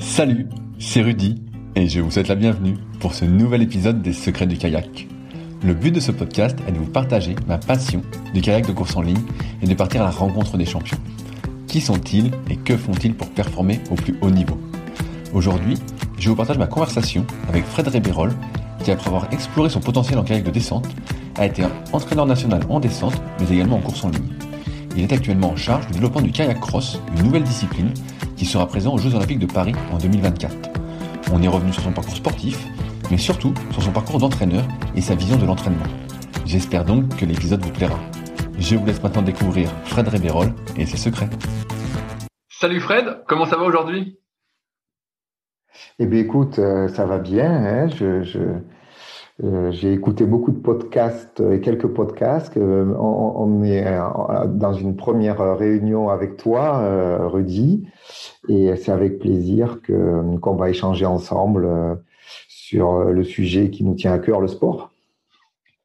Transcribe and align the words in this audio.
Salut, 0.00 0.48
c'est 0.78 1.02
Rudy 1.02 1.42
et 1.76 1.86
je 1.86 2.00
vous 2.00 2.10
souhaite 2.10 2.28
la 2.28 2.34
bienvenue 2.34 2.76
pour 3.00 3.12
ce 3.12 3.26
nouvel 3.26 3.60
épisode 3.60 4.00
des 4.00 4.14
Secrets 4.14 4.46
du 4.46 4.56
kayak. 4.56 5.06
Le 5.62 5.74
but 5.74 5.92
de 5.92 6.00
ce 6.00 6.10
podcast 6.10 6.56
est 6.66 6.72
de 6.72 6.78
vous 6.78 6.90
partager 6.90 7.36
ma 7.46 7.58
passion 7.58 8.00
du 8.32 8.40
kayak 8.40 8.66
de 8.66 8.72
course 8.72 8.96
en 8.96 9.02
ligne 9.02 9.20
et 9.60 9.66
de 9.66 9.74
partir 9.74 10.00
à 10.00 10.04
la 10.06 10.10
rencontre 10.10 10.56
des 10.56 10.64
champions. 10.64 10.96
Qui 11.66 11.82
sont-ils 11.82 12.30
et 12.48 12.56
que 12.56 12.78
font-ils 12.78 13.14
pour 13.14 13.28
performer 13.28 13.78
au 13.90 13.94
plus 13.94 14.16
haut 14.22 14.30
niveau? 14.30 14.58
Aujourd'hui, 15.34 15.76
je 16.18 16.30
vous 16.30 16.36
partage 16.36 16.58
ma 16.58 16.66
conversation 16.66 17.26
avec 17.50 17.64
Fred 17.66 17.86
Rébérol 17.86 18.32
qui, 18.82 18.90
après 18.90 19.08
avoir 19.08 19.30
exploré 19.34 19.68
son 19.68 19.80
potentiel 19.80 20.18
en 20.18 20.24
kayak 20.24 20.44
de 20.44 20.50
descente, 20.50 20.88
a 21.36 21.44
été 21.44 21.62
entraîneur 21.92 22.24
national 22.24 22.62
en 22.70 22.80
descente 22.80 23.20
mais 23.38 23.54
également 23.54 23.76
en 23.76 23.82
course 23.82 24.02
en 24.02 24.08
ligne. 24.08 24.32
Il 24.96 25.02
est 25.02 25.12
actuellement 25.12 25.50
en 25.50 25.56
charge 25.56 25.86
du 25.88 25.92
développement 25.92 26.22
du 26.22 26.32
kayak 26.32 26.58
cross, 26.58 27.00
une 27.16 27.24
nouvelle 27.24 27.44
discipline 27.44 27.92
qui 28.40 28.46
sera 28.46 28.66
présent 28.66 28.94
aux 28.94 28.96
Jeux 28.96 29.14
Olympiques 29.14 29.38
de 29.38 29.44
Paris 29.44 29.74
en 29.92 29.98
2024. 29.98 30.70
On 31.30 31.42
est 31.42 31.46
revenu 31.46 31.74
sur 31.74 31.82
son 31.82 31.92
parcours 31.92 32.16
sportif, 32.16 32.66
mais 33.10 33.18
surtout 33.18 33.52
sur 33.70 33.82
son 33.82 33.92
parcours 33.92 34.18
d'entraîneur 34.18 34.64
et 34.96 35.02
sa 35.02 35.14
vision 35.14 35.36
de 35.36 35.44
l'entraînement. 35.44 35.84
J'espère 36.46 36.86
donc 36.86 37.14
que 37.18 37.26
l'épisode 37.26 37.62
vous 37.62 37.70
plaira. 37.70 38.00
Je 38.58 38.76
vous 38.76 38.86
laisse 38.86 39.02
maintenant 39.02 39.20
découvrir 39.20 39.68
Fred 39.84 40.08
Rébérol 40.08 40.54
et 40.78 40.86
ses 40.86 40.96
secrets. 40.96 41.28
Salut 42.48 42.80
Fred, 42.80 43.24
comment 43.28 43.44
ça 43.44 43.58
va 43.58 43.64
aujourd'hui? 43.64 44.18
Eh 45.98 46.06
bien 46.06 46.20
écoute, 46.20 46.58
euh, 46.58 46.88
ça 46.88 47.04
va 47.04 47.18
bien. 47.18 47.44
Hein. 47.44 47.88
je, 47.88 48.22
euh, 49.42 49.70
j'ai 49.72 49.92
écouté 49.92 50.26
beaucoup 50.26 50.50
de 50.50 50.58
podcasts 50.58 51.40
et 51.40 51.60
quelques 51.60 51.86
podcasts. 51.86 52.56
Euh, 52.56 52.94
on, 52.98 53.62
est 53.64 53.84
dans 54.48 54.72
une 54.72 54.96
première 54.96 55.56
réunion 55.56 56.08
avec 56.10 56.36
toi, 56.36 57.26
Rudy, 57.28 57.88
et 58.48 58.74
c'est 58.76 58.92
avec 58.92 59.18
plaisir 59.18 59.80
que 59.82 60.36
qu'on 60.38 60.56
va 60.56 60.70
échanger 60.70 61.06
ensemble 61.06 61.68
sur 62.48 63.04
le 63.04 63.24
sujet 63.24 63.70
qui 63.70 63.84
nous 63.84 63.94
tient 63.94 64.12
à 64.12 64.18
cœur, 64.18 64.40
le 64.40 64.48
sport. 64.48 64.90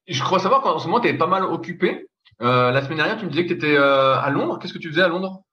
Je 0.07 0.21
crois 0.21 0.39
savoir 0.39 0.61
qu'en 0.61 0.79
ce 0.79 0.87
moment, 0.87 0.99
tu 0.99 1.07
es 1.07 1.13
pas 1.13 1.27
mal 1.27 1.43
occupé. 1.43 2.07
la 2.39 2.81
semaine 2.81 2.97
dernière, 2.97 3.17
tu 3.17 3.25
me 3.25 3.29
disais 3.29 3.45
que 3.45 3.53
tu 3.53 3.55
étais 3.55 3.77
à 3.77 4.29
Londres. 4.29 4.59
Qu'est-ce 4.59 4.73
que 4.73 4.79
tu 4.79 4.89
faisais 4.89 5.01
à 5.01 5.07
Londres? 5.07 5.44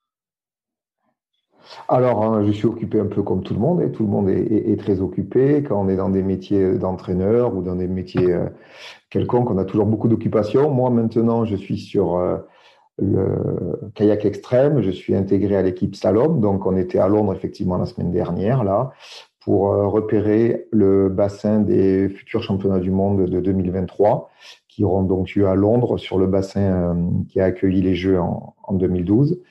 Alors, 1.89 2.23
hein, 2.25 2.45
je 2.45 2.53
suis 2.53 2.67
occupé 2.67 3.01
un 3.01 3.07
peu 3.07 3.23
comme 3.23 3.43
tout 3.43 3.55
le 3.55 3.61
monde, 3.61 3.83
et 3.83 3.91
tout 3.91 4.03
le 4.03 4.09
monde 4.09 4.29
est, 4.29 4.79
très 4.79 5.01
occupé. 5.01 5.63
Quand 5.63 5.81
on 5.81 5.89
est 5.89 5.97
dans 5.97 6.09
des 6.09 6.23
métiers 6.23 6.75
d'entraîneur 6.75 7.55
ou 7.55 7.63
dans 7.63 7.77
des 7.77 7.89
métiers 7.89 8.33
euh, 8.33 8.47
quelconques, 9.11 9.51
on 9.51 9.59
a 9.59 9.65
toujours 9.65 9.87
beaucoup 9.87 10.09
d'occupations. 10.09 10.71
Moi, 10.71 10.91
maintenant, 10.91 11.45
je 11.45 11.57
suis 11.57 11.79
sur 11.79 12.17
euh, 12.17 12.39
le 12.99 13.91
kayak 13.95 14.25
extrême. 14.25 14.83
Je 14.83 14.91
suis 14.91 15.15
intégré 15.15 15.57
à 15.57 15.63
l'équipe 15.63 15.95
Salom. 15.95 16.41
Donc, 16.41 16.67
on 16.67 16.77
était 16.77 16.99
à 16.99 17.09
Londres, 17.09 17.35
effectivement, 17.35 17.79
la 17.79 17.87
semaine 17.87 18.11
dernière, 18.11 18.65
là, 18.65 18.93
pour 19.41 19.73
euh, 19.73 19.87
repérer 19.87 20.67
le 20.71 21.09
bassin 21.09 21.61
des 21.61 22.09
futurs 22.09 22.43
championnats 22.43 22.81
du 22.81 22.91
monde 22.91 23.27
de 23.27 23.41
2023, 23.41 24.31
qui 24.75 24.85
auront 24.85 25.03
donc 25.03 25.35
lieu 25.35 25.47
à 25.47 25.55
Londres 25.55 25.99
sur 25.99 26.19
le 26.19 26.27
bassin 26.27 26.97
qui 27.29 27.41
a 27.41 27.45
accueilli 27.45 27.83
les 27.83 27.95
Jeux 27.95 28.19
en, 28.19 28.55
en 28.63 28.73
2012. 28.73 29.43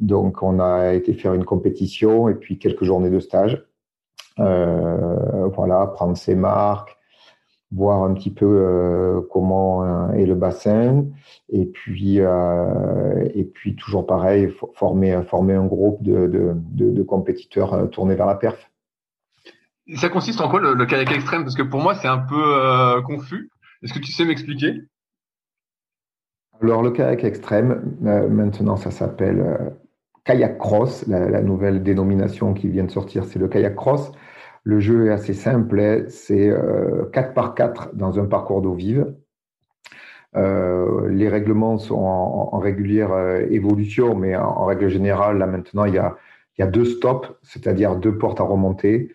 Donc, 0.00 0.44
on 0.44 0.60
a 0.60 0.92
été 0.92 1.12
faire 1.12 1.34
une 1.34 1.44
compétition 1.44 2.28
et 2.28 2.34
puis 2.34 2.58
quelques 2.58 2.84
journées 2.84 3.10
de 3.10 3.18
stage. 3.18 3.66
Euh, 4.38 5.48
voilà, 5.48 5.86
prendre 5.88 6.16
ses 6.16 6.36
marques, 6.36 6.96
voir 7.72 8.04
un 8.04 8.14
petit 8.14 8.30
peu 8.30 8.46
euh, 8.46 9.20
comment 9.32 9.82
euh, 9.84 10.12
est 10.12 10.24
le 10.24 10.36
bassin, 10.36 11.06
et 11.48 11.66
puis 11.66 12.18
et 12.18 13.44
puis 13.44 13.74
toujours 13.74 14.06
pareil, 14.06 14.54
former 14.74 15.20
former 15.28 15.54
un 15.54 15.66
groupe 15.66 16.02
de, 16.02 16.54
de, 16.54 17.02
compétiteurs 17.02 17.90
tournés 17.90 18.14
vers 18.14 18.26
la 18.26 18.36
perf. 18.36 18.70
Ça 19.96 20.08
consiste 20.08 20.40
en 20.40 20.48
quoi 20.48 20.60
le, 20.60 20.74
le 20.74 20.86
kayak 20.86 21.10
extrême? 21.10 21.42
Parce 21.42 21.56
que 21.56 21.62
pour 21.62 21.80
moi 21.80 21.94
c'est 21.94 22.08
un 22.08 22.18
peu 22.18 23.02
confus. 23.02 23.50
Est-ce 23.82 23.94
que 23.94 23.98
tu 23.98 24.12
sais 24.12 24.24
m'expliquer? 24.24 24.82
Alors 26.62 26.82
le 26.82 26.90
kayak 26.90 27.24
extrême, 27.24 27.96
maintenant 28.00 28.76
ça 28.76 28.90
s'appelle 28.90 29.72
kayak 30.24 30.58
cross, 30.58 31.06
la, 31.06 31.40
nouvelle 31.40 31.82
dénomination 31.82 32.54
qui 32.54 32.68
vient 32.68 32.84
de 32.84 32.90
sortir, 32.90 33.24
c'est 33.24 33.38
le 33.38 33.48
kayak 33.48 33.74
cross. 33.74 34.12
Le 34.62 34.78
jeu 34.78 35.06
est 35.06 35.10
assez 35.10 35.32
simple, 35.32 36.04
c'est 36.08 36.50
4 37.12 37.28
euh, 37.28 37.32
par 37.32 37.54
4 37.54 37.94
dans 37.94 38.18
un 38.18 38.26
parcours 38.26 38.60
d'eau 38.60 38.74
vive. 38.74 39.14
Euh, 40.36 41.08
les 41.08 41.28
règlements 41.28 41.78
sont 41.78 41.98
en, 41.98 42.58
régulière 42.58 43.12
euh, 43.12 43.46
évolution, 43.50 44.14
mais 44.14 44.36
en, 44.36 44.64
règle 44.66 44.88
générale, 44.88 45.38
là 45.38 45.46
maintenant, 45.46 45.86
il 45.86 45.94
y 45.94 45.98
a 45.98 46.66
deux 46.66 46.84
stops, 46.84 47.32
c'est-à-dire 47.42 47.96
deux 47.96 48.18
portes 48.18 48.40
à 48.40 48.44
remonter. 48.44 49.12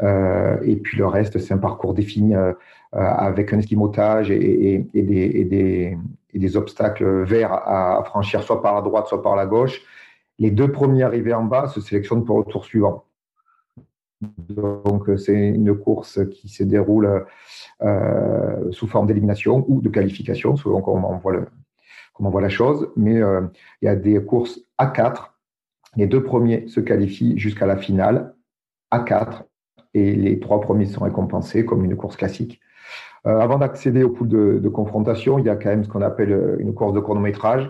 et 0.00 0.76
puis 0.76 0.96
le 0.96 1.06
reste, 1.06 1.38
c'est 1.38 1.52
un 1.52 1.58
parcours 1.58 1.92
défini 1.92 2.34
avec 2.96 3.52
un 3.52 3.58
esquimotage 3.58 4.30
et, 4.30 4.86
des, 4.94 6.56
obstacles 6.56 7.24
verts 7.24 7.52
à 7.52 8.02
franchir, 8.04 8.42
soit 8.42 8.62
par 8.62 8.74
la 8.74 8.82
droite, 8.82 9.06
soit 9.06 9.22
par 9.22 9.36
la 9.36 9.46
gauche. 9.46 9.82
Les 10.38 10.50
deux 10.50 10.70
premiers 10.70 11.02
arrivés 11.02 11.34
en 11.34 11.44
bas 11.44 11.68
se 11.68 11.80
sélectionnent 11.80 12.24
pour 12.24 12.38
le 12.38 12.44
tour 12.44 12.64
suivant. 12.64 13.04
Donc, 14.48 15.10
c'est 15.18 15.34
une 15.34 15.76
course 15.76 16.20
qui 16.30 16.48
se 16.48 16.62
déroule 16.62 17.26
euh, 17.82 18.72
sous 18.72 18.86
forme 18.86 19.06
d'élimination 19.06 19.64
ou 19.68 19.80
de 19.80 19.88
qualification, 19.88 20.56
selon 20.56 20.80
comment 20.80 21.10
on 22.18 22.28
voit, 22.30 22.40
la 22.40 22.48
chose. 22.48 22.90
Mais 22.96 23.20
euh, 23.20 23.42
il 23.82 23.86
y 23.86 23.88
a 23.88 23.96
des 23.96 24.22
courses 24.24 24.60
à 24.78 24.86
4. 24.86 25.34
Les 25.96 26.06
deux 26.06 26.22
premiers 26.22 26.66
se 26.68 26.80
qualifient 26.80 27.38
jusqu'à 27.38 27.66
la 27.66 27.76
finale 27.76 28.34
à 28.90 29.00
4 29.00 29.44
et 29.94 30.14
les 30.14 30.38
trois 30.40 30.60
premiers 30.60 30.86
sont 30.86 31.04
récompensés 31.04 31.64
comme 31.64 31.84
une 31.84 31.96
course 31.96 32.16
classique. 32.16 32.60
Euh, 33.26 33.40
avant 33.40 33.58
d'accéder 33.58 34.04
au 34.04 34.10
pool 34.10 34.28
de, 34.28 34.68
confrontation, 34.68 35.38
il 35.38 35.46
y 35.46 35.48
a 35.48 35.56
quand 35.56 35.70
même 35.70 35.84
ce 35.84 35.88
qu'on 35.88 36.02
appelle 36.02 36.56
une 36.60 36.74
course 36.74 36.92
de 36.92 37.00
chronométrage 37.00 37.68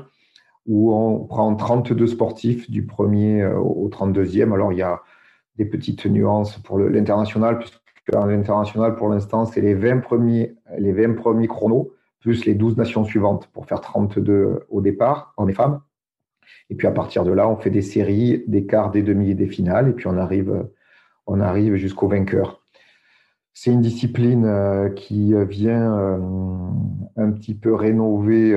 où 0.66 0.92
on 0.92 1.24
prend 1.24 1.54
32 1.54 2.06
sportifs 2.08 2.70
du 2.70 2.84
premier 2.84 3.42
euh, 3.42 3.56
au 3.56 3.88
32e. 3.88 4.52
Alors, 4.52 4.72
il 4.72 4.78
y 4.78 4.82
a 4.82 5.02
des 5.56 5.64
petites 5.64 6.04
nuances 6.06 6.58
pour 6.58 6.78
l'international, 6.78 7.58
puisque 7.58 7.80
l'international, 8.12 8.96
pour 8.96 9.08
l'instant, 9.08 9.46
c'est 9.46 9.62
les 9.62 9.74
20 9.74 10.00
premiers, 10.00 10.56
les 10.76 10.92
20 10.92 11.14
premiers 11.14 11.48
chronos, 11.48 11.92
plus 12.20 12.44
les 12.44 12.54
12 12.54 12.76
nations 12.76 13.04
suivantes 13.04 13.48
pour 13.52 13.66
faire 13.66 13.80
32 13.80 14.66
au 14.68 14.80
départ, 14.80 15.34
et 15.48 15.52
femmes. 15.52 15.80
Et 16.68 16.74
puis, 16.74 16.86
à 16.86 16.90
partir 16.90 17.24
de 17.24 17.32
là, 17.32 17.48
on 17.48 17.56
fait 17.56 17.70
des 17.70 17.82
séries, 17.82 18.44
des 18.46 18.66
quarts, 18.66 18.90
des 18.90 19.02
demi 19.02 19.30
et 19.30 19.34
des 19.34 19.46
finales, 19.46 19.88
et 19.88 19.92
puis 19.92 20.08
on 20.08 20.18
arrive, 20.18 20.66
on 21.26 21.40
arrive 21.40 21.76
jusqu'au 21.76 22.08
vainqueur. 22.08 22.65
C'est 23.58 23.72
une 23.72 23.80
discipline 23.80 24.44
euh, 24.44 24.90
qui 24.90 25.32
vient 25.48 26.20
un 27.16 27.32
petit 27.32 27.54
peu 27.54 27.74
rénové 27.74 28.54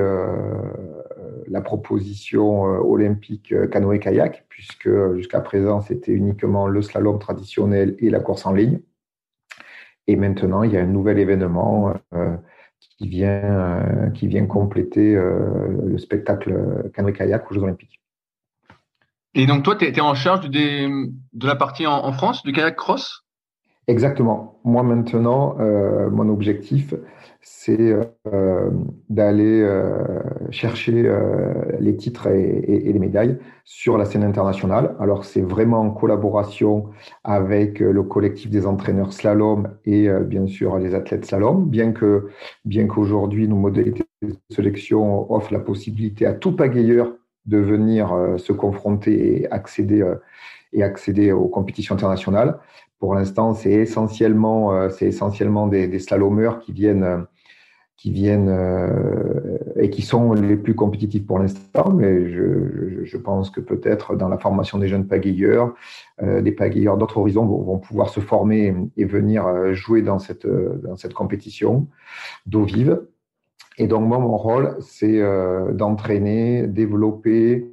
la 1.48 1.62
proposition 1.62 2.64
olympique 2.64 3.54
canoë-kayak, 3.70 4.44
puisque 4.50 4.90
jusqu'à 5.16 5.40
présent, 5.40 5.80
c'était 5.80 6.12
uniquement 6.12 6.68
le 6.68 6.82
slalom 6.82 7.18
traditionnel 7.18 7.96
et 7.98 8.10
la 8.10 8.20
course 8.20 8.44
en 8.44 8.52
ligne. 8.52 8.80
Et 10.06 10.16
maintenant, 10.16 10.64
il 10.64 10.72
y 10.72 10.76
a 10.76 10.82
un 10.82 10.86
nouvel 10.86 11.18
événement 11.18 11.94
qui, 12.78 13.08
vient, 13.08 14.10
qui 14.12 14.26
vient 14.26 14.44
compléter 14.44 15.14
le 15.14 15.96
spectacle 15.96 16.90
canoë-kayak 16.92 17.50
aux 17.50 17.54
Jeux 17.54 17.62
olympiques. 17.62 18.02
Et 19.32 19.46
donc, 19.46 19.62
toi, 19.62 19.76
tu 19.76 19.86
es, 19.86 20.00
en 20.00 20.14
charge 20.14 20.50
de 20.50 21.46
la 21.46 21.56
partie 21.56 21.86
en, 21.86 22.12
France, 22.12 22.42
du 22.42 22.52
kayak 22.52 22.76
cross? 22.76 23.24
Exactement. 23.90 24.60
Moi, 24.62 24.84
maintenant, 24.84 25.56
euh, 25.58 26.10
mon 26.10 26.28
objectif, 26.28 26.94
c'est 27.40 27.96
euh, 28.28 28.70
d'aller 29.08 29.62
euh, 29.62 30.20
chercher 30.50 31.10
les 31.80 31.96
titres 31.96 32.28
et, 32.28 32.92
les 32.92 32.98
médailles 33.00 33.38
sur 33.64 33.98
la 33.98 34.04
scène 34.04 34.22
internationale. 34.22 34.94
Alors, 35.00 35.24
c'est 35.24 35.40
vraiment 35.40 35.80
en 35.80 35.90
collaboration 35.90 36.90
avec 37.24 37.80
le 37.80 38.02
collectif 38.04 38.48
des 38.48 38.64
entraîneurs 38.64 39.12
slalom 39.12 39.68
et 39.84 40.08
bien 40.24 40.46
sûr 40.46 40.78
les 40.78 40.94
athlètes 40.94 41.24
slalom, 41.24 41.68
bien 41.68 41.90
que 41.90 42.28
bien 42.64 42.86
qu'aujourd'hui, 42.86 43.48
nos 43.48 43.56
modalités 43.56 44.04
de 44.22 44.36
sélection 44.50 45.32
offrent 45.32 45.52
la 45.52 45.58
possibilité 45.58 46.26
à 46.26 46.34
tout 46.34 46.54
pagayeur 46.54 47.12
de 47.46 47.58
venir 47.58 48.14
se 48.36 48.52
confronter 48.52 49.42
et 49.42 49.50
accéder, 49.50 50.04
et 50.72 50.84
accéder 50.84 51.32
aux 51.32 51.48
compétitions 51.48 51.96
internationales. 51.96 52.60
Pour 53.00 53.14
l'instant, 53.14 53.54
c'est 53.54 53.72
essentiellement, 53.72 54.72
euh, 54.72 54.88
c'est 54.88 55.06
essentiellement 55.06 55.66
des, 55.66 55.88
des 55.88 55.98
slalomeurs 55.98 56.60
qui 56.60 56.72
viennent 56.72 57.26
qui 57.96 58.10
viennent 58.10 58.48
et 59.76 59.90
qui 59.90 60.00
sont 60.00 60.32
les 60.32 60.56
plus 60.56 60.74
compétitifs 60.74 61.26
pour 61.26 61.38
l'instant, 61.38 61.92
mais 61.92 62.30
je, 62.30 63.16
pense 63.18 63.50
que 63.50 63.60
peut-être 63.60 64.16
dans 64.16 64.30
la 64.30 64.38
formation 64.38 64.78
des 64.78 64.88
jeunes 64.88 65.06
pagayeurs, 65.06 65.74
des 66.22 66.52
pagayeurs 66.52 66.96
d'autres 66.96 67.18
horizons 67.18 67.44
vont, 67.44 67.78
pouvoir 67.78 68.08
se 68.08 68.20
former 68.20 68.74
et 68.96 69.04
venir 69.04 69.74
jouer 69.74 70.00
dans 70.00 70.18
cette, 70.18 70.46
dans 70.46 70.96
cette 70.96 71.12
compétition 71.12 71.88
d'eau 72.46 72.62
vive. 72.62 73.02
Et 73.80 73.86
donc, 73.86 74.06
moi, 74.06 74.18
mon 74.18 74.36
rôle, 74.36 74.76
c'est 74.80 75.22
euh, 75.22 75.72
d'entraîner, 75.72 76.66
développer, 76.66 77.64
euh, 77.64 77.69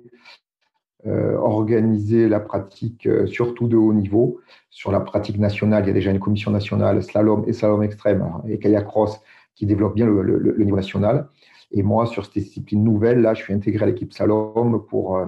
organiser 1.07 2.27
la 2.27 2.39
pratique, 2.39 3.07
euh, 3.07 3.27
surtout 3.27 3.68
de 3.68 3.77
haut 3.77 3.94
niveau. 3.94 4.39
Sur 4.69 4.92
la 4.92 5.00
pratique 5.00 5.39
nationale, 5.39 5.83
il 5.83 5.88
y 5.88 5.92
a 5.92 5.94
déjà 5.94 6.12
une 6.12 6.19
commission 6.19 6.51
nationale 6.51 7.01
slalom 7.01 7.44
et 7.48 7.54
slalom 7.54 7.83
extrême 7.83 8.25
et 8.48 8.59
kayak 8.59 8.86
cross 8.86 9.19
qui 9.56 9.65
développe 9.65 9.95
bien 9.95 10.06
le, 10.06 10.56
niveau 10.59 10.75
national. 10.75 11.27
Et 11.71 11.83
moi, 11.83 12.06
sur 12.06 12.25
cette 12.25 12.36
discipline 12.36 12.83
nouvelle, 12.83 13.21
là, 13.21 13.33
je 13.33 13.44
suis 13.44 13.54
intégré 13.54 13.83
à 13.83 13.88
l'équipe 13.88 14.13
slalom 14.13 14.86
pour, 14.88 15.19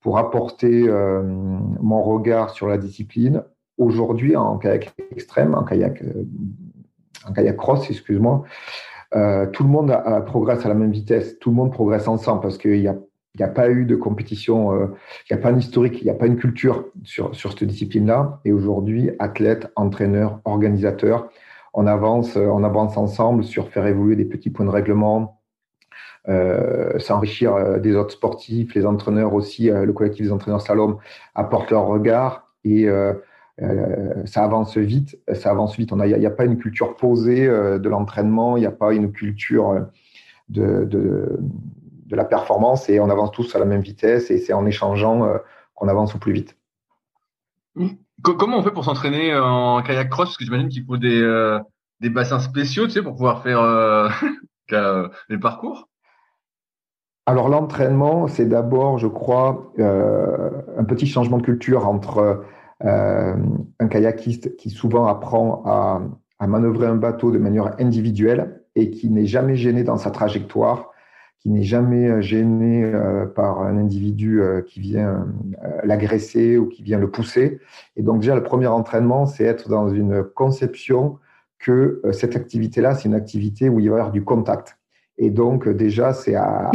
pour 0.00 0.18
apporter 0.18 0.86
mon 1.80 2.02
regard 2.02 2.50
sur 2.50 2.68
la 2.68 2.76
discipline. 2.76 3.42
Aujourd'hui, 3.78 4.36
en 4.36 4.58
kayak 4.58 4.94
extrême, 5.10 5.54
en 5.54 5.64
kayak, 5.64 6.04
kayak 7.34 7.56
cross, 7.56 7.90
excuse-moi, 7.90 8.44
euh, 9.14 9.46
tout 9.46 9.62
le 9.62 9.68
monde 9.68 9.96
progresse 10.26 10.64
à 10.64 10.68
la 10.68 10.74
même 10.74 10.90
vitesse, 10.90 11.38
tout 11.38 11.50
le 11.50 11.56
monde 11.56 11.70
progresse 11.70 12.08
ensemble 12.08 12.40
parce 12.40 12.58
qu'il 12.58 12.80
n'y 12.80 12.88
a, 12.88 12.96
a, 13.42 13.48
pas 13.48 13.70
eu 13.70 13.84
de 13.84 13.96
compétition, 13.96 14.72
euh, 14.72 14.86
il 15.28 15.34
n'y 15.34 15.40
a 15.40 15.42
pas 15.42 15.50
un 15.50 15.58
historique, 15.58 16.00
il 16.00 16.04
n'y 16.04 16.10
a 16.10 16.14
pas 16.14 16.26
une 16.26 16.36
culture 16.36 16.86
sur, 17.02 17.34
sur 17.34 17.52
cette 17.52 17.64
discipline-là. 17.64 18.40
Et 18.44 18.52
aujourd'hui, 18.52 19.10
athlètes, 19.18 19.70
entraîneurs, 19.76 20.40
organisateurs, 20.44 21.28
on 21.72 21.86
avance, 21.86 22.36
on 22.36 22.62
avance 22.62 22.96
ensemble 22.96 23.42
sur 23.42 23.68
faire 23.68 23.86
évoluer 23.86 24.14
des 24.14 24.24
petits 24.24 24.50
points 24.50 24.66
de 24.66 24.70
règlement, 24.70 25.40
euh, 26.28 26.98
s'enrichir 27.00 27.80
des 27.80 27.96
autres 27.96 28.12
sportifs, 28.12 28.74
les 28.74 28.86
entraîneurs 28.86 29.34
aussi, 29.34 29.68
le 29.68 29.92
collectif 29.92 30.26
des 30.26 30.32
entraîneurs 30.32 30.60
Salom 30.60 30.98
apporte 31.34 31.70
leur 31.70 31.86
regard 31.86 32.52
et 32.64 32.88
euh, 33.62 34.24
ça 34.24 34.42
avance 34.42 34.76
vite, 34.76 35.18
ça 35.32 35.50
avance 35.50 35.76
vite. 35.76 35.92
Il 35.92 36.18
n'y 36.18 36.26
a, 36.26 36.30
pas 36.30 36.44
une 36.44 36.58
culture 36.58 36.96
posée 36.96 37.46
euh, 37.46 37.78
de 37.78 37.88
l'entraînement, 37.88 38.56
il 38.56 38.60
n'y 38.60 38.66
a 38.66 38.72
pas 38.72 38.92
une 38.94 39.12
culture 39.12 39.70
euh, 39.70 39.80
de, 40.48 41.38
de, 42.14 42.16
la 42.16 42.24
performance 42.24 42.88
et 42.88 43.00
on 43.00 43.10
avance 43.10 43.32
tous 43.32 43.54
à 43.54 43.58
la 43.58 43.64
même 43.64 43.80
vitesse 43.80 44.30
et 44.30 44.38
c'est 44.38 44.52
en 44.52 44.66
échangeant 44.66 45.28
qu'on 45.74 45.88
avance 45.88 46.14
au 46.14 46.18
plus 46.18 46.32
vite. 46.32 46.56
Comment 48.22 48.58
on 48.58 48.62
fait 48.62 48.70
pour 48.70 48.84
s'entraîner 48.84 49.36
en 49.36 49.82
kayak 49.82 50.08
cross? 50.08 50.28
Parce 50.28 50.36
que 50.36 50.44
j'imagine 50.44 50.68
qu'il 50.68 50.84
faut 50.84 50.96
des, 50.96 51.58
des 52.00 52.10
bassins 52.10 52.38
spéciaux 52.38 52.86
tu 52.86 52.92
sais, 52.92 53.02
pour 53.02 53.12
pouvoir 53.12 53.42
faire 53.42 53.60
les 55.28 55.38
parcours. 55.38 55.88
Alors 57.26 57.48
l'entraînement, 57.48 58.28
c'est 58.28 58.46
d'abord, 58.46 58.98
je 58.98 59.08
crois, 59.08 59.72
un 59.78 60.84
petit 60.84 61.06
changement 61.06 61.38
de 61.38 61.42
culture 61.42 61.88
entre 61.88 62.44
euh, 62.84 63.34
un 63.78 63.88
kayakiste 63.88 64.56
qui 64.56 64.68
souvent 64.68 65.06
apprend 65.06 65.62
à, 65.64 66.02
à 66.38 66.46
manœuvrer 66.46 66.86
un 66.86 66.96
bateau 66.96 67.30
de 67.30 67.38
manière 67.38 67.80
individuelle 67.80 68.62
et 68.74 68.90
qui 68.90 69.08
n'est 69.08 69.26
jamais 69.26 69.56
gêné 69.56 69.84
dans 69.84 69.96
sa 69.96 70.10
trajectoire, 70.10 70.90
qui 71.44 71.50
n'est 71.50 71.62
jamais 71.62 72.22
gêné 72.22 72.82
euh, 72.82 73.26
par 73.26 73.60
un 73.60 73.76
individu 73.76 74.40
euh, 74.40 74.62
qui 74.62 74.80
vient 74.80 75.28
l'agresser 75.84 76.56
ou 76.56 76.66
qui 76.66 76.82
vient 76.82 76.98
le 76.98 77.10
pousser. 77.10 77.60
Et 77.96 78.02
donc 78.02 78.20
déjà, 78.20 78.34
le 78.34 78.42
premier 78.42 78.66
entraînement, 78.66 79.26
c'est 79.26 79.44
être 79.44 79.68
dans 79.68 79.88
une 79.88 80.24
conception 80.24 81.18
que 81.58 82.02
cette 82.12 82.34
activité-là, 82.34 82.94
c'est 82.94 83.08
une 83.08 83.14
activité 83.14 83.68
où 83.68 83.78
il 83.78 83.90
va 83.90 83.96
y 83.96 83.98
avoir 84.00 84.10
du 84.10 84.24
contact. 84.24 84.78
Et 85.18 85.30
donc 85.30 85.68
déjà, 85.68 86.12
c'est 86.12 86.34
à, 86.34 86.70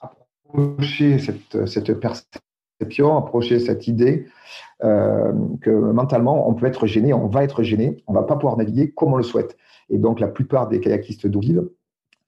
approcher 0.00 1.18
cette, 1.18 1.66
cette 1.66 1.88
approcher 3.16 3.60
cette 3.60 3.86
idée 3.86 4.26
euh, 4.82 5.32
que 5.60 5.70
mentalement, 5.70 6.48
on 6.48 6.54
peut 6.54 6.66
être 6.66 6.86
gêné, 6.86 7.14
on 7.14 7.28
va 7.28 7.44
être 7.44 7.62
gêné, 7.62 8.02
on 8.06 8.12
va 8.12 8.22
pas 8.24 8.34
pouvoir 8.34 8.56
naviguer 8.56 8.90
comme 8.90 9.12
on 9.12 9.16
le 9.16 9.22
souhaite. 9.22 9.56
Et 9.88 9.98
donc, 9.98 10.20
la 10.20 10.28
plupart 10.28 10.68
des 10.68 10.80
kayakistes 10.80 11.26
vive 11.40 11.68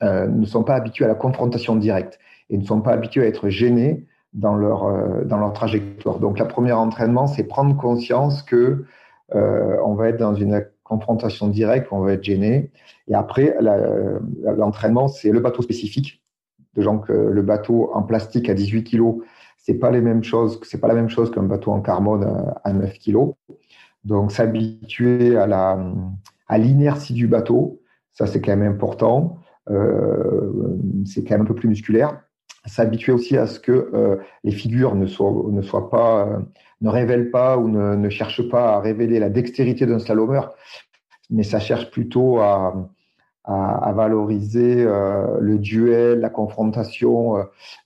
euh, 0.04 0.26
ne 0.26 0.44
sont 0.46 0.62
pas 0.62 0.74
habitués 0.74 1.04
à 1.04 1.08
la 1.08 1.14
confrontation 1.14 1.76
directe 1.76 2.18
et 2.50 2.58
ne 2.58 2.64
sont 2.64 2.80
pas 2.80 2.92
habitués 2.92 3.22
à 3.22 3.26
être 3.26 3.48
gênés 3.48 4.06
dans 4.32 4.54
leur, 4.54 4.84
euh, 4.84 5.24
dans 5.24 5.38
leur 5.38 5.52
trajectoire. 5.52 6.18
Donc, 6.18 6.38
la 6.38 6.44
première 6.44 6.78
entraînement, 6.78 7.26
c'est 7.26 7.44
prendre 7.44 7.76
conscience 7.76 8.42
que 8.42 8.84
on 9.32 9.94
va 9.94 10.10
être 10.10 10.18
dans 10.18 10.34
une 10.34 10.64
confrontation 10.84 11.48
directe, 11.48 11.88
on 11.90 11.98
va 12.00 12.12
être 12.12 12.22
gêné. 12.22 12.70
Et 13.08 13.14
après, 13.14 13.56
l'entraînement, 13.60 15.08
c'est 15.08 15.32
le 15.32 15.40
bateau 15.40 15.60
spécifique. 15.60 16.22
Donc, 16.76 17.08
le 17.08 17.42
bateau 17.42 17.90
en 17.94 18.02
plastique 18.02 18.48
à 18.48 18.54
18 18.54 18.84
kg, 18.84 19.16
c'est 19.56 19.74
pas 19.74 19.90
les 19.90 20.00
mêmes 20.00 20.22
choses, 20.22 20.60
c'est 20.62 20.78
pas 20.78 20.86
la 20.86 20.94
même 20.94 21.08
chose 21.08 21.32
qu'un 21.32 21.42
bateau 21.42 21.72
en 21.72 21.80
carbone 21.80 22.52
à 22.62 22.72
9 22.72 22.96
kg. 23.00 23.32
Donc, 24.04 24.30
s'habituer 24.30 25.36
à 25.36 25.48
la, 25.48 25.78
à 26.46 26.58
l'inertie 26.58 27.14
du 27.14 27.26
bateau, 27.26 27.80
ça 28.12 28.26
c'est 28.26 28.40
quand 28.40 28.56
même 28.56 28.72
important. 28.72 29.38
Euh, 29.70 30.50
c'est 31.06 31.24
quand 31.24 31.34
même 31.34 31.42
un 31.42 31.46
peu 31.46 31.54
plus 31.54 31.68
musculaire. 31.68 32.20
S'habituer 32.66 33.12
aussi 33.12 33.36
à 33.36 33.46
ce 33.46 33.60
que 33.60 33.72
euh, 33.72 34.16
les 34.42 34.52
figures 34.52 34.94
ne 34.94 35.06
soient, 35.06 35.32
ne 35.48 35.62
soient 35.62 35.90
pas, 35.90 36.26
euh, 36.26 36.38
ne 36.80 36.88
révèlent 36.88 37.30
pas 37.30 37.58
ou 37.58 37.68
ne, 37.68 37.94
ne 37.94 38.08
cherchent 38.08 38.48
pas 38.48 38.74
à 38.74 38.80
révéler 38.80 39.18
la 39.18 39.28
dextérité 39.28 39.86
d'un 39.86 39.98
slalomeur, 39.98 40.54
mais 41.30 41.42
ça 41.42 41.60
cherche 41.60 41.90
plutôt 41.90 42.38
à, 42.38 42.90
à, 43.44 43.92
valoriser 43.92 44.84
le 44.84 45.58
duel, 45.58 46.20
la 46.20 46.30
confrontation, 46.30 47.36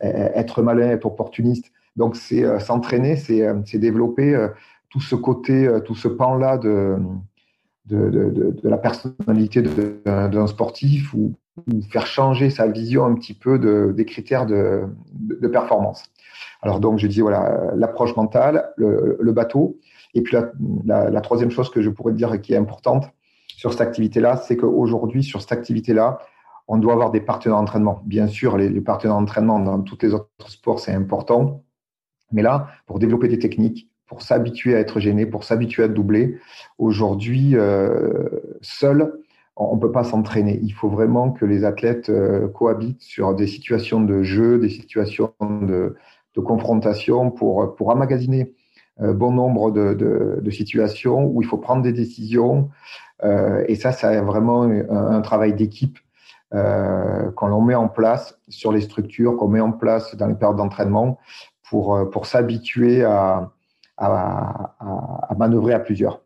être 0.00 0.62
malin, 0.62 0.90
être 0.90 1.06
opportuniste. 1.06 1.72
Donc, 1.96 2.16
c'est 2.16 2.60
s'entraîner, 2.60 3.16
c'est 3.16 3.78
développer 3.78 4.48
tout 4.88 5.00
ce 5.00 5.14
côté, 5.14 5.68
tout 5.84 5.94
ce 5.96 6.08
pan-là 6.08 6.58
de, 6.58 6.96
de, 7.86 8.08
de, 8.10 8.68
la 8.68 8.78
personnalité 8.78 9.62
d'un 9.62 10.46
sportif 10.46 11.14
faire 11.90 12.06
changer 12.06 12.50
sa 12.50 12.66
vision 12.66 13.04
un 13.04 13.14
petit 13.14 13.34
peu 13.34 13.58
des 13.92 14.04
critères 14.04 14.46
de, 14.46 14.84
performance. 15.52 16.04
Alors 16.62 16.80
donc, 16.80 16.98
je 16.98 17.06
dis 17.06 17.20
voilà 17.20 17.72
l'approche 17.76 18.16
mentale, 18.16 18.70
le, 18.76 19.32
bateau, 19.32 19.78
et 20.14 20.22
puis 20.22 20.36
la, 20.86 21.20
troisième 21.20 21.50
chose 21.50 21.70
que 21.70 21.82
je 21.82 21.90
pourrais 21.90 22.12
dire 22.12 22.40
qui 22.40 22.54
est 22.54 22.56
importante, 22.56 23.10
sur 23.56 23.72
cette 23.72 23.80
activité-là, 23.80 24.36
c'est 24.36 24.56
qu'aujourd'hui, 24.56 25.24
sur 25.24 25.40
cette 25.40 25.52
activité-là, 25.52 26.20
on 26.68 26.76
doit 26.76 26.92
avoir 26.92 27.10
des 27.10 27.20
partenaires 27.20 27.58
d'entraînement. 27.58 28.02
Bien 28.04 28.28
sûr, 28.28 28.56
les, 28.56 28.80
partenaires 28.80 29.16
d'entraînement 29.16 29.58
dans 29.58 29.80
tous 29.80 29.98
les 30.02 30.14
autres 30.14 30.28
sports, 30.48 30.78
c'est 30.78 30.92
important. 30.92 31.64
Mais 32.30 32.42
là, 32.42 32.68
pour 32.86 32.98
développer 32.98 33.26
des 33.26 33.38
techniques, 33.38 33.88
pour 34.06 34.22
s'habituer 34.22 34.74
à 34.76 34.80
être 34.80 35.00
gêné, 35.00 35.26
pour 35.26 35.44
s'habituer 35.44 35.84
à 35.84 35.88
doubler, 35.88 36.38
aujourd'hui, 36.78 37.56
euh, 37.56 38.28
seul, 38.60 39.12
on 39.58 39.74
ne 39.76 39.80
peut 39.80 39.92
pas 39.92 40.04
s'entraîner. 40.04 40.58
Il 40.62 40.72
faut 40.72 40.88
vraiment 40.88 41.32
que 41.32 41.44
les 41.44 41.64
athlètes 41.64 42.10
euh, 42.10 42.48
cohabitent 42.48 43.02
sur 43.02 43.34
des 43.34 43.46
situations 43.46 44.00
de 44.00 44.22
jeu, 44.22 44.58
des 44.58 44.70
situations 44.70 45.32
de, 45.40 45.94
confrontation 46.44 47.32
pour, 47.32 47.74
pour 47.74 47.88
emmagasiner 47.88 48.54
euh, 49.00 49.12
bon 49.12 49.32
nombre 49.32 49.72
de, 49.72 49.92
de, 50.40 50.50
situations 50.50 51.24
où 51.24 51.42
il 51.42 51.48
faut 51.48 51.58
prendre 51.58 51.82
des 51.82 51.92
décisions, 51.92 52.70
euh, 53.24 53.64
et 53.68 53.74
ça, 53.74 53.92
c'est 53.92 54.20
vraiment 54.20 54.62
un, 54.62 55.20
travail 55.20 55.52
d'équipe 55.52 55.98
euh, 56.54 57.30
qu'on 57.32 57.60
met 57.60 57.74
en 57.74 57.88
place 57.88 58.38
sur 58.48 58.72
les 58.72 58.80
structures, 58.80 59.36
qu'on 59.36 59.48
met 59.48 59.60
en 59.60 59.72
place 59.72 60.16
dans 60.16 60.26
les 60.26 60.34
périodes 60.34 60.56
d'entraînement 60.56 61.18
pour, 61.68 62.10
pour 62.10 62.26
s'habituer 62.26 63.04
à, 63.04 63.50
à, 63.96 65.34
manœuvrer 65.36 65.74
à 65.74 65.80
plusieurs. 65.80 66.22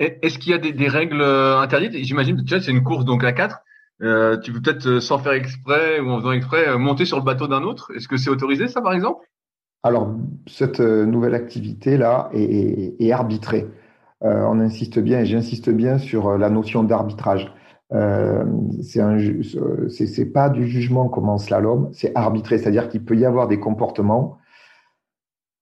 Est-ce 0.00 0.38
qu'il 0.38 0.52
y 0.52 0.54
a 0.54 0.58
des, 0.58 0.88
règles 0.88 1.22
interdites? 1.22 1.92
J'imagine 2.04 2.42
que 2.42 2.58
c'est 2.58 2.70
une 2.70 2.82
course 2.82 3.04
donc 3.04 3.22
à 3.22 3.32
quatre. 3.32 3.60
Euh, 4.02 4.38
tu 4.38 4.50
peux 4.50 4.62
peut-être 4.62 4.98
sans 4.98 5.18
faire 5.18 5.32
exprès 5.32 6.00
ou 6.00 6.08
en 6.10 6.18
faisant 6.18 6.32
exprès 6.32 6.78
monter 6.78 7.04
sur 7.04 7.18
le 7.18 7.22
bateau 7.22 7.46
d'un 7.48 7.62
autre. 7.62 7.92
Est-ce 7.94 8.08
que 8.08 8.16
c'est 8.16 8.30
autorisé 8.30 8.66
ça 8.66 8.80
par 8.80 8.94
exemple? 8.94 9.26
Alors 9.82 10.14
cette 10.46 10.80
nouvelle 10.80 11.34
activité 11.34 11.98
là 11.98 12.30
est, 12.32 13.12
arbitrée. 13.12 13.68
Euh, 14.24 14.44
on 14.48 14.58
insiste 14.60 14.98
bien 14.98 15.20
et 15.20 15.26
j'insiste 15.26 15.70
bien 15.70 15.98
sur 15.98 16.36
la 16.38 16.48
notion 16.48 16.82
d'arbitrage. 16.82 17.52
Euh, 17.92 18.44
c'est 18.82 20.32
pas 20.32 20.48
du 20.48 20.66
jugement 20.66 21.08
comme 21.08 21.28
en 21.28 21.38
slalom, 21.38 21.90
c'est 21.92 22.12
arbitré, 22.14 22.58
c'est-à-dire 22.58 22.88
qu'il 22.88 23.04
peut 23.04 23.16
y 23.16 23.24
avoir 23.24 23.48
des 23.48 23.58
comportements 23.58 24.38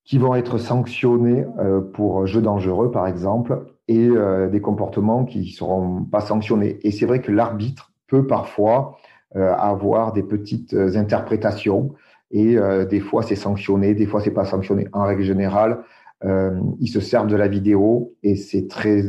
qui 0.04 0.18
vont 0.18 0.34
être 0.34 0.58
sanctionnés 0.58 1.46
euh, 1.58 1.80
pour 1.80 2.26
jeu 2.26 2.40
dangereux, 2.40 2.90
par 2.90 3.06
exemple, 3.06 3.64
et 3.88 4.08
euh, 4.08 4.48
des 4.48 4.60
comportements 4.60 5.24
qui 5.24 5.40
ne 5.40 5.44
seront 5.44 6.04
pas 6.04 6.20
sanctionnés. 6.20 6.78
Et 6.82 6.90
c'est 6.90 7.06
vrai 7.06 7.20
que 7.20 7.32
l'arbitre 7.32 7.92
peut 8.06 8.26
parfois 8.26 8.98
euh, 9.36 9.52
avoir 9.54 10.12
des 10.12 10.22
petites 10.22 10.74
interprétations, 10.74 11.94
et 12.30 12.56
des 12.90 13.00
fois 13.00 13.22
c'est 13.22 13.36
sanctionné, 13.36 13.94
des 13.94 14.04
fois 14.04 14.20
c'est 14.20 14.32
pas 14.32 14.44
sanctionné. 14.44 14.86
En 14.92 15.04
règle 15.04 15.22
générale, 15.22 15.78
ils 16.22 16.88
se 16.88 17.00
servent 17.00 17.26
de 17.26 17.36
la 17.36 17.48
vidéo 17.48 18.12
et 18.22 18.36
c'est 18.36 18.68
très 18.68 19.02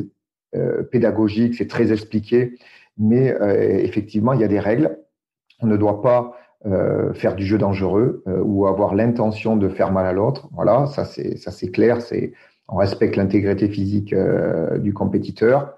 pédagogique, 0.90 1.56
c'est 1.56 1.68
très 1.68 1.92
expliqué 1.92 2.54
mais 3.00 3.34
euh, 3.34 3.80
effectivement, 3.80 4.34
il 4.34 4.42
y 4.42 4.44
a 4.44 4.48
des 4.48 4.60
règles. 4.60 5.00
On 5.62 5.68
ne 5.68 5.78
doit 5.78 6.02
pas 6.02 6.34
euh, 6.66 7.14
faire 7.14 7.36
du 7.36 7.46
jeu 7.46 7.58
dangereux 7.58 8.22
euh, 8.28 8.42
ou 8.44 8.68
avoir 8.68 8.94
l'intention 8.94 9.56
de 9.56 9.70
faire 9.70 9.92
mal 9.92 10.06
à 10.06 10.12
l'autre. 10.12 10.50
Voilà, 10.52 10.86
ça 10.86 11.06
c'est 11.06 11.38
ça 11.38 11.52
c'est 11.52 11.72
clair. 11.72 12.02
On 12.72 12.78
respecte 12.78 13.16
l'intégrité 13.16 13.68
physique 13.70 14.14
du 14.78 14.94
compétiteur. 14.94 15.76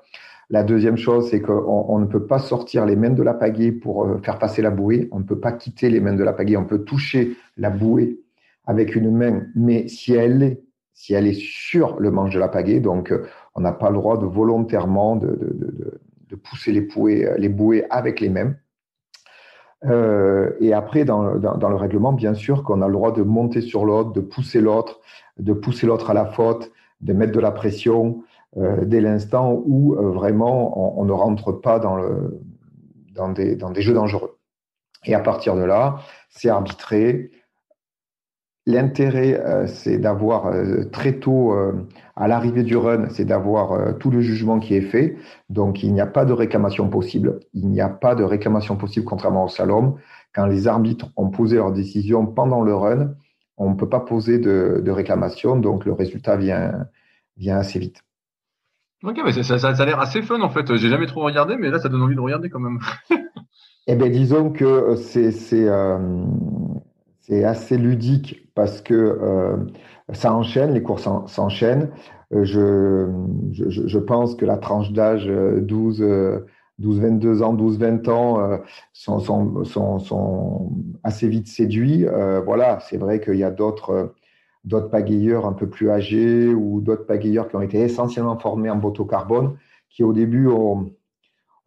La 0.49 0.63
deuxième 0.63 0.97
chose, 0.97 1.29
c'est 1.29 1.41
qu'on 1.41 1.85
on 1.87 1.99
ne 1.99 2.05
peut 2.05 2.25
pas 2.25 2.39
sortir 2.39 2.85
les 2.85 2.97
mains 2.97 3.11
de 3.11 3.23
la 3.23 3.33
pagaie 3.33 3.71
pour 3.71 4.19
faire 4.23 4.37
passer 4.37 4.61
la 4.61 4.69
bouée. 4.69 5.07
On 5.11 5.19
ne 5.19 5.23
peut 5.23 5.39
pas 5.39 5.53
quitter 5.53 5.89
les 5.89 6.01
mains 6.01 6.13
de 6.13 6.23
la 6.23 6.33
pagaie. 6.33 6.57
On 6.57 6.65
peut 6.65 6.83
toucher 6.83 7.37
la 7.55 7.69
bouée 7.69 8.19
avec 8.65 8.95
une 8.95 9.11
main, 9.11 9.43
mais 9.55 9.87
si 9.87 10.13
elle 10.13 10.43
est, 10.43 10.61
si 10.93 11.13
elle 11.13 11.27
est 11.27 11.39
sur 11.39 11.99
le 11.99 12.11
manche 12.11 12.33
de 12.33 12.39
la 12.39 12.47
pagaie, 12.47 12.79
donc 12.79 13.13
on 13.55 13.61
n'a 13.61 13.71
pas 13.71 13.89
le 13.89 13.95
droit 13.95 14.17
de 14.17 14.25
volontairement 14.25 15.15
de, 15.15 15.27
de, 15.27 15.99
de, 16.29 16.35
pousser 16.35 16.71
les 16.71 16.81
bouées, 16.81 17.25
euh, 17.25 17.87
avec 17.89 18.19
les. 18.19 18.31
Euh, 19.85 20.51
et 20.59 20.73
après, 20.73 21.05
dans, 21.05 21.23
le 21.23 21.75
règlement, 21.75 22.13
bien 22.13 22.33
sûr 22.33 22.63
qu'on 22.63 22.81
a 22.81 22.87
le 22.87 22.93
droit 22.93 23.11
de 23.11 23.23
monter 23.23 23.61
sur 23.61 23.85
l'autre, 23.85 24.11
de 24.11 24.21
pousser 24.21 24.61
l'autre, 24.61 24.99
de 25.39 25.53
pousser 25.53 25.87
l'autre 25.87 26.11
à 26.11 26.13
la 26.13 26.25
faute, 26.25 26.71
de 27.01 27.13
mettre 27.13 27.31
de 27.31 27.39
la 27.39 27.51
pression 27.51 28.23
euh, 28.57 28.85
dès 28.85 29.01
l'instant 29.01 29.61
où 29.65 29.95
vraiment 29.95 30.99
on, 30.99 31.05
ne 31.05 31.11
rentre 31.11 31.51
pas 31.51 31.79
dans, 31.79 31.95
le, 31.95 32.41
dans, 33.13 33.29
des, 33.29 33.55
dans 33.55 33.71
des 33.71 33.81
jeux 33.81 33.93
dangereux. 33.93 34.37
Et 35.05 35.15
à 35.15 35.19
partir 35.19 35.55
de 35.55 35.63
là, 35.63 35.99
c'est 36.29 36.49
arbitré, 36.49 37.31
L'intérêt, 38.67 39.41
euh, 39.43 39.65
c'est 39.65 39.97
d'avoir 39.97 40.45
euh, 40.45 40.83
très 40.91 41.13
tôt, 41.13 41.51
euh, 41.53 41.87
à 42.15 42.27
l'arrivée 42.27 42.61
du 42.61 42.77
run, 42.77 43.09
c'est 43.09 43.25
d'avoir 43.25 43.97
tout 43.97 44.11
le 44.11 44.21
jugement 44.21 44.59
qui 44.59 44.75
est 44.75 44.81
fait. 44.81 45.17
Donc, 45.49 45.81
il 45.81 45.91
n'y 45.93 46.01
a 46.01 46.05
pas 46.05 46.25
de 46.25 46.33
réclamation 46.33 46.87
possible. 46.87 47.39
Il 47.53 47.69
n'y 47.69 47.81
a 47.81 47.89
pas 47.89 48.13
de 48.13 48.23
réclamation 48.23 48.75
possible, 48.75 49.05
contrairement 49.05 49.45
au 49.45 49.47
slalom. 49.47 49.95
Quand 50.33 50.45
les 50.45 50.67
arbitres 50.67 51.07
ont 51.15 51.29
posé 51.29 51.55
leur 51.55 51.71
décision 51.71 52.27
pendant 52.27 52.61
le 52.61 52.75
run, 52.75 53.15
on 53.61 53.69
ne 53.69 53.75
peut 53.75 53.89
pas 53.89 53.99
poser 53.99 54.39
de, 54.39 54.89
réclamation. 54.89 55.55
Donc, 55.55 55.85
le 55.85 55.93
résultat 55.93 56.35
vient, 56.35 56.87
vient 57.37 57.57
assez 57.57 57.79
vite. 57.79 58.01
Ok, 59.03 59.19
mais 59.23 59.31
ça, 59.31 59.57
ça, 59.57 59.69
a 59.69 59.85
l'air 59.85 59.99
assez 59.99 60.21
fun 60.21 60.41
en 60.41 60.49
fait. 60.49 60.75
J'ai 60.75 60.89
jamais 60.89 61.07
trop 61.07 61.21
regardé, 61.21 61.55
mais 61.57 61.69
là, 61.69 61.79
ça 61.79 61.89
donne 61.89 62.03
envie 62.03 62.15
de 62.15 62.19
regarder 62.19 62.49
quand 62.49 62.59
même. 62.59 62.79
eh 63.87 63.95
bien, 63.95 64.09
disons 64.09 64.51
que 64.51 64.95
c'est 64.95 65.31
c'est 65.31 65.67
assez 67.43 67.77
ludique 67.77 68.51
parce 68.55 68.81
que 68.81 68.93
euh, 68.93 69.57
ça 70.11 70.33
enchaîne, 70.33 70.73
les 70.73 70.83
courses 70.83 71.07
s'enchaînent. 71.27 71.91
Euh, 72.33 72.43
je, 72.43 73.07
je, 73.51 73.87
je, 73.87 73.99
pense 73.99 74.35
que 74.35 74.45
la 74.45 74.57
tranche 74.57 74.91
d'âge 74.91 75.27
12, 75.27 76.03
12, 76.81 76.99
22 76.99 77.43
ans, 77.43 77.53
12, 77.53 77.77
20 77.77 78.07
ans 78.09 78.59
sont, 78.93 79.19
sont, 79.65 80.71
assez 81.03 81.27
vite 81.27 81.47
séduits. 81.47 82.05
Euh, 82.05 82.41
voilà, 82.41 82.79
c'est 82.81 82.97
vrai 82.97 83.21
qu'il 83.21 83.35
y 83.35 83.43
a 83.43 83.51
d'autres 83.51 84.13
d'autres 84.63 84.89
pagayeurs 84.89 85.45
un 85.45 85.53
peu 85.53 85.67
plus 85.67 85.89
âgés 85.89 86.53
ou 86.53 86.81
d'autres 86.81 87.05
pagayeurs 87.05 87.49
qui 87.49 87.55
ont 87.55 87.61
été 87.61 87.79
essentiellement 87.79 88.37
formés 88.37 88.69
en 88.69 88.75
moto 88.75 89.05
carbone, 89.05 89.57
qui 89.89 90.03
au 90.03 90.13
début 90.13 90.47
ont, 90.47 90.91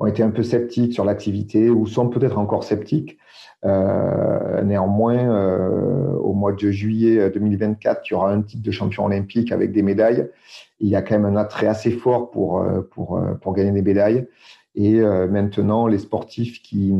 été 0.06 0.22
un 0.22 0.30
peu 0.30 0.42
sceptiques 0.42 0.92
sur 0.92 1.04
l'activité 1.04 1.70
ou 1.70 1.86
sont 1.86 2.08
peut-être 2.08 2.38
encore 2.38 2.62
sceptiques. 2.62 3.18
Euh, 3.64 4.62
néanmoins, 4.62 5.16
euh, 5.16 6.12
au 6.16 6.34
mois 6.34 6.52
de 6.52 6.70
juillet 6.70 7.30
2024, 7.30 8.02
il 8.04 8.12
y 8.12 8.14
aura 8.14 8.30
un 8.30 8.42
titre 8.42 8.62
de 8.62 8.70
champion 8.70 9.06
olympique 9.06 9.50
avec 9.50 9.72
des 9.72 9.82
médailles. 9.82 10.28
Il 10.78 10.88
y 10.88 10.96
a 10.96 11.00
quand 11.00 11.18
même 11.18 11.24
un 11.24 11.36
attrait 11.36 11.68
assez 11.68 11.90
fort 11.90 12.30
euh, 12.36 12.82
pour, 12.92 13.18
pour 13.40 13.54
gagner 13.54 13.72
des 13.72 13.82
médailles. 13.82 14.26
Et 14.74 15.00
maintenant, 15.00 15.86
les 15.86 15.98
sportifs 15.98 16.60
qui, 16.60 16.92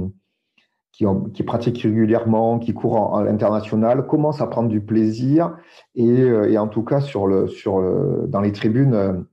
qui, 0.93 1.43
pratiquent 1.45 1.83
régulièrement, 1.83 2.59
qui 2.61 2.73
courent 2.73 3.19
à 3.19 3.25
l'international, 3.25 4.07
commencent 4.07 4.41
à 4.41 4.47
prendre 4.47 4.69
du 4.69 4.81
plaisir. 4.81 5.57
Et, 5.97 6.21
et 6.21 6.59
en 6.59 6.69
tout 6.69 6.83
cas, 6.85 7.01
sur 7.01 7.27
le, 7.27 7.49
sur 7.49 7.83
dans 8.29 8.41
les 8.41 8.53
tribunes, 8.53 9.25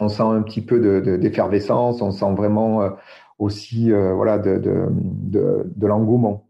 on 0.00 0.08
sent 0.08 0.22
un 0.22 0.42
petit 0.42 0.62
peu 0.62 1.00
d'effervescence, 1.18 2.02
on 2.02 2.10
sent 2.10 2.34
vraiment 2.36 2.82
euh, 2.82 2.90
aussi 3.38 3.92
euh, 3.92 4.14
voilà, 4.14 4.38
de, 4.38 4.58
de, 4.60 5.86
l'engouement. 5.86 6.48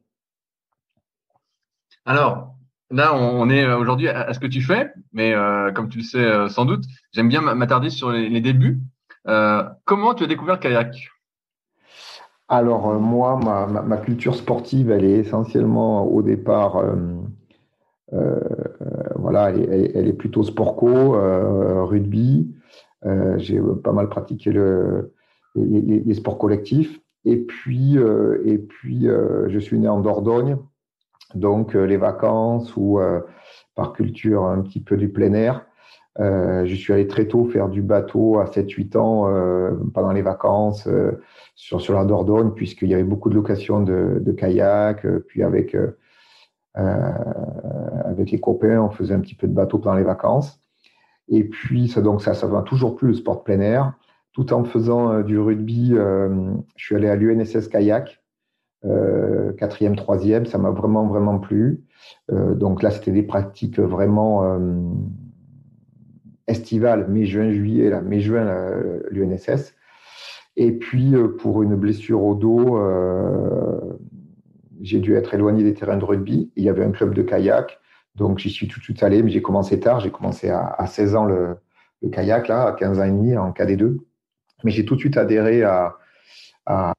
Alors, 2.05 2.55
là, 2.91 3.15
on 3.15 3.49
est 3.51 3.67
aujourd'hui 3.73 4.09
à 4.09 4.33
ce 4.33 4.39
que 4.39 4.47
tu 4.47 4.63
fais, 4.63 4.93
mais 5.13 5.33
euh, 5.33 5.73
comme 5.73 5.89
tu 5.89 5.99
le 5.99 6.05
sais 6.05 6.49
sans 6.49 6.65
doute, 6.65 6.85
j'aime 7.13 7.29
bien 7.29 7.41
m'attarder 7.41 7.91
sur 7.91 8.11
les, 8.11 8.41
débuts. 8.41 8.81
comment 9.85 10.15
tu 10.15 10.25
as 10.25 10.27
découvert 10.27 10.55
le 10.55 10.61
kayak? 10.61 11.11
Alors, 12.49 12.95
moi, 13.01 13.39
ma, 13.85 13.97
culture 13.97 14.37
sportive, 14.37 14.91
elle 14.91 15.05
est 15.05 15.19
essentiellement 15.19 16.05
au 16.05 16.23
départ, 16.23 16.81
voilà, 19.17 19.51
elle 19.51 20.09
est, 20.09 20.13
plutôt 20.13 20.45
sport 20.45 20.77
co, 20.77 21.17
rugby. 21.87 22.49
Euh, 23.05 23.39
j'ai 23.39 23.61
pas 23.83 23.93
mal 23.93 24.09
pratiqué 24.09 24.51
le, 24.53 25.13
les, 25.55 26.15
sports 26.15 26.39
collectifs. 26.39 27.01
Et 27.25 27.37
puis, 27.37 27.99
euh, 27.99 28.41
et 28.45 28.59
puis 28.59 29.09
euh, 29.09 29.49
je 29.49 29.59
suis 29.59 29.79
né 29.79 29.89
en 29.89 30.01
Dordogne, 30.01 30.57
donc 31.35 31.75
les 31.75 31.97
vacances 31.97 32.77
ou 32.77 33.01
par 33.75 33.93
culture 33.93 34.45
un 34.45 34.63
petit 34.63 34.81
peu 34.81 34.97
du 34.97 35.09
plein 35.09 35.33
air. 35.33 35.67
Je 36.19 36.75
suis 36.75 36.93
allé 36.93 37.07
très 37.07 37.27
tôt 37.27 37.45
faire 37.45 37.69
du 37.69 37.83
bateau 37.83 38.39
à 38.39 38.47
7-8 38.47 38.97
ans 38.97 39.31
pendant 39.93 40.13
les 40.13 40.23
vacances 40.23 40.89
sur, 41.55 41.81
sur 41.81 41.95
la 41.95 42.05
Dordogne, 42.05 42.53
puisqu'il 42.53 42.89
y 42.89 42.95
avait 42.95 43.05
beaucoup 43.05 43.29
de 43.29 43.35
locations 43.35 43.81
de, 43.83 44.33
kayak. 44.33 45.07
puis 45.27 45.43
avec, 45.43 45.77
les 46.75 48.41
copains, 48.41 48.81
on 48.81 48.91
faisait 48.91 49.15
un 49.15 49.21
petit 49.21 49.35
peu 49.35 49.47
de 49.47 49.53
bateau 49.53 49.79
pendant 49.79 49.97
les 49.97 50.05
vacances. 50.05 50.61
Et 51.29 51.45
puis, 51.45 51.89
ça, 51.89 52.01
donc, 52.01 52.23
ça, 52.23 52.35
ça 52.35 52.49
toujours 52.63 52.97
plus 52.97 53.09
le 53.09 53.15
sport 53.15 53.43
plein 53.45 53.61
air. 53.61 53.93
Tout 54.33 54.53
en 54.53 54.65
faisant 54.65 55.13
euh, 55.13 55.23
du 55.23 55.39
rugby, 55.39 55.93
euh, 55.95 56.53
je 56.77 56.85
suis 56.85 56.95
allé 56.95 57.09
à 57.09 57.17
l'UNSS 57.17 57.69
Kayak, 57.69 58.23
euh, 58.85 59.53
quatrième, 59.55 59.97
troisième, 59.97 60.47
ça 60.47 60.59
m'a 60.59 60.71
vraiment, 60.71 61.07
vraiment 61.07 61.39
plu. 61.39 61.83
donc 62.31 62.83
là, 62.83 62.91
c'était 62.91 63.11
des 63.11 63.23
pratiques 63.23 63.81
vraiment 63.81 64.59
estivales, 66.47 67.09
mai, 67.09 67.27
juin, 67.27 67.51
juillet, 67.51 67.91
là, 67.91 68.01
mai, 68.01 68.21
juin, 68.21 68.73
l'UNSS. 69.11 69.75
Et 70.57 70.73
puis, 70.73 71.13
pour 71.39 71.63
une 71.63 71.77
blessure 71.77 72.23
au 72.23 72.35
dos, 72.35 72.79
j'ai 74.81 75.01
dû 75.01 75.15
être 75.15 75.35
éloigné 75.35 75.65
des 75.65 75.75
terrains 75.75 75.97
de 75.97 76.05
rugby. 76.05 76.51
Il 76.57 76.65
y 76.65 76.69
avait 76.69 76.85
un 76.85 76.91
club 76.91 77.15
de 77.15 77.23
kayak. 77.23 77.79
Donc, 78.15 78.39
j'y 78.39 78.51
suis 78.51 78.69
tout 78.69 78.79
de 78.79 78.85
suite 78.85 79.03
allé, 79.03 79.23
mais 79.23 79.31
j'ai 79.31 79.43
commencé 79.43 79.79
tard. 79.81 80.01
J'ai 80.01 80.11
commencé 80.11 80.49
à, 80.49 80.87
16 80.87 81.17
ans 81.17 81.25
le, 81.25 81.57
kayak, 82.11 82.49
là, 82.49 82.69
à 82.69 82.73
15 82.73 83.01
ans 83.01 83.05
et 83.05 83.11
demi, 83.11 83.37
en 83.37 83.51
KD2. 83.51 83.99
Mais 84.65 84.71
j'ai 84.71 84.85
tout 84.85 84.95
de 84.95 85.01
suite 85.01 85.17
adhéré 85.17 85.63
à, 85.63 85.97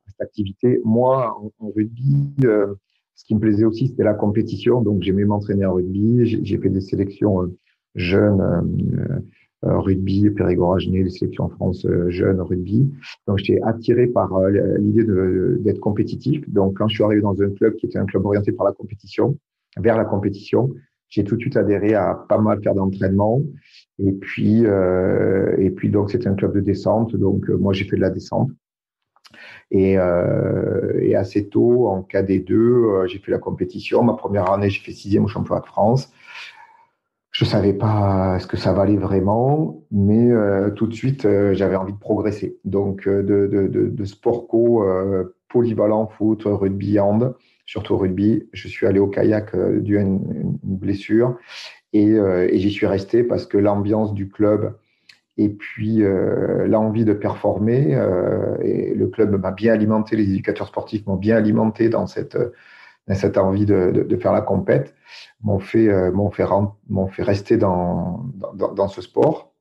cette 0.08 0.22
activité. 0.22 0.80
Moi, 0.86 1.36
en, 1.60 1.72
rugby, 1.76 2.34
euh, 2.44 2.76
ce 3.16 3.26
qui 3.26 3.36
me 3.36 3.40
plaisait 3.40 3.66
aussi, 3.66 3.88
c'était 3.88 4.04
la 4.04 4.14
compétition. 4.14 4.82
Donc, 4.82 5.02
j'aimais 5.02 5.26
m'entraîner 5.26 5.66
en 5.66 5.74
rugby. 5.74 6.26
J'ai 6.44 6.58
fait 6.58 6.70
des 6.70 6.82
sélections 6.82 7.42
euh, 7.42 7.58
jeunes 7.96 9.24
rugby, 9.64 10.30
Périgord 10.30 10.78
les 10.78 11.10
sélections 11.10 11.46
en 11.46 11.50
France 11.50 11.86
jeunes 12.10 12.42
rugby. 12.42 12.92
Donc 13.28 13.40
j'étais 13.40 13.60
attiré 13.64 14.08
par 14.08 14.32
l'idée 14.80 15.04
d'être 15.60 15.80
compétitif. 15.80 16.48
Donc 16.50 16.78
quand 16.78 16.88
je 16.88 16.96
suis 16.96 17.04
arrivé 17.04 17.22
dans 17.22 17.42
un 17.42 17.50
club 17.50 17.76
qui 17.76 17.88
était 17.88 17.98
un 17.98 18.06
club 18.06 18.26
orienté 18.26 18.52
par 18.52 18.66
la 18.66 18.74
compétition, 18.74 19.38
vers 19.78 19.98
la 19.98 20.06
compétition, 20.06 20.74
j'ai 21.10 21.24
tout 21.24 21.36
de 21.36 21.42
suite 21.42 21.58
adhéré 21.58 21.94
à 21.94 22.14
pas 22.14 22.38
mal 22.38 22.62
faire 22.62 22.76
d'entraînement. 22.76 23.42
Et 24.00 24.12
puis, 24.12 24.66
euh, 24.66 25.56
et 25.58 25.72
puis 25.72 25.90
donc 25.90 26.12
c'était 26.12 26.28
un 26.28 26.36
club 26.36 26.54
de 26.54 26.60
descente. 26.60 27.16
Donc 27.16 27.48
moi 27.50 27.74
j'ai 27.74 27.86
fait 27.86 27.96
de 27.96 28.02
la 28.02 28.10
descente. 28.10 28.50
Et, 29.72 29.98
euh, 29.98 31.00
et 31.02 31.16
assez 31.16 31.50
tôt, 31.50 31.88
en 31.88 32.02
KD2, 32.02 32.54
euh, 32.54 33.08
j'ai 33.08 33.20
fait 33.20 33.32
la 33.32 33.40
compétition. 33.40 34.04
Ma 34.04 34.14
première 34.14 34.50
année, 34.52 34.70
j'ai 34.70 34.80
fait 34.80 34.94
sixième 34.94 35.26
au 35.26 35.28
championnat 35.28 35.62
de 35.62 35.66
France. 35.66 36.12
Je 37.38 37.46
savais 37.46 37.74
pas 37.74 38.40
ce 38.40 38.48
que 38.48 38.58
ça 38.58 38.74
valait 38.74 38.98
vraiment, 38.98 39.84
mais 39.92 40.32
euh, 40.32 40.72
tout 40.72 40.88
de 40.88 40.96
suite, 40.96 41.26
euh, 41.26 41.54
j'avais 41.54 41.76
envie 41.76 41.94
de 41.94 42.00
progresser. 42.00 42.58
Donc, 42.66 43.08
de, 43.08 43.46
de, 43.48 44.06
sport 44.06 44.48
co, 44.48 44.84
polyvalent, 45.48 46.08
foot, 46.08 46.42
rugby, 46.46 47.00
hand, 47.00 47.36
surtout 47.68 47.96
rugby. 47.96 48.48
Je 48.54 48.68
suis 48.68 48.88
allé 48.88 48.98
au 48.98 49.06
kayak 49.06 49.56
dû 49.84 50.00
à 50.00 50.02
une, 50.02 50.58
blessure 50.64 51.38
et, 51.94 52.18
j'y 52.54 52.72
suis 52.72 52.88
resté 52.88 53.24
parce 53.24 53.46
que 53.46 53.60
l'ambiance 53.60 54.16
du 54.16 54.30
club 54.30 54.74
et 55.38 55.50
puis 55.50 56.04
euh, 56.04 56.68
l'envie 56.68 57.06
de 57.06 57.14
performer. 57.14 57.96
Euh, 57.96 58.58
le 58.96 59.08
club 59.08 59.40
m'a 59.40 59.52
bien 59.52 59.74
alimenté, 59.74 60.16
les 60.16 60.30
éducateurs 60.32 60.68
sportifs 60.68 61.06
m'ont 61.06 61.16
bien 61.16 61.36
alimenté 61.36 61.90
dans 61.90 62.08
cette, 62.08 62.38
cette 63.16 63.38
envie 63.38 63.66
de, 63.66 64.06
de, 64.08 64.18
faire 64.18 64.34
la 64.34 64.42
compète, 64.42 64.96
m'ont 65.42 65.60
fait, 65.60 65.88
euh, 65.88 66.12
m'ont 66.12 66.30
fait, 66.30 66.46
fait 67.12 67.24
rester 67.24 67.58
dans, 67.58 68.26
dans, 68.76 68.88
ce 68.88 69.02
sport. 69.02 69.54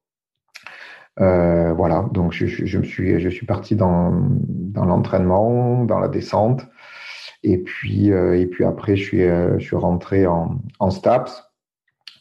Euh, 1.21 1.73
voilà, 1.73 2.09
donc 2.13 2.33
je, 2.33 2.47
je, 2.47 2.79
me 2.79 2.85
suis, 2.85 3.21
je 3.21 3.29
suis 3.29 3.47
parti 3.47 3.77
dans, 3.77 4.13
dans 4.13 4.85
l'entraînement, 4.85 5.85
dans 5.85 5.99
la 5.99 6.09
descente, 6.09 6.67
et 7.43 7.59
puis, 7.59 8.13
euh, 8.13 8.39
et 8.39 8.47
puis 8.47 8.65
après 8.65 8.97
je 8.97 9.05
suis, 9.05 9.23
je 9.23 9.59
suis 9.65 9.77
rentré 9.77 10.27
en, 10.27 10.59
en 10.79 10.91
STAPS 10.91 11.47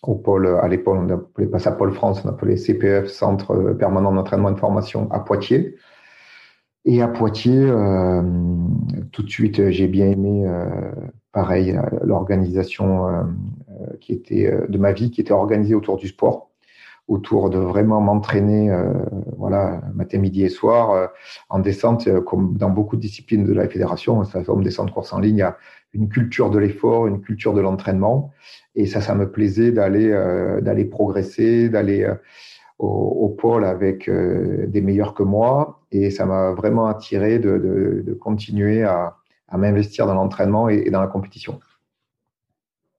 au 0.04 0.16
pôle, 0.16 0.48
à 0.62 0.68
l'époque, 0.68 0.98
on 1.00 1.04
n'appelait 1.04 1.48
pas 1.48 1.60
ça 1.60 1.72
Pôle 1.72 1.92
France, 1.92 2.22
on 2.24 2.30
appelait 2.30 2.58
CPF, 2.58 3.08
Centre 3.08 3.74
Permanent 3.74 4.14
d'entraînement 4.14 4.50
et 4.50 4.54
de 4.54 4.60
formation 4.60 5.12
à 5.12 5.20
Poitiers. 5.20 5.76
Et 6.86 7.02
à 7.02 7.08
Poitiers, 7.08 7.66
euh, 7.68 8.22
tout 9.12 9.24
de 9.24 9.30
suite, 9.30 9.72
j'ai 9.72 9.88
bien 9.88 10.06
aimé, 10.06 10.46
euh, 10.46 10.92
pareil, 11.32 11.78
l'organisation 12.04 13.08
euh, 13.08 13.24
qui 14.00 14.14
était 14.14 14.54
de 14.70 14.78
ma 14.78 14.92
vie, 14.92 15.10
qui 15.10 15.22
était 15.22 15.34
organisée 15.34 15.74
autour 15.74 15.98
du 15.98 16.08
sport, 16.08 16.52
autour 17.08 17.50
de 17.50 17.58
vraiment 17.58 18.02
m'entraîner, 18.02 18.72
voilà, 19.38 19.82
matin, 19.94 20.20
midi 20.20 20.44
et 20.44 20.50
soir, 20.50 21.10
en 21.50 21.60
descente, 21.60 22.08
comme 22.22 22.56
dans 22.58 22.70
beaucoup 22.70 22.96
de 22.96 23.02
disciplines 23.02 23.46
de 23.46 23.54
la 23.54 23.68
fédération, 23.68 24.24
ça 24.24 24.44
forme 24.44 24.64
descente 24.64 24.92
course 24.92 25.12
en 25.14 25.20
ligne, 25.20 25.36
il 25.36 25.40
y 25.40 25.44
a 25.44 25.58
une 25.96 26.10
culture 26.10 26.50
de 26.50 26.60
l'effort, 26.60 27.08
une 27.08 27.22
culture 27.22 27.54
de 27.54 27.62
l'entraînement. 27.62 28.34
Et 28.76 28.86
ça, 28.86 29.02
ça 29.02 29.16
me 29.16 29.32
plaisait 29.32 29.72
d'aller 29.72 30.12
euh, 30.12 30.62
d'aller 30.62 30.86
progresser, 30.86 31.70
d'aller 31.70 32.04
euh, 32.04 32.16
au, 32.80 33.30
pôle 33.30 33.66
avec 33.66 34.10
euh, 34.10 34.66
des 34.68 34.82
meilleurs 34.82 35.14
que 35.14 35.24
moi. 35.24 35.82
Et 35.92 36.12
ça 36.12 36.26
m'a 36.26 36.52
vraiment 36.52 36.88
attiré 36.88 37.40
de, 37.40 38.18
continuer 38.20 38.84
à, 38.84 39.16
à 39.48 39.58
m'investir 39.58 40.06
dans 40.06 40.14
l'entraînement 40.14 40.70
et, 40.70 40.90
dans 40.90 41.02
la 41.02 41.08
compétition. 41.08 41.60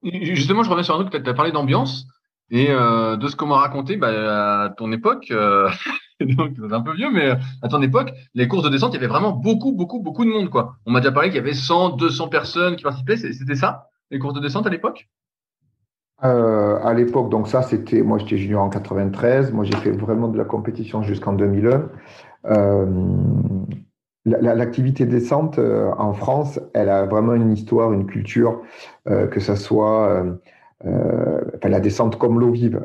Justement, 0.02 0.62
je 0.62 0.70
reviens 0.70 0.84
sur 0.84 0.94
un 0.98 1.04
truc, 1.04 1.22
tu 1.22 1.30
as 1.30 1.34
parlé 1.34 1.52
d'ambiance. 1.52 2.06
Et 2.50 2.68
euh, 2.70 3.16
de 3.16 3.26
ce 3.26 3.34
qu'on 3.34 3.46
m'a 3.46 3.58
raconté, 3.58 3.96
bah, 3.96 4.64
à 4.64 4.70
ton 4.70 4.92
époque, 4.92 5.26
euh, 5.32 5.68
donc 6.20 6.52
un 6.70 6.80
peu 6.80 6.94
vieux, 6.94 7.10
mais 7.10 7.32
à 7.62 7.68
ton 7.68 7.82
époque, 7.82 8.12
les 8.34 8.46
courses 8.46 8.62
de 8.62 8.68
descente, 8.68 8.92
il 8.92 8.96
y 8.96 8.98
avait 8.98 9.08
vraiment 9.08 9.32
beaucoup, 9.32 9.72
beaucoup, 9.72 10.00
beaucoup 10.00 10.24
de 10.24 10.30
monde. 10.30 10.48
quoi. 10.48 10.76
On 10.86 10.92
m'a 10.92 11.00
déjà 11.00 11.10
parlé 11.12 11.30
qu'il 11.30 11.38
y 11.38 11.40
avait 11.40 11.54
100, 11.54 11.96
200 11.96 12.28
personnes 12.28 12.76
qui 12.76 12.84
participaient. 12.84 13.16
C'était 13.16 13.56
ça, 13.56 13.88
les 14.10 14.18
courses 14.18 14.34
de 14.34 14.40
descente 14.40 14.66
à 14.66 14.70
l'époque? 14.70 15.08
Euh, 16.24 16.78
à 16.82 16.94
l'époque, 16.94 17.30
donc 17.30 17.48
ça, 17.48 17.62
c'était, 17.62 18.02
moi 18.02 18.18
j'étais 18.18 18.38
junior 18.38 18.62
en 18.62 18.70
93, 18.70 19.52
moi 19.52 19.64
j'ai 19.64 19.76
fait 19.76 19.90
vraiment 19.90 20.28
de 20.28 20.38
la 20.38 20.44
compétition 20.44 21.02
jusqu'en 21.02 21.32
2001. 21.32 21.88
Euh, 22.46 22.86
L'activité 24.28 25.06
descente 25.06 25.60
euh, 25.60 25.92
en 25.98 26.12
France, 26.12 26.58
elle 26.74 26.88
a 26.88 27.06
vraiment 27.06 27.34
une 27.34 27.52
histoire, 27.52 27.92
une 27.92 28.06
culture, 28.06 28.60
euh, 29.08 29.28
que 29.28 29.38
ça 29.38 29.54
soit 29.54 30.24
euh, 30.84 31.40
euh 31.64 31.68
la 31.68 31.80
descente 31.80 32.16
comme 32.16 32.38
l'eau 32.38 32.52
vive. 32.52 32.80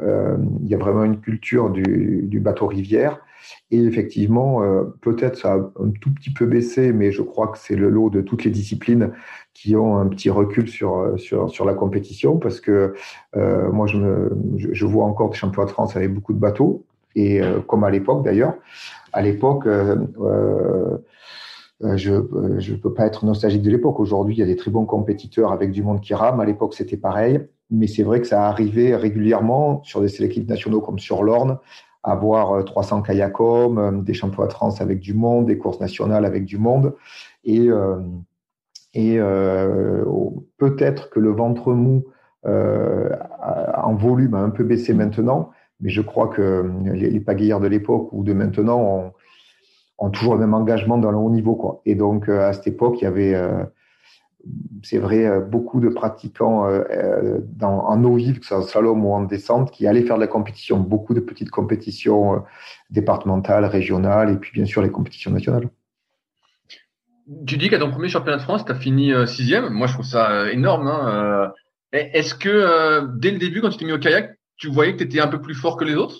il 0.63 0.67
y 0.67 0.73
a 0.73 0.77
vraiment 0.77 1.03
une 1.03 1.19
culture 1.19 1.69
du, 1.69 2.39
bateau 2.39 2.67
rivière. 2.67 3.19
Et 3.69 3.83
effectivement, 3.83 4.61
peut-être 5.01 5.37
ça 5.37 5.53
a 5.53 5.57
un 5.57 5.91
tout 5.99 6.11
petit 6.13 6.31
peu 6.31 6.45
baissé, 6.45 6.93
mais 6.93 7.11
je 7.11 7.21
crois 7.21 7.47
que 7.47 7.57
c'est 7.57 7.75
le 7.75 7.89
lot 7.89 8.09
de 8.09 8.21
toutes 8.21 8.43
les 8.43 8.51
disciplines 8.51 9.11
qui 9.53 9.75
ont 9.75 9.97
un 9.97 10.07
petit 10.07 10.29
recul 10.29 10.67
sur, 10.67 11.13
sur, 11.17 11.65
la 11.65 11.73
compétition 11.73 12.37
parce 12.37 12.59
que 12.59 12.93
euh, 13.35 13.71
moi, 13.71 13.87
je, 13.87 14.85
vois 14.85 15.05
encore 15.05 15.29
des 15.29 15.35
championnats 15.35 15.67
de 15.67 15.71
France 15.71 15.95
avec 15.95 16.13
beaucoup 16.13 16.33
de 16.33 16.39
bateaux, 16.39 16.83
et 17.15 17.41
euh, 17.41 17.59
comme 17.59 17.83
à 17.83 17.89
l'époque 17.89 18.23
d'ailleurs. 18.23 18.55
À 19.13 19.21
l'époque, 19.21 19.67
euh, 19.67 19.97
euh 20.21 20.97
je 21.95 22.13
ne 22.13 22.75
peux 22.77 22.93
pas 22.93 23.07
être 23.07 23.25
nostalgique 23.25 23.63
de 23.63 23.71
l'époque. 23.71 23.99
Aujourd'hui, 23.99 24.35
il 24.35 24.37
y 24.37 24.43
a 24.43 24.45
des 24.45 24.55
très 24.55 24.69
bons 24.69 24.85
compétiteurs 24.85 25.51
avec 25.51 25.71
du 25.71 25.81
monde 25.81 25.99
qui 25.99 26.13
rame. 26.13 26.39
À 26.39 26.45
l'époque, 26.45 26.75
c'était 26.75 26.97
pareil. 26.97 27.41
Mais 27.71 27.87
c'est 27.87 28.03
vrai 28.03 28.21
que 28.21 28.27
ça 28.27 28.47
arrivait 28.47 28.95
régulièrement 28.95 29.81
sur 29.83 30.01
des 30.01 30.09
sélectifs 30.09 30.47
nationaux 30.47 30.81
comme 30.81 30.99
sur 30.99 31.23
l'Orne, 31.23 31.57
avoir 32.03 32.63
300 32.65 33.01
kayakом, 33.01 34.03
des 34.03 34.13
championnats 34.13 34.47
de 34.47 34.53
France 34.53 34.81
avec 34.81 34.99
du 34.99 35.13
monde, 35.13 35.45
des 35.47 35.57
courses 35.57 35.79
nationales 35.79 36.25
avec 36.25 36.45
du 36.45 36.57
monde. 36.57 36.95
Et, 37.43 37.69
euh, 37.69 37.99
euh, 38.97 40.03
peut-être 40.57 41.09
que 41.09 41.19
le 41.19 41.31
ventre 41.31 41.73
mou 41.73 42.05
euh, 42.45 43.09
en 43.77 43.95
volume 43.95 44.33
a 44.33 44.39
un 44.39 44.49
peu 44.49 44.63
baissé 44.63 44.93
maintenant, 44.93 45.51
mais 45.79 45.89
je 45.89 46.01
crois 46.01 46.27
que 46.27 46.69
les, 46.85 47.09
les 47.09 47.19
pagailleurs 47.19 47.59
de 47.59 47.67
l'époque 47.67 48.09
ou 48.11 48.23
de 48.23 48.33
maintenant 48.33 48.79
ont, 48.79 49.13
ont, 49.99 50.09
toujours 50.09 50.33
le 50.33 50.41
même 50.41 50.53
engagement 50.53 50.97
dans 50.97 51.11
le 51.11 51.17
haut 51.17 51.29
niveau. 51.29 51.55
Quoi. 51.55 51.81
Et 51.85 51.95
donc, 51.95 52.29
euh, 52.29 52.47
à 52.47 52.53
cette 52.53 52.67
époque, 52.67 53.01
il 53.01 53.03
y 53.03 53.07
avait, 53.07 53.35
euh, 53.35 53.63
c'est 54.83 54.97
vrai, 54.97 55.25
euh, 55.25 55.39
beaucoup 55.39 55.79
de 55.79 55.89
pratiquants 55.89 56.67
dans, 57.57 57.85
en 57.85 58.03
eau 58.03 58.15
vive, 58.15 58.39
que 58.39 58.45
ce 58.45 58.49
soit 58.49 58.59
en 58.59 58.61
slalom 58.61 59.05
ou 59.05 59.13
en 59.13 59.23
descente, 59.23 59.71
qui 59.71 59.87
allaient 59.87 60.03
faire 60.03 60.15
de 60.15 60.21
la 60.21 60.27
compétition, 60.27 60.79
beaucoup 60.79 61.13
de 61.13 61.19
petites 61.19 61.51
compétitions 61.51 62.43
départementales, 62.89 63.65
régionales, 63.65 64.31
et 64.31 64.37
puis 64.37 64.51
bien 64.53 64.65
sûr 64.65 64.81
les 64.81 64.91
compétitions 64.91 65.31
nationales 65.31 65.69
tu 67.45 67.57
dis 67.57 67.69
qu'à 67.69 67.79
ton 67.79 67.91
premier 67.91 68.09
championnat 68.09 68.37
de 68.37 68.43
France, 68.43 68.65
tu 68.65 68.71
as 68.71 68.75
fini 68.75 69.13
euh, 69.13 69.25
sixième. 69.25 69.69
Moi, 69.69 69.87
je 69.87 69.93
trouve 69.93 70.05
ça 70.05 70.31
euh, 70.31 70.49
énorme. 70.49 70.87
Hein, 70.87 71.09
euh. 71.13 71.47
Est-ce 71.93 72.35
que 72.35 73.05
dès 73.17 73.31
le 73.31 73.37
début, 73.37 73.59
quand 73.59 73.69
tu 73.69 73.77
t'es 73.77 73.85
mis 73.85 73.91
au 73.91 73.99
kayak, 73.99 74.37
tu 74.55 74.69
voyais 74.69 74.93
que 74.93 74.99
tu 74.99 75.03
étais 75.03 75.19
un 75.19 75.27
peu 75.27 75.41
plus 75.41 75.55
fort 75.55 75.75
que 75.75 75.83
les 75.83 75.95
autres? 75.95 76.15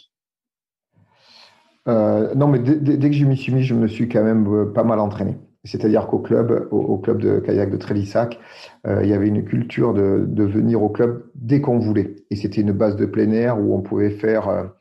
Non, 1.86 2.47
mais 2.49 2.60
dès, 2.60 2.75
dès, 2.75 3.10
que 3.10 3.15
je 3.15 3.23
m'y 3.23 3.38
suis 3.38 3.53
mis, 3.53 3.63
je 3.63 3.73
me 3.73 3.88
suis 3.88 4.10
quand 4.10 4.21
même 4.21 4.73
pas 4.73 4.84
mal 4.84 4.99
entraîné. 4.99 5.38
C'est-à-dire 5.63 6.08
qu'au 6.08 6.19
club, 6.19 6.67
au, 6.71 6.97
club 6.97 7.21
de 7.21 7.39
kayak 7.39 7.69
de 7.69 7.78
Trélissac, 7.78 8.39
il 8.88 9.06
y 9.06 9.13
avait 9.13 9.28
une 9.28 9.43
culture 9.43 9.93
de, 9.93 10.43
venir 10.43 10.82
au 10.82 10.89
club 10.89 11.26
dès 11.36 11.62
qu'on 11.62 11.78
voulait. 11.78 12.15
Et 12.32 12.36
c'était 12.36 12.62
une 12.62 12.71
base 12.71 12.95
de 12.95 13.06
plein 13.06 13.32
air 13.32 13.60
où 13.60 13.76
on 13.76 13.82
pouvait 13.82 14.10
faire 14.10 14.71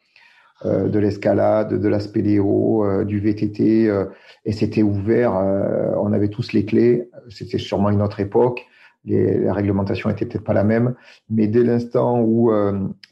euh, 0.66 0.88
de 0.88 0.98
l'escalade, 0.98 1.80
de 1.80 1.88
la 1.88 2.00
spéléo, 2.00 2.84
euh, 2.84 3.04
du 3.04 3.18
VTT, 3.18 3.88
euh, 3.88 4.04
et 4.44 4.52
c'était 4.52 4.82
ouvert. 4.82 5.32
on 5.32 6.12
avait 6.12 6.28
tous 6.28 6.52
les 6.52 6.66
clés. 6.66 7.08
C'était 7.30 7.58
sûrement 7.58 7.88
une 7.90 8.02
autre 8.02 8.20
époque. 8.20 8.66
Les 9.06 9.50
réglementations 9.50 10.10
étaient 10.10 10.26
peut-être 10.26 10.44
pas 10.44 10.52
la 10.52 10.64
même, 10.64 10.94
mais 11.30 11.46
dès 11.46 11.64
l'instant 11.64 12.20
où, 12.20 12.52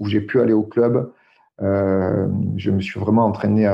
j'ai 0.04 0.20
pu 0.20 0.38
aller 0.40 0.52
au 0.52 0.62
club, 0.62 1.10
je 1.60 2.70
me 2.70 2.80
suis 2.80 3.00
vraiment 3.00 3.24
entraîné 3.24 3.66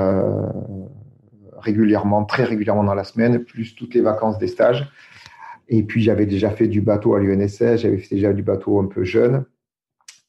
régulièrement, 1.65 2.25
très 2.25 2.45
régulièrement 2.45 2.85
dans 2.85 2.95
la 2.95 3.05
semaine, 3.05 3.45
plus 3.45 3.75
toutes 3.75 3.95
les 3.95 4.03
vacances 4.03 4.39
des 4.39 4.47
stages. 4.47 4.89
Et 5.69 5.83
puis 5.83 6.03
j'avais 6.03 6.27
déjà 6.27 6.51
fait 6.51 6.69
du 6.69 6.81
bateau 6.81 7.15
à 7.15 7.21
l'UNSS, 7.21 7.77
j'avais 7.77 7.99
fait 7.99 8.17
déjà 8.17 8.33
du 8.33 8.43
bateau 8.43 8.81
un 8.81 8.87
peu 8.87 9.05
jeune. 9.05 9.45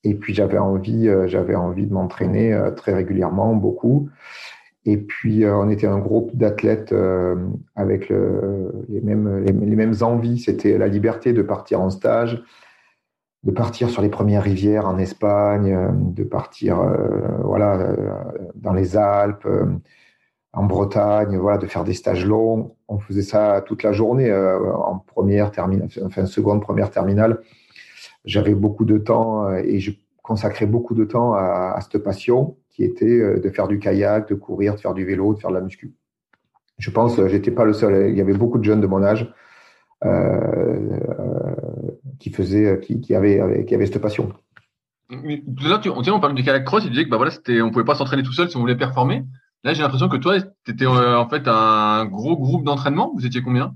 Et 0.04 0.14
puis 0.14 0.34
j'avais 0.34 0.60
envie, 0.60 1.08
euh, 1.10 1.28
j'avais 1.28 1.56
envie 1.56 1.88
de 1.88 1.94
m'entraîner 1.94 2.54
euh, 2.54 2.72
très 2.72 2.94
régulièrement, 2.94 3.56
beaucoup. 3.56 4.10
Et 4.86 4.98
puis 4.98 5.44
euh, 5.44 5.58
on 5.58 5.70
était 5.70 5.88
un 5.88 5.98
groupe 5.98 6.36
d'athlètes 6.36 6.94
avec 7.76 8.10
le, 8.10 8.72
les, 8.88 9.02
mêmes, 9.02 9.44
les, 9.44 9.76
mêmes 9.76 9.96
envies. 10.02 10.40
C'était 10.40 10.78
la 10.78 10.88
liberté 10.88 11.34
de 11.34 11.42
partir 11.42 11.82
en 11.82 11.90
stage, 11.90 12.44
de 13.44 13.52
partir 13.52 13.90
sur 13.90 14.04
les 14.04 14.10
premières 14.10 14.44
rivières 14.44 14.88
en 14.88 15.00
Espagne, 15.00 15.76
de 16.14 16.24
partir 16.24 16.78
voilà 17.44 17.96
dans 18.54 18.74
les 18.74 18.96
Alpes, 18.96 19.48
en 20.56 20.64
Bretagne, 20.64 21.38
voilà, 21.38 21.58
de 21.58 21.68
faire 21.68 21.84
des 21.84 21.94
stages 21.94 22.26
longs. 22.26 22.76
On 22.88 23.00
faisait 23.00 23.22
ça 23.22 23.62
toute 23.66 23.84
la 23.84 23.92
journée 23.92 24.34
en 24.34 25.00
première 25.00 25.52
terminale, 25.52 25.90
enfin 26.04 26.26
seconde, 26.26 26.62
première 26.62 26.92
terminale 26.92 27.42
j'avais 28.26 28.56
beaucoup 28.56 28.86
de 28.86 28.98
temps 28.98 29.48
euh, 29.48 29.62
et 29.64 29.80
je 29.80 29.92
consacrais 30.22 30.66
beaucoup 30.66 30.96
de 30.96 31.06
temps 31.06 31.34
à, 31.34 31.80
cette 31.82 32.04
passion. 32.04 32.58
qui 32.72 32.84
était 32.84 33.40
de 33.40 33.50
faire 33.52 33.68
du 33.68 33.78
kayak, 33.78 34.28
de 34.28 34.36
courir, 34.36 34.74
de 34.74 34.80
faire 34.80 34.96
du 34.96 35.06
vélo, 35.06 35.36
de 35.36 35.40
faire 35.40 35.52
de 35.52 35.56
la 35.56 35.62
muscu. 35.62 35.94
Je 36.80 36.90
pense 36.90 37.24
j'étais 37.28 37.52
pas 37.52 37.64
le 37.64 37.74
seul. 37.74 38.10
Il 38.10 38.18
y 38.18 38.22
avait 38.22 38.34
beaucoup 38.34 38.58
de 38.58 38.64
jeunes 38.64 38.82
de 38.82 38.88
mon 38.88 39.04
âge 39.04 39.32
qui 42.20 42.32
faisaient, 42.32 42.80
qui, 42.82 43.16
avaient, 43.16 43.66
qui 43.66 43.76
avaient 43.76 43.86
cette 43.86 44.02
passion. 44.02 44.34
Tout 45.10 45.66
à 45.66 45.70
l'heure, 45.70 45.82
on, 45.86 46.02
on 46.12 46.20
parlait 46.20 46.36
du 46.36 46.44
kayak 46.44 46.66
cross, 46.66 46.84
il 46.84 46.90
disait 46.90 47.06
que 47.06 47.10
bah 47.10 47.18
voilà, 47.18 47.32
c'était, 47.32 47.62
on 47.62 47.70
pouvait 47.70 47.86
pas 47.86 47.96
s'entraîner 47.96 48.24
tout 48.24 48.34
seul 48.34 48.50
si 48.50 48.58
on 48.58 48.62
voulait 48.62 48.76
performer. 48.76 49.24
Là, 49.66 49.74
j'ai 49.74 49.82
l'impression 49.82 50.10
que 50.10 50.18
toi, 50.18 50.40
tu 50.64 50.72
étais 50.72 50.86
en 50.86 51.28
fait 51.28 51.42
un 51.48 52.06
gros 52.06 52.38
groupe 52.38 52.64
d'entraînement. 52.64 53.12
Vous 53.16 53.26
étiez 53.26 53.42
combien? 53.42 53.76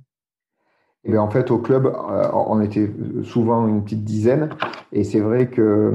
Et 1.04 1.14
eh 1.14 1.18
en 1.18 1.32
fait, 1.32 1.50
au 1.50 1.58
club, 1.58 1.88
euh, 1.88 2.30
on 2.32 2.62
était 2.62 2.92
souvent 3.24 3.68
une 3.68 3.84
petite 3.84 4.04
dizaine. 4.04 4.50
Et 4.92 5.04
c'est 5.04 5.20
vrai 5.20 5.48
que 5.48 5.94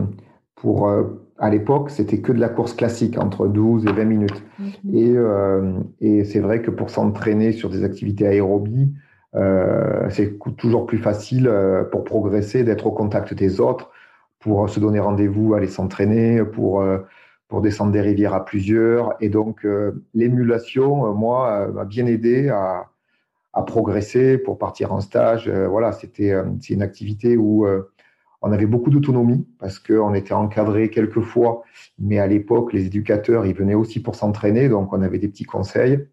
pour, 0.56 0.88
euh, 0.88 1.04
à 1.38 1.48
l'époque, 1.48 1.90
c'était 1.90 2.18
que 2.18 2.32
de 2.32 2.40
la 2.40 2.48
course 2.48 2.74
classique, 2.74 3.18
entre 3.18 3.46
12 3.46 3.86
et 3.86 3.92
20 3.92 4.04
minutes. 4.04 4.42
Mhm. 4.58 4.94
Et, 4.94 5.12
euh, 5.14 5.72
et 6.00 6.24
c'est 6.24 6.40
vrai 6.40 6.60
que 6.60 6.72
pour 6.72 6.90
s'entraîner 6.90 7.52
sur 7.52 7.70
des 7.70 7.84
activités 7.84 8.26
aérobies, 8.26 8.92
c'est 10.10 10.38
toujours 10.56 10.86
plus 10.86 10.98
facile 10.98 11.52
pour 11.90 12.04
progresser 12.04 12.62
d'être 12.62 12.86
au 12.86 12.92
contact 12.92 13.34
des 13.34 13.60
autres, 13.60 13.90
pour 14.38 14.68
se 14.68 14.78
donner 14.78 15.00
rendez-vous, 15.00 15.54
aller 15.54 15.66
s'entraîner, 15.66 16.44
pour, 16.44 16.84
pour 17.48 17.60
descendre 17.60 17.92
des 17.92 18.00
rivières 18.00 18.34
à 18.34 18.44
plusieurs. 18.44 19.14
Et 19.20 19.28
donc, 19.28 19.66
l'émulation, 20.14 21.14
moi, 21.14 21.68
m'a 21.68 21.84
bien 21.84 22.06
aidé 22.06 22.48
à 23.54 23.62
progresser 23.62 24.36
pour 24.38 24.58
partir 24.58 24.92
en 24.92 25.00
stage. 25.00 25.48
Euh, 25.48 25.68
voilà, 25.68 25.92
c'était 25.92 26.32
euh, 26.32 26.44
une 26.68 26.82
activité 26.82 27.36
où 27.36 27.66
euh, 27.66 27.90
on 28.42 28.52
avait 28.52 28.66
beaucoup 28.66 28.90
d'autonomie 28.90 29.46
parce 29.58 29.78
qu'on 29.78 30.12
était 30.12 30.34
encadré 30.34 30.90
quelquefois, 30.90 31.62
mais 31.98 32.18
à 32.18 32.26
l'époque, 32.26 32.72
les 32.72 32.86
éducateurs, 32.86 33.46
ils 33.46 33.54
venaient 33.54 33.74
aussi 33.74 34.02
pour 34.02 34.16
s'entraîner, 34.16 34.68
donc 34.68 34.92
on 34.92 35.00
avait 35.00 35.18
des 35.18 35.28
petits 35.28 35.44
conseils. 35.44 36.06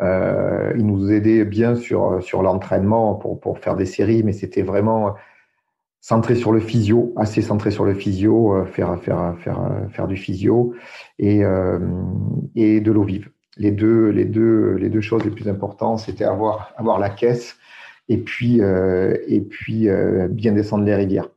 ils 0.00 0.86
nous 0.86 1.10
aidaient 1.10 1.44
bien 1.44 1.74
sur, 1.74 2.22
sur 2.22 2.42
l'entraînement 2.42 3.14
pour, 3.14 3.40
pour 3.40 3.58
faire 3.58 3.74
des 3.74 3.86
séries, 3.86 4.22
mais 4.22 4.32
c'était 4.32 4.62
vraiment 4.62 5.14
centré 6.06 6.34
sur 6.34 6.52
le 6.52 6.60
physio, 6.60 7.14
assez 7.16 7.40
centré 7.40 7.70
sur 7.70 7.86
le 7.86 7.94
physio, 7.94 8.66
faire, 8.66 9.00
faire, 9.00 9.34
faire, 9.38 9.58
faire 9.88 10.06
du 10.06 10.18
physio 10.18 10.74
et, 11.18 11.42
et 12.54 12.80
de 12.80 12.92
l'eau 12.92 13.04
vive 13.04 13.30
les 13.56 13.70
deux, 13.70 14.08
les 14.08 14.24
deux, 14.24 14.74
les 14.74 14.88
deux 14.88 15.00
choses 15.00 15.24
les 15.24 15.30
plus 15.30 15.48
importantes, 15.48 16.00
c'était 16.00 16.24
avoir, 16.24 16.72
avoir 16.76 16.98
la 16.98 17.10
caisse 17.10 17.56
et 18.08 18.18
puis, 18.18 18.60
euh, 18.60 19.16
et 19.26 19.40
puis 19.40 19.88
euh, 19.88 20.28
bien 20.28 20.52
descendre 20.52 20.84
les 20.84 20.94
rivières. 20.94 21.28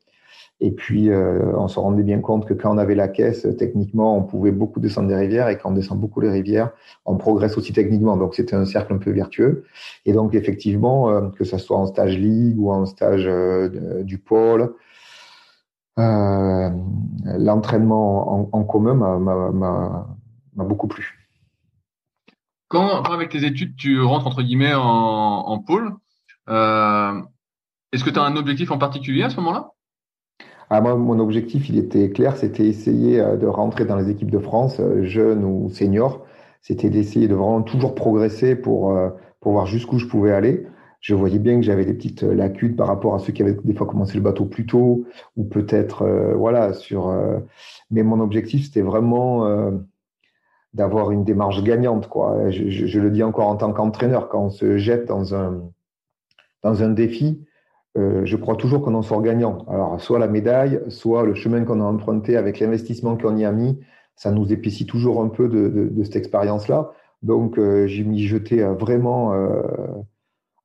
Et 0.59 0.71
puis, 0.71 1.09
euh, 1.09 1.55
on 1.55 1.67
se 1.67 1.79
rendait 1.79 2.01
bien 2.03 2.19
compte 2.19 2.47
que 2.47 2.53
quand 2.53 2.73
on 2.73 2.79
avait 2.79 2.95
la 2.95 3.07
caisse, 3.07 3.47
techniquement, 3.57 4.17
on 4.17 4.23
pouvait 4.23 4.51
beaucoup 4.51 4.79
descendre 4.79 5.07
des 5.07 5.15
rivières. 5.15 5.49
Et 5.49 5.57
quand 5.57 5.69
on 5.69 5.73
descend 5.73 5.99
beaucoup 5.99 6.19
les 6.19 6.31
rivières, 6.31 6.71
on 7.05 7.15
progresse 7.17 7.57
aussi 7.57 7.73
techniquement. 7.73 8.17
Donc, 8.17 8.33
c'était 8.33 8.55
un 8.55 8.65
cercle 8.65 8.93
un 8.93 8.97
peu 8.97 9.11
vertueux. 9.11 9.65
Et 10.05 10.13
donc, 10.13 10.33
effectivement, 10.33 11.29
que 11.31 11.43
ce 11.43 11.57
soit 11.59 11.77
en 11.77 11.85
stage 11.85 12.17
ligue 12.17 12.59
ou 12.59 12.71
en 12.71 12.87
stage 12.87 13.29
du 14.03 14.17
pôle, 14.17 14.73
l'entraînement 17.35 18.55
en, 18.55 18.63
commun 18.63 18.95
m'a 18.95 20.63
beaucoup 20.63 20.87
plu. 20.87 21.27
Quand, 22.67 23.03
avec 23.03 23.29
tes 23.29 23.45
études, 23.45 23.75
tu 23.77 24.01
rentres 24.01 24.27
entre 24.27 24.41
guillemets 24.41 24.73
en, 24.73 24.81
en 24.83 25.59
pôle, 25.59 25.95
euh, 26.49 27.21
est-ce 27.91 28.03
que 28.03 28.09
tu 28.09 28.19
as 28.19 28.23
un 28.23 28.35
objectif 28.35 28.71
en 28.71 28.77
particulier 28.77 29.23
à 29.23 29.29
ce 29.29 29.37
moment-là? 29.37 29.71
Ah, 30.69 30.81
moi, 30.81 30.95
mon 30.95 31.19
objectif, 31.19 31.69
il 31.69 31.77
était 31.77 32.09
clair, 32.09 32.35
c'était 32.35 32.65
essayer 32.65 33.21
euh, 33.21 33.37
de 33.37 33.47
rentrer 33.47 33.85
dans 33.85 33.95
les 33.95 34.09
équipes 34.09 34.31
de 34.31 34.39
France, 34.39 34.79
euh, 34.79 35.03
jeunes 35.03 35.45
ou 35.45 35.69
seniors. 35.69 36.25
C'était 36.61 36.89
d'essayer 36.89 37.27
de 37.27 37.35
vraiment 37.35 37.61
toujours 37.61 37.95
progresser 37.95 38.55
pour, 38.55 38.93
pour 39.39 39.53
voir 39.53 39.67
jusqu'où 39.67 39.99
je 39.99 40.07
pouvais 40.07 40.33
aller. 40.33 40.67
Je 40.99 41.15
voyais 41.15 41.39
bien 41.39 41.55
que 41.55 41.61
j'avais 41.61 41.85
des 41.85 41.93
petites 41.93 42.23
lacunes 42.23 42.75
par 42.75 42.87
rapport 42.87 43.15
à 43.15 43.19
ceux 43.19 43.31
qui 43.31 43.41
avaient 43.41 43.55
des 43.63 43.73
fois 43.73 43.87
commencé 43.87 44.15
le 44.15 44.21
bateau 44.21 44.43
plus 44.45 44.65
tôt, 44.65 45.05
ou 45.37 45.45
peut-être, 45.45 46.05
voilà, 46.35 46.73
sur. 46.73 47.15
mais 47.89 48.03
mon 48.03 48.19
objectif, 48.19 48.65
c'était 48.65 48.81
vraiment 48.81 49.45
d'avoir 50.73 51.11
une 51.11 51.23
démarche 51.23 51.63
gagnante. 51.63 52.07
Quoi. 52.07 52.49
Je, 52.49 52.99
le 52.99 53.11
dis 53.11 53.23
encore 53.23 53.47
en 53.47 53.55
tant 53.55 53.71
qu'entraîneur, 53.71 54.27
quand 54.27 54.45
on 54.45 54.49
se 54.49 54.77
jette 54.77 55.05
dans 55.05 55.35
un, 55.35 55.61
dans 56.63 56.83
un 56.83 56.89
défi, 56.89 57.45
euh, 57.97 58.21
je 58.25 58.35
crois 58.35 58.55
toujours 58.55 58.81
qu'on 58.81 58.93
en 58.93 59.01
sort 59.01 59.21
gagnant. 59.21 59.65
Alors, 59.69 59.99
soit 59.99 60.19
la 60.19 60.27
médaille, 60.27 60.81
soit 60.89 61.23
le 61.23 61.33
chemin 61.33 61.63
qu'on 61.63 61.81
a 61.81 61.83
emprunté 61.83 62.37
avec 62.37 62.59
l'investissement 62.59 63.17
qu'on 63.17 63.35
y 63.37 63.45
a 63.45 63.51
mis, 63.51 63.79
ça 64.15 64.31
nous 64.31 64.51
épaissit 64.51 64.85
toujours 64.85 65.21
un 65.21 65.29
peu 65.29 65.47
de, 65.47 66.03
cette 66.03 66.15
expérience-là. 66.15 66.91
Donc, 67.23 67.57
euh, 67.57 67.87
j'ai 67.87 68.03
m'y 68.03 68.25
jeté 68.27 68.63
euh, 68.63 68.73
vraiment 68.73 69.33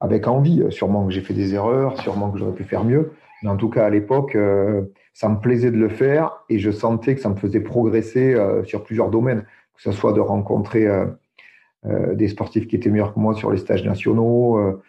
avec 0.01 0.29
envie. 0.29 0.65
Sûrement 0.71 1.07
que 1.07 1.13
j'ai 1.13 1.21
fait 1.21 1.35
des 1.35 1.55
erreurs, 1.55 2.01
sûrement 2.01 2.31
que 2.31 2.39
j'aurais 2.39 2.55
pu 2.55 2.65
faire 2.65 2.85
mieux. 2.85 3.13
Mais 3.43 3.49
en 3.49 3.57
tout 3.57 3.69
cas, 3.69 3.85
à 3.85 3.91
l'époque, 3.91 4.37
ça 5.15 5.29
me 5.29 5.41
plaisait 5.41 5.73
de 5.73 5.77
le 5.77 5.89
faire 5.89 6.45
et 6.49 6.59
je 6.59 6.71
sentais 6.71 7.15
que 7.15 7.21
ça 7.21 7.29
me 7.29 7.35
faisait 7.35 7.61
progresser 7.61 8.37
sur 8.65 8.85
plusieurs 8.85 9.11
domaines 9.11 9.45
que 9.83 9.91
ce 9.91 9.93
soit 9.93 10.13
de 10.13 10.21
rencontrer 10.21 10.87
euh, 10.87 11.07
euh, 11.87 12.15
des 12.15 12.29
sportifs 12.29 12.69
qui 12.69 12.77
étaient 12.77 12.91
meilleurs 12.91 13.15
que 13.15 13.19
moi 13.19 13.35
sur 13.35 13.51
les 13.51 13.59
stages 13.59 13.85
nationaux, 13.85 14.59
euh, 14.59 14.83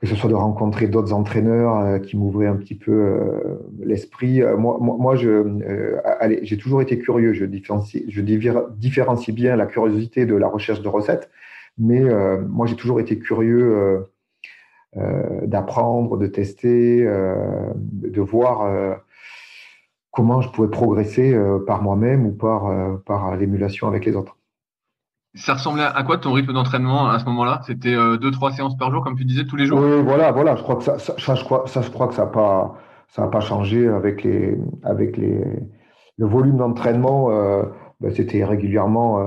que 0.00 0.06
ce 0.06 0.14
soit 0.14 0.30
de 0.30 0.34
rencontrer 0.34 0.86
d'autres 0.88 1.12
entraîneurs 1.12 2.00
qui 2.00 2.16
m'ouvraient 2.16 2.46
un 2.46 2.56
petit 2.56 2.74
peu 2.74 3.20
l'esprit. 3.80 4.40
moi, 4.56 4.78
moi, 4.80 5.14
j'ai 5.14 6.56
toujours 6.58 6.80
été 6.80 6.98
curieux. 6.98 7.34
Je 7.34 7.44
différencie, 7.44 9.34
bien 9.34 9.56
la 9.56 9.66
curiosité 9.66 10.24
de 10.24 10.34
la 10.34 10.48
recherche 10.48 10.80
de 10.80 10.88
recettes, 10.88 11.30
mais 11.78 12.02
moi, 12.48 12.66
j'ai 12.66 12.76
toujours 12.76 12.98
été 13.00 13.18
curieux 13.18 14.06
d'apprendre, 14.96 16.16
de 16.16 16.26
tester, 16.26 17.04
de 17.04 18.20
voir 18.20 19.00
comment 20.10 20.40
je 20.40 20.50
pouvais 20.50 20.68
progresser 20.68 21.32
euh, 21.32 21.58
par 21.64 21.82
moi-même 21.82 22.26
ou 22.26 22.36
euh, 22.46 22.96
par 23.06 23.36
l'émulation 23.36 23.88
avec 23.88 24.04
les 24.04 24.16
autres. 24.16 24.36
Ça 25.34 25.54
ressemblait 25.54 25.84
à 25.84 26.02
quoi 26.02 26.18
ton 26.18 26.32
rythme 26.32 26.52
d'entraînement 26.52 27.08
à 27.08 27.18
ce 27.18 27.24
moment-là? 27.26 27.60
C'était 27.66 27.94
euh, 27.94 28.16
deux, 28.16 28.30
trois 28.30 28.50
séances 28.50 28.76
par 28.76 28.90
jour, 28.90 29.04
comme 29.04 29.16
tu 29.16 29.24
disais, 29.24 29.44
tous 29.44 29.56
les 29.56 29.66
jours? 29.66 29.80
Oui, 29.80 30.02
voilà, 30.02 30.32
voilà. 30.32 30.56
Je 30.56 30.62
crois 30.62 30.76
que 30.76 30.82
ça, 30.82 30.98
ça, 30.98 31.14
je 31.16 31.44
crois, 31.44 31.64
ça, 31.66 31.82
je 31.82 31.90
crois 31.90 32.08
que 32.08 32.14
ça 32.14 32.24
n'a 32.24 32.30
pas, 32.30 32.76
ça 33.08 33.26
pas 33.28 33.40
changé 33.40 33.88
avec 33.88 34.24
les, 34.24 34.58
avec 34.82 35.16
les, 35.16 35.44
le 36.18 36.26
volume 36.26 36.56
d'entraînement. 36.56 37.30
Ben, 38.00 38.10
c'était 38.14 38.44
régulièrement 38.44 39.22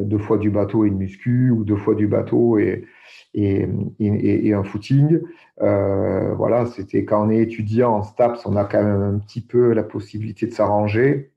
deux 0.00 0.18
fois 0.18 0.36
du 0.36 0.50
bateau 0.50 0.84
et 0.84 0.88
une 0.88 0.98
muscu, 0.98 1.50
ou 1.50 1.64
deux 1.64 1.76
fois 1.76 1.94
du 1.94 2.08
bateau 2.08 2.58
et, 2.58 2.84
et, 3.32 3.68
et, 4.00 4.48
et 4.48 4.54
un 4.54 4.64
footing. 4.64 5.20
Euh, 5.62 6.34
voilà, 6.34 6.66
c'était 6.66 7.04
quand 7.04 7.26
on 7.26 7.30
est 7.30 7.38
étudiant 7.38 7.92
en 7.94 8.02
STAPS, 8.02 8.44
on 8.44 8.56
a 8.56 8.64
quand 8.64 8.82
même 8.82 9.02
un 9.02 9.18
petit 9.18 9.40
peu 9.40 9.72
la 9.72 9.84
possibilité 9.84 10.46
de 10.46 10.52
s'arranger. 10.52 11.31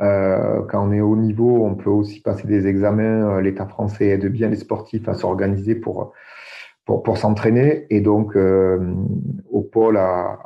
Euh, 0.00 0.62
quand 0.62 0.86
on 0.88 0.92
est 0.92 1.00
au 1.00 1.16
niveau, 1.16 1.64
on 1.64 1.74
peut 1.74 1.90
aussi 1.90 2.20
passer 2.20 2.46
des 2.46 2.66
examens. 2.66 3.36
Euh, 3.36 3.40
L'État 3.40 3.66
français 3.66 4.06
aide 4.08 4.26
bien 4.26 4.48
les 4.48 4.56
sportifs 4.56 5.08
à 5.08 5.14
s'organiser 5.14 5.74
pour, 5.74 6.12
pour, 6.86 7.02
pour 7.02 7.18
s'entraîner. 7.18 7.86
Et 7.90 8.00
donc, 8.00 8.36
euh, 8.36 8.94
au 9.50 9.62
pôle 9.62 9.98
à, 9.98 10.38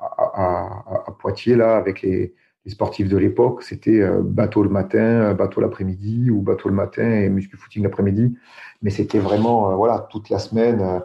Poitiers, 1.21 1.57
là, 1.57 1.77
avec 1.77 2.03
les, 2.03 2.35
sportifs 2.67 3.09
de 3.11 3.19
l'époque, 3.19 3.63
c'était 3.63 4.03
bateau 4.23 4.63
le 4.63 4.71
matin, 4.71 5.35
bateau 5.35 5.61
l'après-midi 5.61 6.31
ou 6.31 6.41
bateau 6.41 6.71
le 6.71 6.75
matin 6.75 7.03
et 7.03 7.29
muscu 7.29 7.59
footing 7.59 7.83
l'après-midi. 7.83 8.35
Mais 8.81 8.89
c'était 8.89 9.19
vraiment, 9.19 9.77
voilà, 9.77 10.09
toute 10.11 10.31
la 10.31 10.39
semaine, 10.39 11.03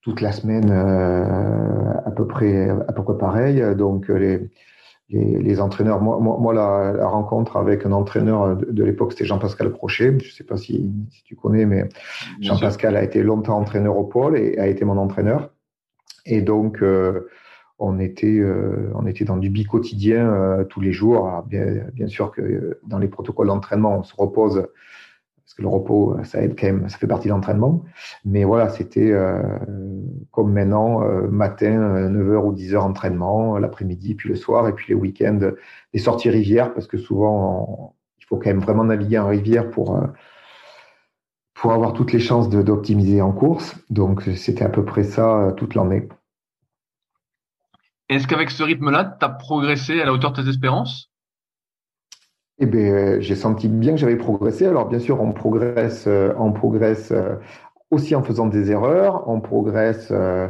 toute 0.00 0.22
la 0.22 0.32
semaine 0.32 0.70
à 0.70 2.10
peu 2.10 2.26
près, 2.26 2.70
à 2.70 2.92
peu 2.94 3.02
près 3.04 3.18
pareil. 3.18 3.62
Donc 3.76 4.08
les, 4.08 4.48
les, 5.12 5.42
les 5.42 5.60
entraîneurs, 5.60 6.00
moi, 6.00 6.18
moi, 6.18 6.38
moi 6.40 6.52
la, 6.52 7.06
rencontre 7.06 7.56
avec 7.56 7.86
un 7.86 7.92
entraîneur 7.92 8.56
de, 8.56 8.84
l'époque, 8.84 9.12
c'était 9.12 9.26
Jean-Pascal 9.26 9.70
Crochet. 9.70 10.18
Je 10.18 10.26
ne 10.26 10.32
sais 10.32 10.44
pas 10.44 10.56
si, 10.56 10.90
si, 11.10 11.22
tu 11.22 11.36
connais, 11.36 11.66
mais 11.66 11.88
Jean-Pascal 12.40 12.96
a 12.96 13.02
été 13.02 13.22
longtemps 13.22 13.58
entraîneur 13.58 13.96
au 13.96 14.04
pôle 14.04 14.36
et 14.36 14.58
a 14.58 14.66
été 14.66 14.84
mon 14.84 14.96
entraîneur. 14.96 15.50
Et 16.26 16.40
donc, 16.40 16.82
on 17.82 17.98
était, 17.98 18.38
euh, 18.38 18.92
on 18.94 19.06
était 19.06 19.24
dans 19.24 19.36
du 19.36 19.50
bi-quotidien 19.50 20.32
euh, 20.32 20.64
tous 20.64 20.80
les 20.80 20.92
jours. 20.92 21.42
bien, 21.48 21.66
bien, 21.92 22.06
sûr 22.06 22.30
que 22.30 22.40
euh, 22.40 22.80
dans 22.86 22.98
les 22.98 23.08
protocoles 23.08 23.48
d'entraînement, 23.48 23.98
on 23.98 24.02
se 24.04 24.14
repose, 24.16 24.68
parce 25.44 25.54
que 25.54 25.62
le 25.62 25.68
repos, 25.68 26.16
ça 26.24 26.42
aide 26.42 26.58
quand 26.58 26.66
même, 26.66 26.88
ça 26.88 26.98
fait 26.98 27.06
partie 27.06 27.28
de 27.28 27.32
l'entraînement. 27.32 27.84
Mais 28.24 28.44
voilà, 28.44 28.68
c'était 28.68 29.12
comme 30.30 30.52
maintenant, 30.52 31.00
matin, 31.30 32.08
9h 32.08 32.44
ou 32.44 32.54
10h 32.54 32.78
entraînement, 32.78 33.58
l'après-midi, 33.58 34.14
puis 34.14 34.28
le 34.28 34.36
soir, 34.36 34.68
et 34.68 34.72
puis 34.72 34.86
les 34.88 34.94
week-ends, 34.94 35.52
des 35.92 35.98
sorties 35.98 36.30
rivières, 36.30 36.72
parce 36.72 36.86
que 36.86 36.96
souvent, 36.96 37.94
il 38.20 38.24
faut 38.26 38.36
quand 38.36 38.50
même 38.50 38.60
vraiment 38.60 38.84
naviguer 38.84 39.18
en 39.18 39.28
rivière 39.28 39.70
pour 39.70 40.00
pour 41.62 41.72
avoir 41.72 41.92
toutes 41.92 42.12
les 42.12 42.18
chances 42.18 42.48
d'optimiser 42.48 43.22
en 43.22 43.30
course. 43.30 43.76
Donc, 43.88 44.22
c'était 44.34 44.64
à 44.64 44.68
peu 44.68 44.84
près 44.84 45.04
ça 45.04 45.54
toute 45.56 45.76
l'année. 45.76 46.08
Est-ce 48.08 48.26
qu'avec 48.26 48.50
ce 48.50 48.64
rythme-là, 48.64 49.16
tu 49.20 49.24
as 49.24 49.28
progressé 49.28 50.00
à 50.00 50.04
la 50.04 50.12
hauteur 50.12 50.32
de 50.32 50.42
tes 50.42 50.48
espérances? 50.48 51.11
Eh 52.58 52.66
bien, 52.66 53.20
j'ai 53.20 53.34
senti 53.34 53.68
bien 53.68 53.92
que 53.92 53.98
j'avais 53.98 54.16
progressé. 54.16 54.66
Alors, 54.66 54.88
bien 54.88 54.98
sûr, 54.98 55.20
on 55.20 55.32
progresse, 55.32 56.06
on 56.38 56.52
progresse 56.52 57.12
aussi 57.92 58.14
en 58.14 58.22
faisant 58.22 58.46
des 58.46 58.70
erreurs, 58.70 59.28
on 59.28 59.40
progresse 59.40 60.08
euh, 60.10 60.48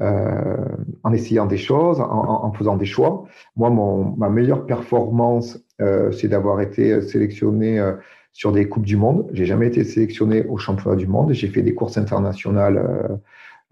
euh, 0.00 0.56
en 1.02 1.12
essayant 1.12 1.44
des 1.44 1.58
choses, 1.58 2.00
en, 2.00 2.50
faisant 2.52 2.76
des 2.76 2.86
choix. 2.86 3.24
Moi, 3.56 3.68
mon, 3.68 4.16
ma 4.16 4.30
meilleure 4.30 4.64
performance, 4.64 5.58
euh, 5.82 6.10
c'est 6.12 6.28
d'avoir 6.28 6.62
été 6.62 7.02
sélectionné 7.02 7.78
euh, 7.78 7.92
sur 8.32 8.52
des 8.52 8.70
coupes 8.70 8.86
du 8.86 8.96
monde. 8.96 9.28
J'ai 9.34 9.44
jamais 9.44 9.66
été 9.66 9.84
sélectionné 9.84 10.46
au 10.46 10.56
championnat 10.56 10.96
du 10.96 11.06
monde. 11.06 11.32
J'ai 11.32 11.48
fait 11.48 11.60
des 11.60 11.74
courses 11.74 11.98
internationales, 11.98 13.18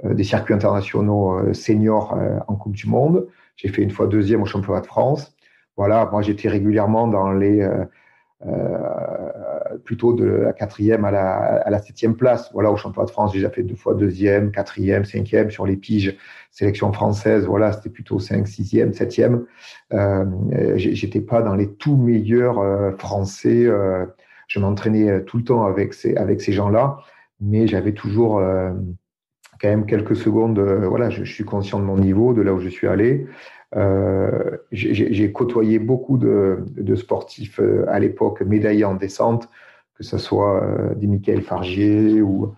euh, 0.04 0.12
des 0.12 0.24
circuits 0.24 0.54
internationaux 0.54 1.54
seniors 1.54 2.18
en 2.48 2.54
coupe 2.54 2.74
du 2.74 2.86
monde. 2.86 3.26
J'ai 3.56 3.68
fait 3.68 3.82
une 3.82 3.90
fois 3.90 4.06
deuxième 4.06 4.42
au 4.42 4.46
championnat 4.46 4.82
de 4.82 4.86
France. 4.86 5.34
Voilà, 5.80 6.08
moi 6.12 6.20
j'étais 6.20 6.48
régulièrement 6.48 7.08
dans 7.08 7.32
les 7.32 7.66
euh, 8.46 9.78
plutôt 9.84 10.14
de 10.14 10.24
la 10.24 10.52
quatrième 10.54 11.04
à 11.04 11.10
la, 11.10 11.34
à 11.36 11.70
la 11.70 11.78
septième 11.78 12.16
place. 12.16 12.50
Voilà, 12.54 12.70
au 12.70 12.76
championnat 12.76 13.06
de 13.06 13.10
France, 13.10 13.32
j'ai 13.32 13.38
déjà 13.38 13.50
fait 13.50 13.62
deux 13.62 13.74
fois 13.74 13.94
deuxième, 13.94 14.50
quatrième, 14.50 15.04
cinquième 15.04 15.50
sur 15.50 15.66
les 15.66 15.76
piges. 15.76 16.16
Sélection 16.50 16.92
française, 16.92 17.46
voilà, 17.46 17.72
c'était 17.72 17.90
plutôt 17.90 18.18
cinq, 18.18 18.48
sixième, 18.48 18.92
septième. 18.94 19.44
Euh, 19.92 20.24
J'étais 20.76 21.20
pas 21.20 21.42
dans 21.42 21.54
les 21.54 21.70
tout 21.70 21.96
meilleurs 21.96 22.58
euh, 22.58 22.92
français. 22.96 23.66
Euh, 23.66 24.06
je 24.48 24.58
m'entraînais 24.58 25.22
tout 25.24 25.36
le 25.36 25.44
temps 25.44 25.66
avec 25.66 25.94
ces, 25.94 26.16
avec 26.16 26.40
ces 26.40 26.52
gens-là, 26.52 26.98
mais 27.40 27.66
j'avais 27.66 27.92
toujours 27.92 28.38
euh, 28.38 28.70
quand 29.60 29.68
même 29.68 29.86
quelques 29.86 30.16
secondes. 30.16 30.58
voilà, 30.58 31.10
je, 31.10 31.24
suis 31.24 31.44
conscient 31.44 31.78
de 31.78 31.84
mon 31.84 31.98
niveau, 31.98 32.32
de 32.32 32.42
là 32.42 32.52
où 32.52 32.60
je 32.60 32.68
suis 32.68 32.88
allé. 32.88 33.26
Euh, 33.76 34.56
j'ai 34.72 35.32
côtoyé 35.32 35.78
beaucoup 35.78 36.18
de, 36.18 36.94
sportifs 36.96 37.60
euh, 37.60 37.84
à 37.88 38.00
l'époque 38.00 38.42
médaillés 38.42 38.84
en 38.84 38.94
descente, 38.94 39.48
que 39.94 40.02
ce 40.02 40.18
soit 40.18 40.62
euh, 40.64 40.94
des 40.94 41.06
Michael 41.06 41.42
Fargier 41.42 42.20
ou, 42.20 42.54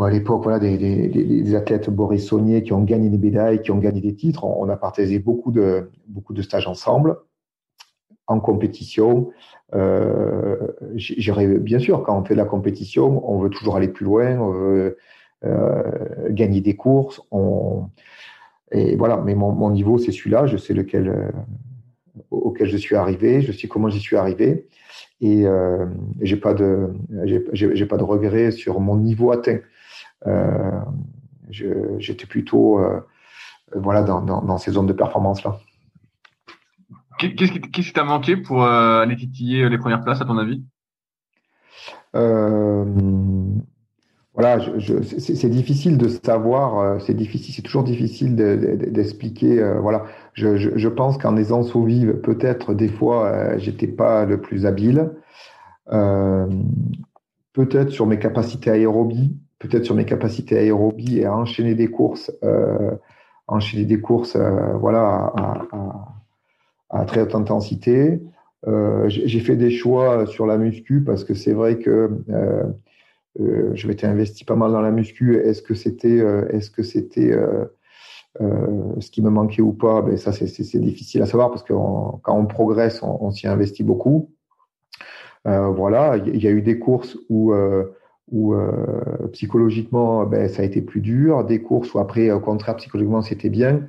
à 0.00 0.10
l'époque 0.10 0.42
voilà, 0.42 0.58
des, 0.58 0.76
des, 0.76 1.08
des, 1.08 1.54
athlètes 1.54 1.88
Boris 1.90 2.26
Saunier 2.26 2.62
qui 2.62 2.72
ont 2.72 2.82
gagné 2.82 3.10
des 3.10 3.18
médailles, 3.18 3.60
qui 3.62 3.70
ont 3.70 3.78
gagné 3.78 4.00
des 4.00 4.14
titres. 4.14 4.44
On, 4.44 4.68
a 4.68 4.76
partagé 4.76 5.18
beaucoup 5.18 5.52
de, 5.52 5.90
beaucoup 6.08 6.32
de 6.32 6.42
stages 6.42 6.66
ensemble 6.66 7.18
en 8.26 8.40
compétition. 8.40 9.30
Euh, 9.74 10.72
bien 11.60 11.78
sûr, 11.78 12.02
quand 12.02 12.18
on 12.18 12.24
fait 12.24 12.34
de 12.34 12.38
la 12.38 12.44
compétition, 12.46 13.30
on 13.30 13.38
veut 13.38 13.50
toujours 13.50 13.76
aller 13.76 13.88
plus 13.88 14.04
loin, 14.04 14.38
on 14.38 14.50
veut 14.50 14.96
gagner 16.30 16.62
des 16.62 16.74
courses. 16.74 17.20
Et 18.74 18.96
voilà, 18.96 19.18
mais 19.18 19.36
mon, 19.36 19.52
mon 19.52 19.70
niveau, 19.70 19.98
c'est 19.98 20.10
celui-là. 20.10 20.46
Je 20.46 20.56
sais 20.56 20.74
lequel, 20.74 21.08
euh, 21.08 21.30
auquel 22.30 22.68
je 22.68 22.76
suis 22.76 22.96
arrivé. 22.96 23.40
Je 23.40 23.52
sais 23.52 23.68
comment 23.68 23.88
j'y 23.88 24.00
suis 24.00 24.16
arrivé. 24.16 24.66
Et 25.20 25.46
euh, 25.46 25.86
j'ai 26.20 26.36
pas 26.36 26.54
de, 26.54 26.92
j'ai 27.52 27.86
pas 27.86 27.96
de 27.96 28.02
regrets 28.02 28.50
sur 28.50 28.80
mon 28.80 28.96
niveau 28.96 29.30
atteint. 29.30 29.60
Euh, 30.26 30.80
J'étais 31.50 32.26
plutôt, 32.26 32.80
euh, 32.80 33.00
voilà, 33.76 34.02
dans, 34.02 34.20
dans, 34.22 34.42
dans, 34.42 34.58
ces 34.58 34.72
zones 34.72 34.86
de 34.86 34.92
performance 34.92 35.44
là. 35.44 35.60
Qu'est-ce 37.18 37.52
qui 37.52 37.92
t'a 37.92 38.02
manqué 38.02 38.36
pour 38.36 38.64
aller 38.64 39.14
titiller 39.14 39.68
les 39.68 39.78
premières 39.78 40.02
places, 40.02 40.20
à 40.20 40.24
ton 40.24 40.36
avis? 40.36 40.64
Voilà, 44.34 44.58
c'est 45.18 45.48
difficile 45.48 45.96
de 45.96 46.08
savoir, 46.08 46.78
euh, 46.80 46.98
c'est 46.98 47.14
difficile, 47.14 47.54
c'est 47.54 47.62
toujours 47.62 47.84
difficile 47.84 48.34
d'expliquer. 48.34 49.60
Euh, 49.60 49.78
voilà, 49.78 50.06
je, 50.32 50.88
pense 50.88 51.18
qu'en 51.18 51.36
aisance 51.36 51.76
au 51.76 51.84
vive, 51.84 52.14
peut-être 52.14 52.74
des 52.74 52.88
fois, 52.88 53.26
euh, 53.26 53.54
j'étais 53.58 53.86
pas 53.86 54.24
le 54.24 54.40
plus 54.40 54.66
habile. 54.66 55.12
Euh, 55.92 56.48
peut-être 57.52 57.90
sur 57.90 58.06
mes 58.06 58.18
capacités 58.18 58.70
aérobie, 58.70 59.36
peut-être 59.60 59.84
sur 59.84 59.94
mes 59.94 60.04
capacités 60.04 60.58
aérobie 60.58 61.20
et 61.20 61.26
à 61.26 61.36
enchaîner 61.36 61.76
des 61.76 61.86
courses, 61.86 62.32
enchaîner 63.46 63.84
des 63.84 64.00
courses, 64.00 64.36
voilà, 64.36 65.32
à, 65.36 65.64
à, 66.90 67.04
très 67.04 67.20
haute 67.20 67.36
intensité. 67.36 68.20
J'ai 69.06 69.40
fait 69.40 69.54
des 69.54 69.70
choix 69.70 70.26
sur 70.26 70.46
la 70.46 70.58
muscu 70.58 71.04
parce 71.04 71.22
que 71.22 71.34
c'est 71.34 71.52
vrai 71.52 71.78
que 71.78 72.10
euh, 73.40 73.70
je 73.74 73.88
m'étais 73.88 74.06
investi 74.06 74.44
pas 74.44 74.54
mal 74.54 74.72
dans 74.72 74.80
la 74.80 74.90
muscu. 74.90 75.36
Est-ce 75.36 75.62
que 75.62 75.74
c'était, 75.74 76.20
euh, 76.20 76.46
est-ce 76.48 76.70
que 76.70 76.82
c'était 76.82 77.32
euh, 77.32 77.64
ce 79.00 79.10
qui 79.10 79.22
me 79.22 79.30
manquait 79.30 79.62
ou 79.62 79.72
pas? 79.72 80.02
Ben 80.02 80.16
ça 80.16 80.32
c'est 80.32 80.78
difficile 80.78 81.22
à 81.22 81.26
savoir 81.26 81.50
parce 81.50 81.62
que 81.62 81.72
quand 81.72 82.38
on 82.38 82.46
progresse, 82.46 83.02
on, 83.02 83.30
s'y 83.30 83.46
investit 83.46 83.84
beaucoup. 83.84 84.30
voilà, 85.44 86.16
il 86.16 86.42
y, 86.42 86.46
a 86.46 86.50
eu 86.50 86.62
des 86.62 86.78
courses 86.78 87.16
où 87.28 87.52
psychologiquement 89.32 90.24
ben, 90.26 90.48
ça 90.48 90.62
a 90.62 90.64
été 90.64 90.80
plus 90.80 91.00
dur, 91.00 91.44
des 91.44 91.60
courses 91.62 91.92
où 91.94 91.98
après 91.98 92.30
au 92.30 92.40
contraire 92.40 92.76
psychologiquement 92.76 93.22
c'était 93.22 93.50
bien. 93.50 93.86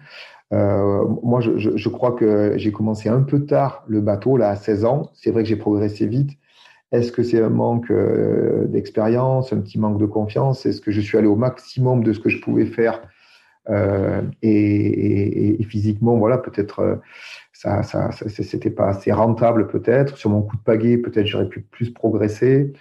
Euh, 0.53 1.05
moi, 1.23 1.41
je, 1.41 1.75
je, 1.75 1.89
crois 1.89 2.11
que 2.11 2.53
j'ai 2.57 2.71
commencé 2.71 3.09
un 3.09 3.21
peu 3.21 3.45
tard 3.45 3.83
le 3.87 4.01
bateau, 4.01 4.37
là, 4.37 4.49
à 4.49 4.55
16 4.55 4.85
ans. 4.85 5.09
C'est 5.13 5.31
vrai 5.31 5.43
que 5.43 5.49
j'ai 5.49 5.55
progressé 5.55 6.05
vite, 6.05 6.31
est-ce 6.91 7.11
que 7.11 7.23
c'est 7.23 7.41
un 7.41 7.49
manque 7.49 7.91
euh, 7.91 8.65
d'expérience, 8.67 9.51
un 9.53 9.59
petit 9.59 9.79
manque 9.79 9.99
de 9.99 10.05
confiance? 10.05 10.65
Est-ce 10.65 10.81
que 10.81 10.91
je 10.91 11.01
suis 11.01 11.17
allé 11.17 11.27
au 11.27 11.35
maximum 11.35 12.03
de 12.03 12.13
ce 12.13 12.19
que 12.19 12.29
je 12.29 12.39
pouvais 12.39 12.65
faire 12.65 13.01
euh, 13.69 14.21
et, 14.43 15.57
physiquement, 15.67 16.17
voilà, 16.17 16.37
peut-être 16.37 16.79
euh, 16.79 16.95
ça, 17.51 17.81
ça, 17.81 18.11
c'était 18.11 18.69
pas 18.69 18.89
assez 18.89 19.11
rentable, 19.11 19.67
peut-être. 19.67 20.17
Sur 20.17 20.29
mon 20.29 20.43
coup 20.43 20.55
de 20.57 20.61
pagaie, 20.61 20.97
peut-être 20.97 21.25
j'aurais 21.25 21.49
pu 21.49 21.61
plus 21.61 21.91
progresser. 21.91 22.73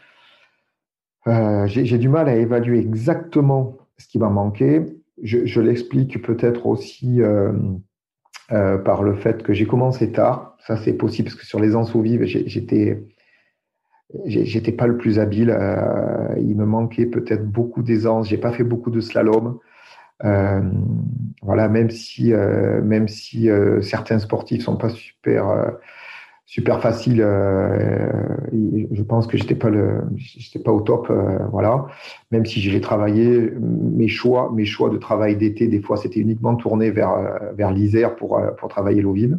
j'ai 1.26 1.98
du 1.98 2.08
mal 2.08 2.28
à 2.28 2.36
évaluer 2.36 2.80
exactement 2.80 3.78
ce 3.96 4.06
qui 4.08 4.18
m'a 4.18 4.28
manqué. 4.28 4.84
Je, 5.22 5.60
l'explique 5.60 6.20
peut-être 6.22 6.66
aussi 6.66 7.20
par 8.48 9.02
le 9.02 9.14
fait 9.14 9.42
que 9.42 9.54
j'ai 9.54 9.66
commencé 9.66 10.12
tard. 10.12 10.58
Ça, 10.66 10.76
c'est 10.76 10.92
possible 10.94 11.28
parce 11.28 11.40
que 11.40 11.46
sur 11.46 11.60
les 11.60 11.74
anseaux 11.76 12.02
vives, 12.02 12.24
j'étais 12.24 13.02
J'étais 14.26 14.72
pas 14.72 14.86
le 14.86 14.96
plus 14.96 15.18
habile. 15.18 15.50
Euh, 15.50 16.34
il 16.38 16.56
me 16.56 16.64
manquait 16.64 17.06
peut-être 17.06 17.46
beaucoup 17.46 17.82
d'aisance. 17.82 18.28
J'ai 18.28 18.38
pas 18.38 18.52
fait 18.52 18.64
beaucoup 18.64 18.90
de 18.90 19.00
slalom. 19.00 19.58
Euh, 20.24 20.60
voilà, 21.42 21.68
même 21.68 21.90
si 21.90 22.32
euh, 22.32 22.80
même 22.82 23.08
si 23.08 23.48
certains 23.82 24.18
sportifs 24.18 24.62
sont 24.62 24.76
pas 24.76 24.90
super 24.90 25.72
super 26.46 26.80
faciles, 26.80 27.26
je 28.52 29.02
pense 29.02 29.26
que 29.26 29.36
j'étais 29.36 29.56
pas 29.56 29.70
le 29.70 30.02
j'étais 30.14 30.60
pas 30.60 30.70
au 30.70 30.80
top. 30.80 31.12
voilà, 31.50 31.86
même 32.30 32.46
si 32.46 32.60
j'ai 32.60 32.80
travaillé 32.80 33.52
mes 33.60 34.08
choix 34.08 34.52
mes 34.54 34.64
choix 34.64 34.88
de 34.88 34.98
travail 34.98 35.36
d'été 35.36 35.66
des 35.66 35.80
fois 35.80 35.96
c'était 35.96 36.20
uniquement 36.20 36.54
tourné 36.54 36.90
vers 36.90 37.52
vers 37.54 37.72
l'Isère 37.72 38.14
pour 38.14 38.40
pour 38.58 38.68
travailler 38.68 39.02
l'eau 39.02 39.12
vive. 39.12 39.38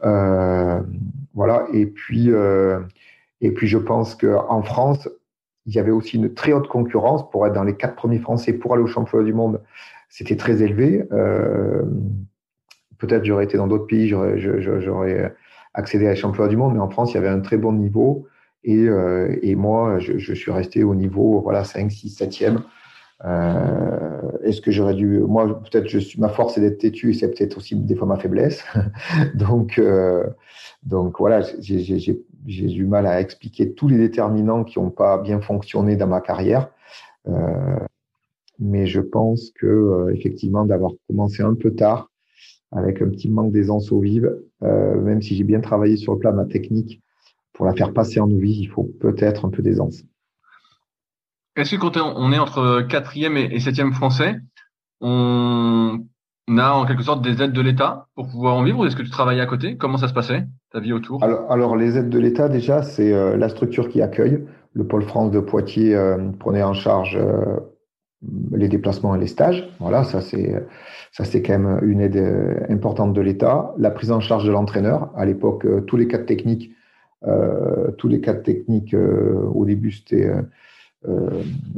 voilà, 0.00 1.66
et 1.72 1.86
puis 1.86 2.30
et 3.44 3.50
puis, 3.50 3.66
je 3.66 3.76
pense 3.76 4.14
qu'en 4.14 4.62
France, 4.62 5.06
il 5.66 5.74
y 5.74 5.78
avait 5.78 5.90
aussi 5.90 6.16
une 6.16 6.32
très 6.32 6.54
haute 6.54 6.66
concurrence 6.66 7.30
pour 7.30 7.46
être 7.46 7.52
dans 7.52 7.62
les 7.62 7.76
quatre 7.76 7.94
premiers 7.94 8.18
Français 8.18 8.54
pour 8.54 8.72
aller 8.72 8.82
au 8.82 8.86
championnat 8.86 9.22
du 9.22 9.34
monde. 9.34 9.60
C'était 10.08 10.36
très 10.36 10.62
élevé. 10.62 11.04
Euh, 11.12 11.82
Peut-être 12.96 13.24
j'aurais 13.26 13.44
été 13.44 13.58
dans 13.58 13.66
d'autres 13.66 13.86
pays, 13.86 14.08
j'aurais 14.08 15.34
accédé 15.74 16.06
à 16.06 16.10
les 16.10 16.16
championnats 16.16 16.48
du 16.48 16.56
monde, 16.56 16.72
mais 16.72 16.80
en 16.80 16.88
France, 16.88 17.12
il 17.12 17.16
y 17.16 17.18
avait 17.18 17.28
un 17.28 17.40
très 17.40 17.58
bon 17.58 17.72
niveau. 17.72 18.26
Et, 18.62 18.88
euh, 18.88 19.36
moi, 19.56 19.98
je, 19.98 20.32
suis 20.32 20.50
resté 20.50 20.82
au 20.82 20.94
niveau 20.94 21.42
voilà 21.42 21.64
5, 21.64 21.92
6, 21.92 22.18
7e. 22.18 22.62
Euh, 23.26 24.20
Est-ce 24.42 24.62
que 24.62 24.70
j'aurais 24.70 24.94
dû. 24.94 25.18
Moi, 25.18 25.60
peut-être, 25.70 25.94
ma 26.16 26.30
force, 26.30 26.54
c'est 26.54 26.62
d'être 26.62 26.78
têtu 26.78 27.10
et 27.10 27.12
c'est 27.12 27.28
peut-être 27.28 27.58
aussi 27.58 27.76
des 27.76 27.94
fois 27.94 28.06
ma 28.06 28.16
faiblesse. 28.16 28.64
donc, 29.34 29.78
euh, 29.78 30.24
donc 30.82 31.18
voilà, 31.18 31.42
j'ai 31.60 32.24
j'ai 32.46 32.66
du 32.66 32.86
mal 32.86 33.06
à 33.06 33.20
expliquer 33.20 33.72
tous 33.72 33.88
les 33.88 33.96
déterminants 33.96 34.64
qui 34.64 34.78
n'ont 34.78 34.90
pas 34.90 35.18
bien 35.18 35.40
fonctionné 35.40 35.96
dans 35.96 36.06
ma 36.06 36.20
carrière. 36.20 36.68
Euh, 37.28 37.78
mais 38.58 38.86
je 38.86 39.00
pense 39.00 39.50
que 39.50 39.66
euh, 39.66 40.14
effectivement 40.14 40.64
d'avoir 40.64 40.92
commencé 41.08 41.42
un 41.42 41.54
peu 41.54 41.74
tard, 41.74 42.10
avec 42.72 43.00
un 43.02 43.08
petit 43.08 43.28
manque 43.28 43.52
d'aisance 43.52 43.92
eaux 43.92 44.00
vives, 44.00 44.36
euh, 44.62 45.00
même 45.00 45.22
si 45.22 45.36
j'ai 45.36 45.44
bien 45.44 45.60
travaillé 45.60 45.96
sur 45.96 46.12
le 46.12 46.18
plan 46.18 46.32
de 46.32 46.36
ma 46.36 46.44
technique, 46.44 47.00
pour 47.52 47.66
la 47.66 47.74
faire 47.74 47.92
passer 47.92 48.20
en 48.20 48.26
vive, 48.26 48.44
il 48.44 48.68
faut 48.68 48.90
peut-être 49.00 49.44
un 49.44 49.50
peu 49.50 49.62
d'aisance. 49.62 50.02
Est-ce 51.56 51.76
que 51.76 51.80
quand 51.80 51.96
on 51.96 52.32
est 52.32 52.38
entre 52.38 52.82
quatrième 52.82 53.36
et 53.36 53.60
septième 53.60 53.92
français, 53.92 54.40
on 55.00 56.04
on 56.48 56.58
a 56.58 56.72
en 56.72 56.84
quelque 56.84 57.02
sorte 57.02 57.22
des 57.22 57.42
aides 57.42 57.52
de 57.52 57.60
l'État 57.60 58.08
pour 58.14 58.28
pouvoir 58.28 58.56
en 58.56 58.62
vivre 58.62 58.80
ou 58.80 58.84
est-ce 58.84 58.96
que 58.96 59.02
tu 59.02 59.10
travaillais 59.10 59.40
à 59.40 59.46
côté? 59.46 59.76
Comment 59.76 59.96
ça 59.96 60.08
se 60.08 60.14
passait, 60.14 60.44
ta 60.72 60.80
vie 60.80 60.92
autour? 60.92 61.22
Alors, 61.24 61.76
les 61.76 61.96
aides 61.96 62.10
de 62.10 62.18
l'État, 62.18 62.48
déjà, 62.48 62.82
c'est 62.82 63.12
euh, 63.12 63.36
la 63.36 63.48
structure 63.48 63.88
qui 63.88 64.02
accueille. 64.02 64.44
Le 64.74 64.86
Pôle 64.86 65.04
France 65.04 65.30
de 65.30 65.40
Poitiers 65.40 65.94
euh, 65.94 66.18
prenait 66.38 66.62
en 66.62 66.74
charge 66.74 67.16
euh, 67.16 67.60
les 68.52 68.68
déplacements 68.68 69.14
et 69.14 69.18
les 69.18 69.26
stages. 69.26 69.68
Voilà, 69.80 70.04
ça 70.04 70.20
c'est 70.20 70.66
ça 71.12 71.24
c'est 71.24 71.42
quand 71.42 71.58
même 71.58 71.78
une 71.82 72.00
aide 72.00 72.66
importante 72.68 73.12
de 73.12 73.20
l'État. 73.20 73.72
La 73.78 73.90
prise 73.90 74.10
en 74.10 74.20
charge 74.20 74.44
de 74.44 74.50
l'entraîneur. 74.50 75.10
À 75.14 75.24
l'époque, 75.24 75.66
tous 75.86 75.96
les 75.96 76.08
cadres 76.08 76.26
techniques 76.26 76.72
tous 77.96 78.08
les 78.08 78.20
cadres 78.20 78.42
techniques, 78.42 78.94
au 78.94 79.64
début, 79.64 79.92
c'était 79.92 80.30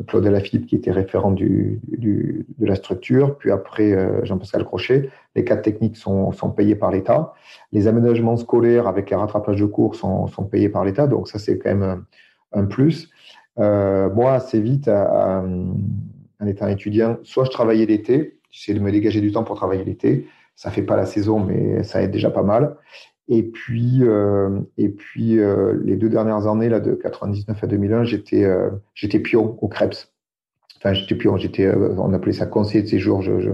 Claude 0.06 0.26
Alaphilippe 0.26 0.66
qui 0.66 0.76
était 0.76 0.92
référent 0.92 1.32
de 1.32 2.44
la 2.60 2.74
structure, 2.76 3.36
puis 3.38 3.50
après 3.50 4.24
Jean-Pascal 4.24 4.64
Crochet. 4.64 5.10
Les 5.34 5.44
cadres 5.44 5.62
techniques 5.62 5.96
sont, 5.96 6.32
sont 6.32 6.50
payés 6.50 6.76
par 6.76 6.90
l'État. 6.90 7.34
Les 7.72 7.88
aménagements 7.88 8.36
scolaires 8.36 8.86
avec 8.86 9.10
les 9.10 9.16
rattrapages 9.16 9.60
de 9.60 9.66
cours 9.66 9.96
sont, 9.96 10.28
payés 10.50 10.68
par 10.68 10.84
l'État, 10.84 11.06
donc 11.06 11.28
ça 11.28 11.38
c'est 11.38 11.58
quand 11.58 11.74
même 11.74 12.04
un, 12.52 12.64
plus. 12.66 13.10
moi, 13.56 14.34
assez 14.34 14.60
vite, 14.60 14.88
en 14.88 16.46
étant 16.46 16.68
étudiant, 16.68 17.18
soit 17.22 17.44
je 17.44 17.50
travaillais 17.50 17.86
l'été, 17.86 18.38
j'essayais 18.50 18.78
de 18.78 18.84
me 18.84 18.90
dégager 18.90 19.20
du 19.20 19.32
temps 19.32 19.44
pour 19.44 19.56
travailler 19.56 19.84
l'été, 19.84 20.28
ça 20.54 20.70
fait 20.70 20.82
pas 20.82 20.96
la 20.96 21.06
saison, 21.06 21.38
mais 21.38 21.82
ça 21.84 22.02
aide 22.02 22.10
déjà 22.10 22.30
pas 22.30 22.42
mal. 22.42 22.76
Et 23.28 23.42
puis, 23.42 23.98
euh, 24.02 24.60
et 24.78 24.88
puis 24.88 25.38
euh, 25.38 25.74
les 25.84 25.96
deux 25.96 26.08
dernières 26.08 26.46
années, 26.46 26.68
là, 26.68 26.78
de 26.78 26.94
99 26.94 27.62
à 27.62 27.66
2001, 27.66 28.04
j'étais 28.04 28.44
euh, 28.44 28.70
j'étais 28.94 29.18
pion 29.18 29.58
au 29.60 29.68
Krebs. 29.68 30.12
Enfin, 30.76 30.92
j'étais 30.92 31.16
pion, 31.16 31.36
j'étais, 31.36 31.68
on 31.74 32.12
appelait 32.12 32.32
ça 32.32 32.46
conseiller 32.46 32.82
de 32.82 32.88
séjour. 32.88 33.22
Je, 33.22 33.40
je, 33.40 33.50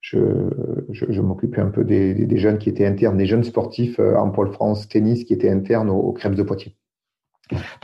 je, 0.00 1.04
je, 1.08 1.20
m'occupais 1.20 1.60
un 1.60 1.68
peu 1.68 1.84
des, 1.84 2.14
des, 2.14 2.36
jeunes 2.38 2.58
qui 2.58 2.68
étaient 2.68 2.86
internes, 2.86 3.16
des 3.16 3.26
jeunes 3.26 3.44
sportifs 3.44 4.00
en 4.00 4.30
Pôle 4.30 4.50
France 4.50 4.88
tennis 4.88 5.24
qui 5.24 5.34
étaient 5.34 5.50
internes 5.50 5.90
au, 5.90 5.96
au 5.96 6.12
de 6.12 6.42
Poitiers. 6.42 6.74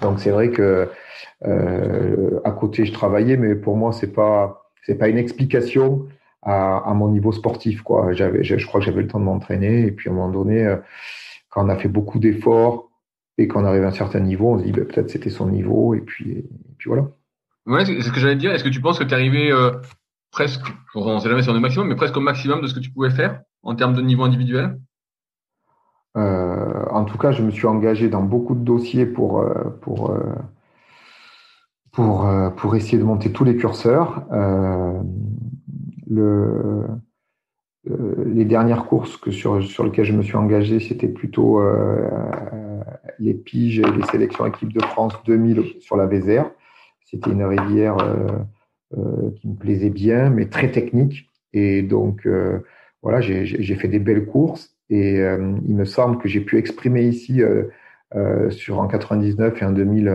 Donc 0.02 0.18
c'est 0.18 0.30
vrai 0.30 0.50
que 0.50 0.88
à 1.42 2.50
côté 2.50 2.86
je 2.86 2.92
travaillais, 2.92 3.36
mais 3.36 3.54
pour 3.54 3.76
moi 3.76 3.92
c'est 3.92 4.12
pas 4.12 4.72
c'est 4.82 4.96
pas 4.96 5.08
une 5.08 5.18
explication 5.18 6.06
à, 6.42 6.92
mon 6.94 7.08
niveau 7.08 7.32
sportif. 7.32 7.82
Quoi. 7.82 8.12
J'avais, 8.12 8.42
je, 8.42 8.66
crois 8.66 8.80
que 8.80 8.86
j'avais 8.86 9.02
le 9.02 9.08
temps 9.08 9.20
de 9.20 9.24
m'entraîner. 9.24 9.86
Et 9.86 9.92
puis 9.92 10.08
à 10.08 10.12
un 10.12 10.14
moment 10.14 10.30
donné, 10.30 10.64
euh, 10.64 10.76
quand 11.48 11.64
on 11.64 11.68
a 11.68 11.76
fait 11.76 11.88
beaucoup 11.88 12.18
d'efforts 12.18 12.90
et 13.38 13.48
qu'on 13.48 13.64
arrive 13.64 13.84
à 13.84 13.88
un 13.88 13.92
certain 13.92 14.20
niveau, 14.20 14.54
on 14.54 14.58
se 14.58 14.64
dit 14.64 14.72
ben, 14.72 14.86
peut-être 14.86 15.10
c'était 15.10 15.30
son 15.30 15.48
niveau. 15.48 15.94
Et 15.94 16.00
puis, 16.00 16.44
puis 16.78 16.88
voilà. 16.88 17.08
Ouais, 17.66 17.84
c'est 17.84 18.00
ce 18.00 18.10
que 18.10 18.20
j'allais 18.20 18.36
dire. 18.36 18.52
Est-ce 18.52 18.64
que 18.64 18.68
tu 18.68 18.80
penses 18.80 18.98
que 18.98 19.04
tu 19.04 19.10
es 19.10 19.14
arrivé 19.14 19.52
euh, 19.52 19.72
presque, 20.30 20.66
on 20.94 21.14
ne 21.14 21.20
sait 21.20 21.28
jamais 21.28 21.42
sur 21.42 21.52
le 21.52 21.60
maximum, 21.60 21.88
mais 21.88 21.96
presque 21.96 22.16
au 22.16 22.20
maximum 22.20 22.62
de 22.62 22.66
ce 22.66 22.74
que 22.74 22.80
tu 22.80 22.90
pouvais 22.90 23.10
faire 23.10 23.42
en 23.62 23.74
termes 23.74 23.94
de 23.94 24.02
niveau 24.02 24.24
individuel? 24.24 24.80
Euh, 26.16 26.86
En 26.90 27.04
tout 27.04 27.18
cas, 27.18 27.32
je 27.32 27.42
me 27.42 27.50
suis 27.50 27.66
engagé 27.66 28.08
dans 28.08 28.22
beaucoup 28.22 28.54
de 28.54 28.64
dossiers 28.64 29.06
pour, 29.06 29.44
pour, 29.82 30.18
pour, 31.92 32.28
pour 32.56 32.76
essayer 32.76 32.98
de 32.98 33.04
monter 33.04 33.30
tous 33.30 33.44
les 33.44 33.56
curseurs 33.56 34.24
euh, 37.88 38.24
les 38.26 38.44
dernières 38.44 38.84
courses 38.84 39.16
que 39.16 39.30
sur, 39.30 39.62
sur 39.62 39.84
lesquelles 39.84 40.04
je 40.04 40.12
me 40.12 40.22
suis 40.22 40.36
engagé, 40.36 40.80
c'était 40.80 41.08
plutôt 41.08 41.60
euh, 41.60 42.10
les 43.18 43.32
piges 43.32 43.78
et 43.78 43.90
les 43.90 44.02
sélections 44.10 44.46
équipe 44.46 44.72
de 44.72 44.82
France 44.82 45.14
2000 45.24 45.80
sur 45.80 45.96
la 45.96 46.06
Vézère. 46.06 46.50
C'était 47.06 47.30
une 47.30 47.44
rivière 47.44 47.96
euh, 48.96 49.30
qui 49.36 49.48
me 49.48 49.56
plaisait 49.56 49.90
bien, 49.90 50.28
mais 50.30 50.46
très 50.46 50.70
technique. 50.70 51.28
Et 51.52 51.82
donc, 51.82 52.28
voilà, 53.02 53.20
j'ai 53.20 53.74
fait 53.74 53.88
des 53.88 53.98
belles 53.98 54.26
courses. 54.26 54.76
Et 54.88 55.16
il 55.16 55.74
me 55.74 55.84
semble 55.84 56.18
que 56.18 56.28
j'ai 56.28 56.40
pu 56.40 56.58
exprimer 56.58 57.02
ici, 57.02 57.42
sur 58.50 58.78
en 58.78 58.86
99 58.86 59.60
et 59.60 59.64
en 59.64 59.72
2000, 59.72 60.08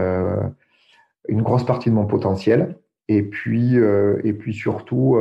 une 1.28 1.42
grosse 1.42 1.66
partie 1.66 1.90
de 1.90 1.96
mon 1.96 2.06
potentiel. 2.06 2.78
Et 3.10 3.22
puis, 3.22 3.76
et 3.76 4.34
puis 4.34 4.54
surtout, 4.54 5.18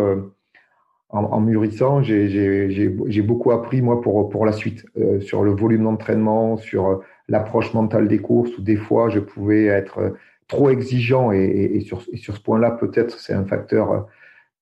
en, 1.14 1.40
mûrissant, 1.40 2.03
j'ai 2.03 3.22
beaucoup 3.22 3.53
appris, 3.53 3.83
moi, 3.83 4.00
pour, 4.00 4.44
la 4.44 4.53
suite, 4.53 4.85
euh, 4.98 5.20
sur 5.20 5.44
le 5.44 5.53
volume 5.53 5.85
d'entraînement, 5.85 6.57
sur 6.57 6.88
euh, 6.88 6.96
l'approche 7.29 7.72
mentale 7.72 8.09
des 8.09 8.18
courses, 8.18 8.57
où 8.59 8.62
des 8.62 8.74
fois, 8.74 9.09
je 9.11 9.20
pouvais 9.20 9.66
être 9.66 9.98
euh, 9.98 10.11
trop 10.48 10.70
exigeant. 10.70 11.31
Et, 11.31 11.81
sur, 11.87 12.03
ce 12.03 12.40
point-là, 12.40 12.72
peut-être, 12.72 13.20
c'est 13.20 13.33
un 13.33 13.44
facteur 13.44 14.09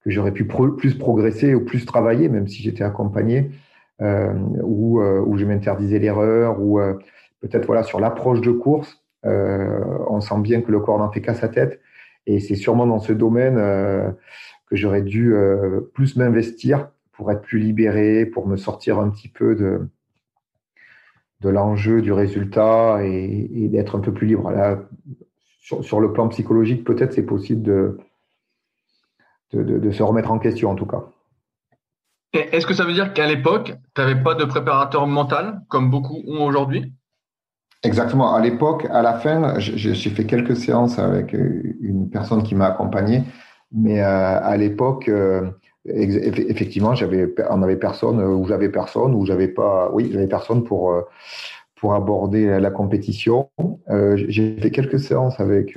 que 0.05 0.11
j'aurais 0.11 0.33
pu 0.33 0.47
plus 0.47 0.95
progresser 0.95 1.55
ou 1.55 1.65
plus 1.65 1.87
travailler, 1.87 2.29
même 2.29 2.49
si 2.49 2.63
j'étais 2.63 2.85
accompagné, 2.85 3.51
où, 4.01 5.01
je 5.37 5.45
m'interdisais 5.45 5.99
l'erreur, 5.99 6.61
ou 6.61 6.79
peut-être 7.41 7.85
sur 7.85 7.99
l'approche 7.99 8.41
de 8.41 8.53
course, 8.53 9.03
on 9.25 10.21
sent 10.21 10.41
bien 10.41 10.61
que 10.61 10.71
le 10.71 10.81
corps 10.81 10.99
n'en 10.99 11.11
fait 11.11 11.21
qu'à 11.21 11.35
sa 11.35 11.49
tête. 11.49 11.81
Et 12.27 12.39
c'est 12.39 12.55
sûrement 12.55 12.87
dans 12.87 13.01
ce 13.01 13.13
domaine 13.13 13.59
que 14.73 14.79
j'aurais 14.79 15.03
dû 15.03 15.35
euh, 15.35 15.83
plus 15.93 16.17
m'investir 16.17 16.89
pour 17.13 17.31
être 17.31 17.43
plus 17.43 17.59
libéré, 17.59 18.25
pour 18.25 18.47
me 18.47 18.57
sortir 18.57 18.99
un 18.99 19.11
petit 19.11 19.29
peu 19.29 19.55
de, 19.55 19.87
de 21.43 21.51
l'enjeu, 21.51 22.01
du 22.01 22.11
résultat 22.11 23.05
et, 23.05 23.69
d'être 23.69 23.99
un 23.99 24.01
peu 24.01 24.15
plus 24.15 24.27
libre. 24.27 24.51
Là, 24.51 24.79
sur, 25.61 26.01
le 26.01 26.15
plan 26.15 26.27
psychologique, 26.29 26.85
peut-être 26.85 27.13
c'est 27.13 27.27
possible 27.27 27.63
de, 27.63 27.99
de, 29.53 29.91
se 29.91 30.03
remettre 30.03 30.33
en 30.33 30.39
question 30.39 30.71
en 30.71 30.75
tout 30.75 30.87
cas. 30.87 31.05
Est-ce 32.33 32.67
que 32.67 32.73
ça 32.73 32.87
veut 32.87 32.95
dire 32.95 33.13
qu'à 33.13 33.27
l'époque, 33.27 33.75
tu 33.95 34.01
n'avais 34.01 34.23
pas 34.23 34.35
de 34.35 34.47
préparateur 34.47 35.07
mental 35.07 35.61
comme 35.69 35.91
beaucoup 35.91 36.23
ont 36.27 36.47
aujourd'hui? 36.47 36.95
Exactement. 37.83 38.35
À 38.35 38.41
l'époque, 38.41 38.87
à 38.91 39.03
la 39.03 39.19
fin, 39.19 39.59
j'ai 39.59 40.11
fait 40.11 40.25
quelques 40.25 40.57
séances 40.57 40.99
avec 40.99 41.35
une 41.35 42.09
personne 42.11 42.43
qui 42.43 42.55
m'a 42.55 42.69
accompagné 42.69 43.23
mais 43.73 44.01
euh, 44.01 44.41
à 44.41 44.57
l'époque, 44.57 45.09
euh, 45.09 45.51
effectivement, 45.87 46.95
j'avais, 46.95 47.35
on 47.51 47.63
avait 47.63 47.77
personne, 47.77 48.21
euh, 48.21 48.35
ou 48.35 48.47
j'avais 48.47 48.69
personne, 48.69 49.15
ou 49.15 49.25
j'avais 49.25 49.49
pas, 49.49 49.91
oui, 49.93 50.11
j'avais 50.13 50.29
personne 50.29 50.65
pour 50.65 50.95
pour 51.77 51.95
aborder 51.95 52.61
la 52.61 52.71
compétition. 52.71 53.51
j'ai 54.15 54.57
fait 54.57 54.71
quelques 54.71 55.01
séances 55.01 55.41
avec 55.41 55.77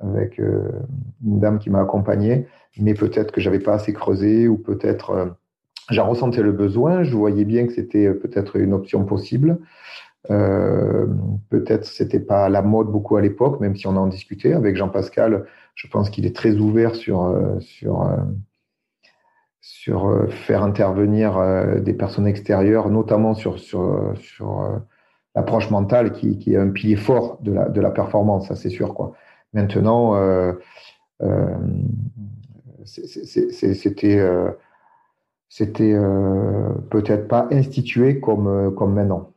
avec 0.00 0.38
une 0.38 1.40
dame 1.40 1.58
qui 1.58 1.70
m'a 1.70 1.80
accompagné, 1.80 2.46
mais 2.78 2.92
peut-être 2.92 3.32
que 3.32 3.40
j'avais 3.40 3.60
pas 3.60 3.74
assez 3.74 3.94
creusé, 3.94 4.46
ou 4.46 4.58
peut-être 4.58 5.36
j'en 5.90 6.06
ressentais 6.06 6.42
le 6.42 6.52
besoin. 6.52 7.02
Je 7.02 7.16
voyais 7.16 7.46
bien 7.46 7.66
que 7.66 7.72
c'était 7.72 8.12
peut-être 8.12 8.56
une 8.56 8.74
option 8.74 9.06
possible. 9.06 9.58
Peut-être 10.28 11.86
c'était 11.86 12.20
pas 12.20 12.50
la 12.50 12.60
mode 12.60 12.88
beaucoup 12.88 13.16
à 13.16 13.22
l'époque, 13.22 13.58
même 13.58 13.76
si 13.76 13.86
on 13.86 13.96
en 13.96 14.06
discutait 14.06 14.52
avec 14.52 14.76
Jean-Pascal. 14.76 15.46
Je 15.74 15.88
pense 15.88 16.10
qu'il 16.10 16.26
est 16.26 16.34
très 16.34 16.56
ouvert 16.56 16.94
sur, 16.94 17.22
euh, 17.22 17.58
sur, 17.60 18.02
euh, 18.02 18.16
sur 19.60 20.08
euh, 20.08 20.26
faire 20.28 20.62
intervenir 20.62 21.38
des 21.80 21.94
personnes 21.94 22.26
extérieures, 22.26 22.90
notamment 22.90 23.34
sur, 23.34 23.58
sur, 23.58 24.12
sur 24.16 24.80
l'approche 25.34 25.70
mentale 25.70 26.12
qui, 26.12 26.38
qui, 26.38 26.54
est 26.54 26.58
un 26.58 26.70
pilier 26.70 26.96
fort 26.96 27.38
de 27.42 27.52
la, 27.52 27.68
de 27.68 27.80
la 27.80 27.90
performance, 27.90 28.48
ça 28.48 28.56
c'est 28.56 28.70
sûr. 28.70 28.94
Quoi. 28.94 29.14
Maintenant, 29.52 30.14
euh, 30.14 30.52
euh, 31.22 31.56
c'était 35.48 35.96
peut-être 36.90 37.28
pas 37.28 37.48
institué 37.50 38.20
comme, 38.20 38.74
comme 38.76 38.94
maintenant. 38.94 39.32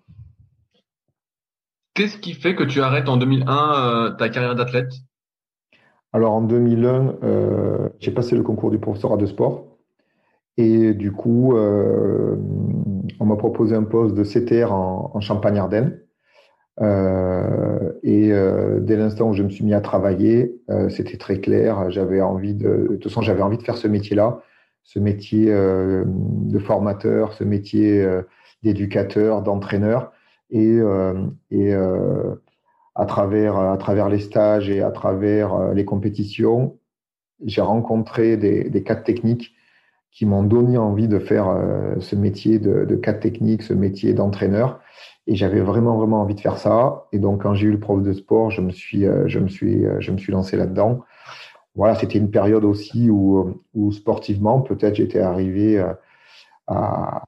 Qu'est-ce 1.95 2.17
qui 2.17 2.33
fait 2.33 2.55
que 2.55 2.63
tu 2.63 2.81
arrêtes 2.81 3.09
en 3.09 3.17
2001 3.17 4.15
ta 4.17 4.29
carrière 4.29 4.55
d'athlète 4.55 4.93
alors 6.13 6.33
en 6.33 6.41
2001, 6.41 7.15
euh, 7.23 7.89
j'ai 7.99 8.11
passé 8.11 8.35
le 8.35 8.43
concours 8.43 8.69
du 8.69 8.77
professorat 8.77 9.17
de 9.17 9.25
sport. 9.25 9.65
Et 10.57 10.93
du 10.93 11.11
coup, 11.11 11.57
euh, 11.57 12.35
on 13.19 13.25
m'a 13.25 13.35
proposé 13.35 13.75
un 13.75 13.83
poste 13.83 14.13
de 14.13 14.23
CTR 14.23 14.71
en, 14.71 15.19
Champagne-Ardenne. 15.19 15.99
Euh, 16.81 17.91
et 18.03 18.31
dès 18.81 18.95
l'instant 18.95 19.29
où 19.29 19.33
je 19.33 19.41
me 19.41 19.49
suis 19.49 19.65
mis 19.65 19.73
à 19.73 19.81
travailler, 19.81 20.61
c'était 20.89 21.17
très 21.17 21.39
clair. 21.39 21.89
J'avais 21.89 22.21
envie 22.21 22.53
de, 22.53 22.87
de 22.89 22.95
toute 22.95 23.05
façon, 23.05 23.21
j'avais 23.21 23.41
envie 23.41 23.57
de 23.57 23.63
faire 23.63 23.77
ce 23.77 23.87
métier-là, 23.87 24.41
ce 24.83 24.99
métier 24.99 25.47
de 25.47 26.59
formateur, 26.59 27.33
ce 27.33 27.43
métier 27.43 28.07
d'éducateur, 28.61 29.41
d'entraîneur. 29.41 30.11
Et 30.51 30.79
à 32.95 33.05
travers, 33.05 33.57
à 33.57 33.77
travers 33.77 34.09
les 34.09 34.19
stages 34.19 34.69
et 34.69 34.81
à 34.81 34.91
travers 34.91 35.53
euh, 35.53 35.73
les 35.73 35.85
compétitions, 35.85 36.77
j'ai 37.43 37.61
rencontré 37.61 38.37
des, 38.37 38.69
des 38.69 38.83
cadres 38.83 39.03
techniques 39.03 39.53
qui 40.11 40.25
m'ont 40.27 40.43
donné 40.43 40.77
envie 40.77 41.07
de 41.07 41.17
faire 41.17 41.49
euh, 41.49 41.95
ce 41.99 42.15
métier 42.15 42.59
de, 42.59 42.85
de 42.85 42.95
cadre 42.95 43.19
technique, 43.19 43.63
ce 43.63 43.73
métier 43.73 44.13
d'entraîneur. 44.13 44.79
Et 45.25 45.35
j'avais 45.35 45.61
vraiment, 45.61 45.97
vraiment 45.97 46.21
envie 46.21 46.35
de 46.35 46.39
faire 46.39 46.57
ça. 46.57 47.05
Et 47.11 47.17
donc, 47.17 47.41
quand 47.41 47.55
j'ai 47.55 47.67
eu 47.67 47.71
le 47.71 47.79
prof 47.79 48.03
de 48.03 48.13
sport, 48.13 48.51
je 48.51 48.61
me 48.61 48.69
suis, 48.71 49.05
euh, 49.05 49.27
je 49.27 49.39
me 49.39 49.47
suis, 49.47 49.85
je 49.99 50.11
me 50.11 50.17
suis 50.17 50.31
lancé 50.31 50.55
là-dedans. 50.55 51.01
Voilà, 51.75 51.95
c'était 51.95 52.19
une 52.19 52.29
période 52.29 52.65
aussi 52.65 53.09
où, 53.09 53.59
où 53.73 53.91
sportivement, 53.91 54.61
peut-être 54.61 54.95
j'étais 54.95 55.21
arrivé 55.21 55.83
à, 56.67 57.23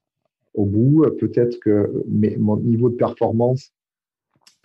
au 0.53 0.66
bout. 0.66 1.07
Peut-être 1.20 1.59
que 1.59 2.03
mais 2.07 2.36
mon 2.38 2.57
niveau 2.57 2.89
de 2.89 2.95
performance 2.95 3.72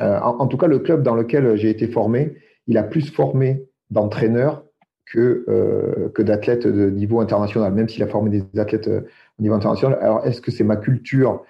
euh, 0.00 0.18
en, 0.20 0.46
tout 0.46 0.56
cas, 0.56 0.66
le 0.66 0.78
club 0.78 1.02
dans 1.02 1.14
lequel 1.14 1.56
j'ai 1.56 1.68
été 1.68 1.86
formé, 1.86 2.34
il 2.66 2.78
a 2.78 2.82
plus 2.82 3.10
formé 3.10 3.66
d'entraîneurs 3.90 4.64
que, 5.04 5.44
euh, 5.48 6.08
que 6.14 6.22
d'athlètes 6.22 6.66
de 6.66 6.88
niveau 6.88 7.20
international, 7.20 7.72
même 7.74 7.88
s'il 7.88 8.02
a 8.02 8.06
formé 8.06 8.30
des 8.30 8.60
athlètes 8.60 8.88
euh, 8.88 9.02
au 9.38 9.42
niveau 9.42 9.54
international. 9.54 9.98
Alors, 10.00 10.26
est-ce 10.26 10.40
que 10.40 10.50
c'est 10.50 10.64
ma 10.64 10.76
culture 10.76 11.44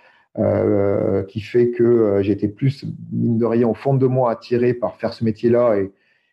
qui 1.29 1.41
fait 1.41 1.73
que 1.73 2.21
j'étais 2.23 2.47
plus, 2.47 2.87
mine 3.13 3.37
de 3.37 3.45
rien, 3.45 3.67
au 3.67 3.75
fond 3.75 3.95
de 3.95 4.07
moi 4.07 4.31
attiré 4.31 4.75
par 4.75 4.95
faire 4.95 5.13
ce 5.13 5.25
métier-là 5.25 5.75
et, 5.75 5.91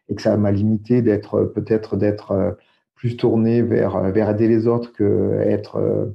et, 0.07 0.13
que 0.13 0.21
ça 0.21 0.37
m'a 0.37 0.51
limité 0.51 1.01
d'être 1.01 1.45
peut-être 1.45 1.97
d'être 1.97 2.57
plus 2.93 3.17
tourné 3.17 3.63
vers, 3.63 3.99
vers 4.11 4.29
aider 4.29 4.47
les 4.47 4.67
autres 4.67 4.93
que 4.93 5.39
être 5.41 6.13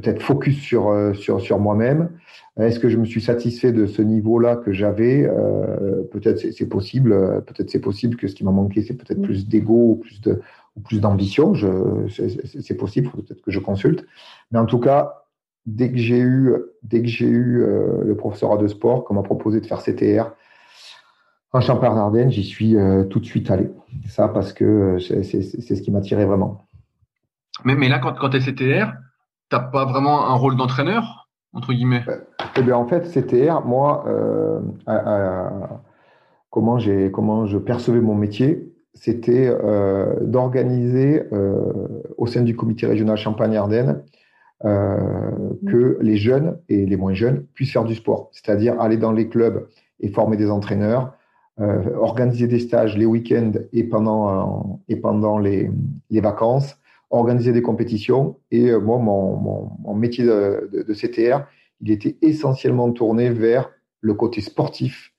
peut-être 0.00 0.22
focus 0.22 0.58
sur, 0.58 0.88
euh, 0.88 1.12
sur, 1.14 1.40
sur 1.40 1.58
moi-même. 1.58 2.10
Est-ce 2.58 2.80
que 2.80 2.88
je 2.88 2.96
me 2.96 3.04
suis 3.04 3.20
satisfait 3.20 3.72
de 3.72 3.86
ce 3.86 4.02
niveau-là 4.02 4.56
que 4.56 4.72
j'avais? 4.72 5.24
Euh, 5.24 6.02
Peut-être 6.10 6.38
c'est 6.38 6.68
possible. 6.68 7.10
Peut-être 7.46 7.70
c'est 7.70 7.80
possible 7.80 8.16
que 8.16 8.26
ce 8.26 8.34
qui 8.34 8.44
m'a 8.44 8.50
manqué, 8.50 8.82
c'est 8.82 8.94
peut-être 8.94 9.22
plus 9.22 9.48
d'ego 9.48 9.92
ou 9.92 9.96
plus 9.96 10.20
de 10.20 10.40
ou 10.76 10.80
plus 10.80 11.00
d'ambition. 11.00 11.54
C'est 12.08 12.74
possible. 12.74 13.10
Peut-être 13.10 13.40
que 13.40 13.50
je 13.50 13.60
consulte. 13.60 14.04
Mais 14.50 14.58
en 14.58 14.66
tout 14.66 14.78
cas, 14.78 15.24
dès 15.64 15.90
que 15.90 15.96
j'ai 15.96 16.18
eu 16.18 16.54
dès 16.82 17.00
que 17.00 17.08
j'ai 17.08 17.28
eu 17.28 17.62
euh, 17.62 18.04
le 18.04 18.16
professorat 18.16 18.58
de 18.58 18.66
sport, 18.66 19.04
qu'on 19.04 19.14
m'a 19.14 19.22
proposé 19.22 19.60
de 19.60 19.66
faire 19.66 19.82
CTR 19.82 20.32
en 21.52 21.60
Champagne-Ardenne, 21.60 22.30
j'y 22.30 22.44
suis 22.44 22.76
tout 23.10 23.18
de 23.18 23.24
suite 23.24 23.50
allé. 23.50 23.70
Ça 24.06 24.28
parce 24.28 24.52
que 24.52 24.98
c'est 24.98 25.22
ce 25.22 25.82
qui 25.82 25.90
m'attirait 25.90 26.26
vraiment. 26.26 26.66
Mais, 27.64 27.74
mais 27.74 27.88
là, 27.88 27.98
quand, 27.98 28.14
quand 28.14 28.30
tu 28.30 28.36
es 28.36 28.40
CTR, 28.40 28.92
t'as 29.50 29.60
pas 29.60 29.84
vraiment 29.84 30.28
un 30.28 30.34
rôle 30.34 30.56
d'entraîneur 30.56 31.20
entre 31.52 31.72
guillemets? 31.72 32.04
Euh, 32.08 32.18
Eh 32.56 32.62
bien, 32.62 32.76
en 32.76 32.86
fait, 32.86 33.10
CTR, 33.10 33.64
moi, 33.64 34.04
euh, 34.06 34.60
comment 36.50 36.78
j'ai 36.78 37.10
comment 37.10 37.46
je 37.46 37.58
percevais 37.58 38.00
mon 38.00 38.14
métier, 38.14 38.72
c'était 38.94 39.48
euh, 39.48 40.16
d'organiser 40.20 41.24
au 42.16 42.26
sein 42.26 42.42
du 42.42 42.56
comité 42.56 42.86
régional 42.86 43.16
Champagne-Ardenne 43.16 44.02
que 44.62 45.98
les 46.02 46.16
jeunes 46.16 46.58
et 46.68 46.84
les 46.84 46.96
moins 46.96 47.14
jeunes 47.14 47.46
puissent 47.54 47.72
faire 47.72 47.84
du 47.84 47.94
sport, 47.94 48.28
c'est-à-dire 48.32 48.78
aller 48.80 48.98
dans 48.98 49.12
les 49.12 49.28
clubs 49.28 49.66
et 50.00 50.08
former 50.08 50.36
des 50.36 50.50
entraîneurs, 50.50 51.14
organiser 51.96 52.46
des 52.46 52.58
stages 52.58 52.96
les 52.96 53.06
week-ends 53.06 53.52
et 53.72 53.84
pendant 53.84 54.80
et 54.88 54.96
pendant 54.96 55.38
les, 55.38 55.70
les 56.10 56.20
vacances 56.20 56.76
organiser 57.10 57.52
des 57.52 57.62
compétitions. 57.62 58.38
Et 58.50 58.70
euh, 58.70 58.80
moi, 58.80 58.98
mon, 58.98 59.94
métier 59.94 60.24
de, 60.24 60.94
CTR, 60.94 61.44
il 61.80 61.90
était 61.90 62.16
essentiellement 62.22 62.90
tourné 62.92 63.30
vers 63.30 63.70
le 64.00 64.14
côté 64.14 64.40
sportif 64.40 65.12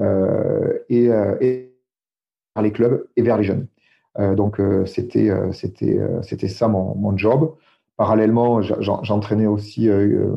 euh, 0.00 0.78
et, 0.88 1.08
euh, 1.08 1.36
et, 1.40 1.72
vers 2.54 2.62
les 2.62 2.72
clubs 2.72 3.08
et 3.16 3.22
vers 3.22 3.38
les 3.38 3.44
jeunes. 3.44 3.68
donc, 4.36 4.60
c'était 4.86 5.30
c'était 5.52 6.00
c'était 6.22 6.48
ça 6.48 6.66
mon, 6.66 7.16
job. 7.16 7.54
Parallèlement, 7.96 8.62
j'entraînais 8.62 9.46
aussi 9.46 9.88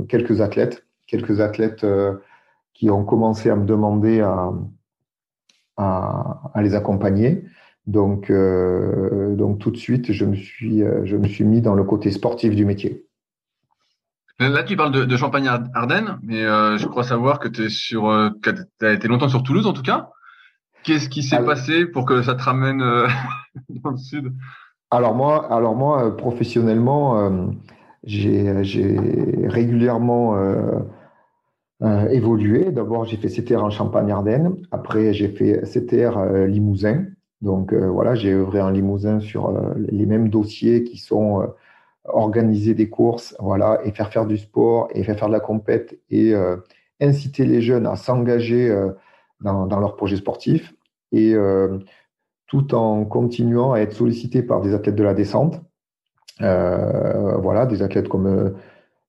quelques 0.08 0.40
athlètes, 0.40 0.86
quelques 1.08 1.42
athlètes 1.42 1.86
qui 2.74 2.92
ont 2.92 3.04
commencé 3.04 3.50
à 3.50 3.56
me 3.56 3.66
demander 3.66 4.22
à 5.78 6.62
les 6.62 6.76
accompagner. 6.76 7.44
Donc, 7.92 8.30
euh, 8.30 9.36
donc 9.36 9.60
tout 9.60 9.70
de 9.70 9.76
suite, 9.76 10.14
je 10.14 10.24
me, 10.24 10.36
suis, 10.36 10.82
euh, 10.82 11.02
je 11.04 11.18
me 11.18 11.28
suis 11.28 11.44
mis 11.44 11.60
dans 11.60 11.76
le 11.76 11.84
côté 11.84 12.10
sportif 12.10 12.56
du 12.56 12.64
métier. 12.64 13.06
Là, 14.40 14.64
tu 14.64 14.78
parles 14.78 14.94
de, 14.94 15.04
de 15.04 15.18
Champagne-Ardenne, 15.18 16.18
mais 16.24 16.42
euh, 16.42 16.78
je 16.78 16.88
crois 16.88 17.04
savoir 17.04 17.40
que 17.40 17.50
tu 17.50 17.68
as 18.82 18.92
été 18.94 19.08
longtemps 19.10 19.28
sur 19.28 19.44
Toulouse 19.44 19.68
en 19.68 19.74
tout 19.74 19.82
cas. 19.82 20.10
Qu'est-ce 20.84 21.10
qui 21.10 21.22
s'est 21.22 21.44
passé 21.44 21.86
pour 21.86 22.06
que 22.06 22.22
ça 22.24 22.34
te 22.34 22.42
ramène 22.42 22.80
dans 23.70 23.92
le 23.92 23.98
sud? 23.98 24.34
Alors 24.90 25.14
moi, 25.14 25.54
alors 25.54 25.76
moi, 25.76 26.16
professionnellement, 26.16 27.54
j'ai 28.04 28.50
régulièrement 29.48 30.36
évolué. 31.82 32.72
D'abord, 32.72 33.06
j'ai 33.06 33.18
fait 33.18 33.28
CTR 33.28 33.64
en 33.64 33.70
Champagne-Ardenne. 33.70 34.56
Après, 34.72 35.14
j'ai 35.14 35.28
fait 35.28 35.62
CTR 35.66 36.48
Limousin. 36.48 37.06
Donc 37.42 37.74
euh, 37.74 37.88
voilà, 37.88 38.16
j'ai 38.16 38.34
œuvré 38.34 38.62
en 38.62 38.70
Limousin 38.70 39.20
sur 39.20 39.50
euh, 39.50 39.74
les 39.78 40.06
mêmes 40.06 40.30
dossiers 40.30 40.84
qui 40.84 40.98
sont 40.98 41.42
euh, 41.42 41.48
organiser 42.06 42.74
des 42.74 42.90
courses, 42.90 43.36
voilà, 43.40 43.80
et 43.84 43.92
faire 43.92 44.12
faire 44.12 44.26
du 44.26 44.38
sport 44.38 44.90
et 44.94 45.04
faire 45.04 45.18
faire 45.18 45.28
de 45.28 45.34
la 45.34 45.40
compète 45.40 46.00
et 46.10 46.34
inciter 47.00 47.46
les 47.46 47.62
jeunes 47.62 47.86
à 47.86 47.96
s'engager 47.96 48.76
dans, 49.40 49.80
leurs 49.80 49.96
projets 49.96 50.16
sportifs 50.16 50.74
et 51.12 51.36
tout 52.48 52.74
en 52.74 53.06
continuant 53.06 53.74
à 53.74 53.82
être 53.82 53.94
sollicité 53.94 54.42
par 54.42 54.62
des 54.62 54.74
athlètes 54.74 54.96
de 54.96 55.04
la 55.04 55.14
descente. 55.14 55.62
voilà, 56.40 57.68
des 57.68 57.84
athlètes 57.84 58.10
comme 58.10 58.56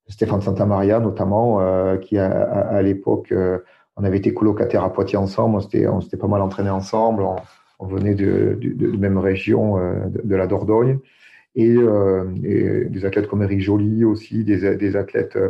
Stéphane 0.07 0.41
Santamaria 0.41 0.99
notamment, 0.99 1.97
qui 1.97 2.19
à, 2.19 2.79
l'époque, 2.83 3.33
on 3.97 4.03
avait 4.03 4.19
été 4.19 4.35
colocataires 4.35 4.83
à 4.83 4.93
Poitiers 4.93 5.17
ensemble, 5.17 5.55
on 5.55 5.99
s'était 5.99 6.17
pas 6.17 6.27
mal 6.27 6.43
entraînés 6.43 6.69
ensemble, 6.69 7.25
venait 7.85 8.15
de, 8.15 8.59
la 8.79 8.97
même 8.97 9.17
région 9.17 9.77
euh, 9.77 10.05
de, 10.07 10.35
la 10.35 10.47
Dordogne. 10.47 10.99
Euh, 11.57 12.25
et, 12.43 12.85
des 12.85 13.05
athlètes 13.05 13.27
comme 13.27 13.43
Eric 13.43 13.61
Joly 13.61 14.03
aussi, 14.05 14.43
des, 14.43 14.95
athlètes 14.95 15.35
euh, 15.35 15.49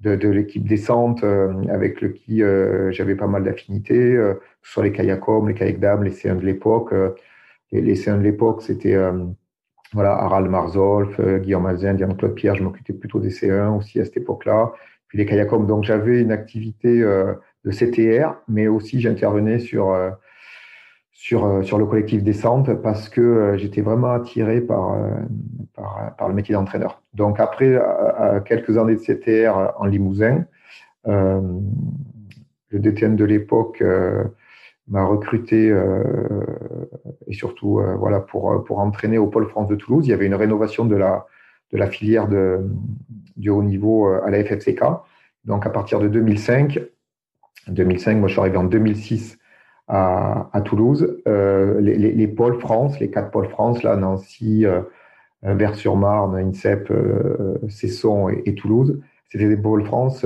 de, 0.00 0.28
l'équipe 0.28 0.66
descente 0.66 1.24
avec 1.68 2.00
le 2.00 2.10
qui 2.10 2.42
j'avais 2.90 3.16
pas 3.16 3.26
mal 3.26 3.44
d'affinités, 3.44 4.14
que 4.14 4.40
ce 4.62 4.72
soit 4.72 4.84
les 4.84 4.92
kayaks 4.92 5.20
les 5.46 5.54
kayaks 5.54 5.80
dames, 5.80 6.04
les 6.04 6.10
C1 6.10 6.38
de 6.38 6.46
l'époque. 6.46 6.94
les, 7.70 7.82
les 7.82 7.94
C1 7.94 8.18
de 8.18 8.22
l'époque, 8.22 8.62
c'était 8.62 8.96
voilà, 9.92 10.12
Harald 10.12 10.48
Marzolf, 10.48 11.20
Guillaume 11.42 11.66
Azen, 11.66 11.96
Diane-Claude 11.96 12.34
Pierre, 12.34 12.54
je 12.54 12.62
m'occupais 12.62 12.94
plutôt 12.94 13.18
des 13.18 13.28
C1 13.28 13.76
aussi 13.76 14.00
à 14.00 14.06
cette 14.06 14.16
époque-là. 14.16 14.72
Puis 15.08 15.18
les 15.18 15.26
kayaks 15.26 15.50
donc 15.50 15.84
j'avais 15.84 16.22
une 16.22 16.32
activité 16.32 17.00
de 17.00 17.70
CTR, 17.70 18.36
mais 18.48 18.68
aussi 18.68 19.02
j'intervenais 19.02 19.58
sur 19.58 19.94
sur 21.20 21.78
le 21.78 21.84
collectif 21.84 22.22
Descente 22.22 22.72
parce 22.82 23.10
que 23.10 23.20
euh, 23.20 23.58
j'étais 23.58 23.82
vraiment 23.82 24.12
attiré 24.12 24.62
par, 24.62 24.94
euh, 24.94 25.10
par, 25.74 26.16
par 26.16 26.28
le 26.28 26.34
métier 26.34 26.54
d'entraîneur. 26.54 27.02
Donc 27.12 27.38
après 27.40 27.78
quelques 28.46 28.78
années 28.78 28.94
de 28.94 29.00
CTR 29.00 29.74
en 29.78 29.84
Limousin, 29.84 30.46
le 31.04 31.58
DTN 32.72 33.16
de 33.16 33.24
l'époque 33.24 33.82
m'a 34.88 35.04
recruté 35.04 35.76
et 37.26 37.32
surtout 37.32 37.82
voilà 37.98 38.20
pour, 38.20 38.62
pour 38.64 38.78
entraîner 38.78 39.18
au 39.18 39.26
Pôle 39.26 39.48
France 39.48 39.68
de 39.68 39.74
Toulouse. 39.74 40.06
Il 40.06 40.10
y 40.10 40.12
avait 40.12 40.26
une 40.26 40.36
rénovation 40.36 40.84
de 40.84 40.94
la, 40.94 41.26
de 41.72 41.78
la 41.78 41.88
filière 41.88 42.28
de, 42.28 42.60
du 43.36 43.50
haut 43.50 43.64
niveau 43.64 44.06
à 44.06 44.30
la 44.30 44.44
FFCK. 44.44 44.82
Donc 45.44 45.66
à 45.66 45.70
partir 45.70 45.98
de 45.98 46.06
2005, 46.06 46.80
2005, 47.66 48.16
moi 48.18 48.28
je 48.28 48.34
suis 48.34 48.40
arrivé 48.40 48.56
en 48.56 48.64
2006 48.64 49.39
à, 49.90 50.60
Toulouse. 50.64 51.20
Euh, 51.26 51.80
les, 51.80 52.28
pôles 52.28 52.58
France, 52.60 53.00
les 53.00 53.10
quatre 53.10 53.30
pôles 53.30 53.48
France, 53.48 53.82
là, 53.82 53.96
Nancy, 53.96 54.64
euh, 54.64 54.82
Vers-sur-Marne, 55.42 56.36
INSEP, 56.36 56.90
euh, 56.90 57.58
Cesson 57.68 58.28
et, 58.28 58.54
Toulouse, 58.54 59.00
c'était 59.28 59.48
des 59.48 59.56
pôles 59.56 59.84
France 59.84 60.24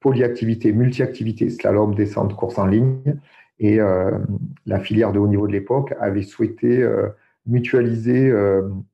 polyactivité, 0.00 0.72
multi-activité, 0.72 1.50
slalom, 1.50 1.94
descente, 1.94 2.34
course 2.34 2.58
en 2.58 2.66
ligne. 2.66 3.16
Et 3.58 3.78
la 4.64 4.80
filière 4.80 5.12
de 5.12 5.18
haut 5.18 5.28
niveau 5.28 5.46
de 5.46 5.52
l'époque 5.52 5.94
avait 6.00 6.22
souhaité 6.22 6.82
mutualiser 7.46 8.32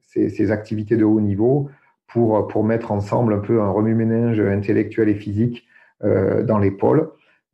ces, 0.03 0.51
activités 0.51 0.97
de 0.97 1.05
haut 1.05 1.21
niveau 1.21 1.71
pour, 2.09 2.49
pour 2.49 2.65
mettre 2.65 2.91
ensemble 2.91 3.35
un 3.35 3.39
peu 3.39 3.61
un 3.61 3.71
remue-ménage 3.71 4.41
intellectuel 4.41 5.09
et 5.09 5.15
physique 5.15 5.65
dans 6.03 6.59
les 6.59 6.73
pôles. 6.73 7.09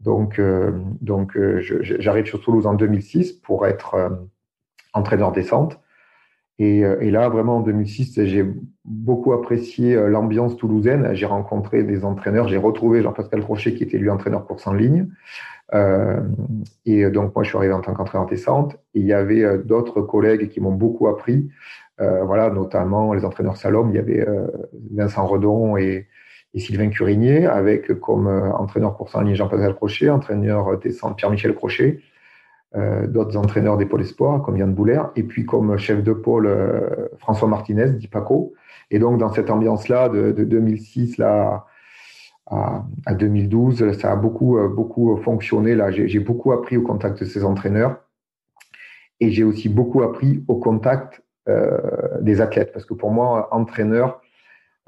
Donc, 0.04 0.38
euh, 0.38 0.72
donc 1.00 1.36
euh, 1.36 1.60
j'arrive 1.60 2.26
sur 2.26 2.40
Toulouse 2.40 2.66
en 2.66 2.74
2006 2.74 3.32
pour 3.32 3.66
être 3.66 3.94
euh, 3.94 4.08
entraîneur 4.92 5.32
descente. 5.32 5.78
Et, 6.58 6.82
là, 7.10 7.28
vraiment, 7.28 7.56
en 7.56 7.60
2006, 7.60 8.24
j'ai 8.24 8.46
beaucoup 8.84 9.32
apprécié 9.32 9.96
l'ambiance 9.96 10.56
toulousaine. 10.56 11.12
J'ai 11.12 11.26
rencontré 11.26 11.82
des 11.82 12.04
entraîneurs. 12.04 12.46
J'ai 12.46 12.56
retrouvé 12.56 13.02
Jean-Pascal 13.02 13.42
Crochet, 13.42 13.74
qui 13.74 13.82
était 13.82 13.98
lui 13.98 14.08
entraîneur 14.10 14.46
course 14.46 14.68
en 14.68 14.72
ligne. 14.72 15.08
Et 16.84 17.10
donc, 17.10 17.34
moi, 17.34 17.42
je 17.42 17.48
suis 17.48 17.58
arrivé 17.58 17.72
en 17.72 17.80
tant 17.80 17.94
qu'entraîneur 17.94 18.28
descente. 18.28 18.78
Il 18.94 19.04
y 19.04 19.12
avait 19.12 19.58
d'autres 19.58 20.02
collègues 20.02 20.50
qui 20.50 20.60
m'ont 20.60 20.74
beaucoup 20.74 21.08
appris. 21.08 21.50
Voilà, 21.98 22.48
notamment 22.50 23.12
les 23.12 23.24
entraîneurs 23.24 23.56
Salom. 23.56 23.90
Il 23.90 23.96
y 23.96 23.98
avait 23.98 24.24
Vincent 24.92 25.26
Redon 25.26 25.76
et, 25.76 26.06
et 26.54 26.60
Sylvain 26.60 26.88
Curigné, 26.90 27.46
avec 27.46 27.98
comme 28.00 28.26
euh, 28.26 28.52
entraîneur 28.52 28.96
course 28.96 29.14
en 29.14 29.22
ligne 29.22 29.34
Jean-Pascal 29.34 29.74
Crochet, 29.74 30.10
entraîneur 30.10 30.78
descente 30.78 31.16
Pierre-Michel 31.16 31.54
Crochet, 31.54 32.00
euh, 32.74 33.06
d'autres 33.06 33.36
entraîneurs 33.36 33.76
des 33.76 33.86
pôles 33.86 34.02
espoirs 34.02 34.42
comme 34.42 34.56
Yann 34.56 34.72
Bouler, 34.72 35.00
et 35.16 35.22
puis 35.22 35.46
comme 35.46 35.76
chef 35.78 36.02
de 36.02 36.12
pôle 36.12 36.46
euh, 36.46 37.08
François 37.18 37.48
Martinez, 37.48 37.90
dit 37.90 38.08
Paco. 38.08 38.52
Et 38.90 38.98
donc 38.98 39.18
dans 39.18 39.32
cette 39.32 39.50
ambiance-là, 39.50 40.08
de, 40.10 40.32
2006 40.32 41.16
là, 41.16 41.66
à, 42.46 43.14
2012, 43.14 43.92
ça 43.98 44.12
a 44.12 44.16
beaucoup, 44.16 44.58
beaucoup 44.68 45.16
fonctionné. 45.16 45.74
Là, 45.74 45.90
j'ai 45.90 46.18
beaucoup 46.18 46.52
appris 46.52 46.76
au 46.76 46.82
contact 46.82 47.20
de 47.20 47.24
ces 47.24 47.44
entraîneurs, 47.44 47.96
et 49.20 49.30
j'ai 49.30 49.44
aussi 49.44 49.70
beaucoup 49.70 50.02
appris 50.02 50.44
au 50.48 50.56
contact 50.56 51.22
des 52.20 52.40
athlètes, 52.42 52.72
parce 52.74 52.84
que 52.84 52.92
pour 52.92 53.10
moi, 53.10 53.48
entraîneur, 53.52 54.20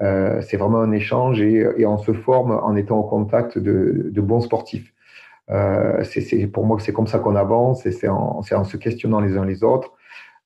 c'est 0.00 0.56
vraiment 0.56 0.80
un 0.80 0.92
échange 0.92 1.40
et, 1.40 1.86
on 1.86 1.98
se 1.98 2.12
forme 2.12 2.50
en 2.50 2.74
étant 2.76 2.98
au 2.98 3.04
contact 3.04 3.58
de, 3.58 4.20
bons 4.20 4.40
sportifs. 4.40 4.92
c'est 5.48 6.46
pour 6.52 6.66
moi, 6.66 6.78
c'est 6.80 6.92
comme 6.92 7.06
ça 7.06 7.18
qu'on 7.18 7.36
avance 7.36 7.88
c'est 7.88 8.08
en, 8.08 8.42
se 8.42 8.76
questionnant 8.76 9.20
les 9.20 9.36
uns 9.36 9.44
les 9.44 9.62
autres. 9.62 9.92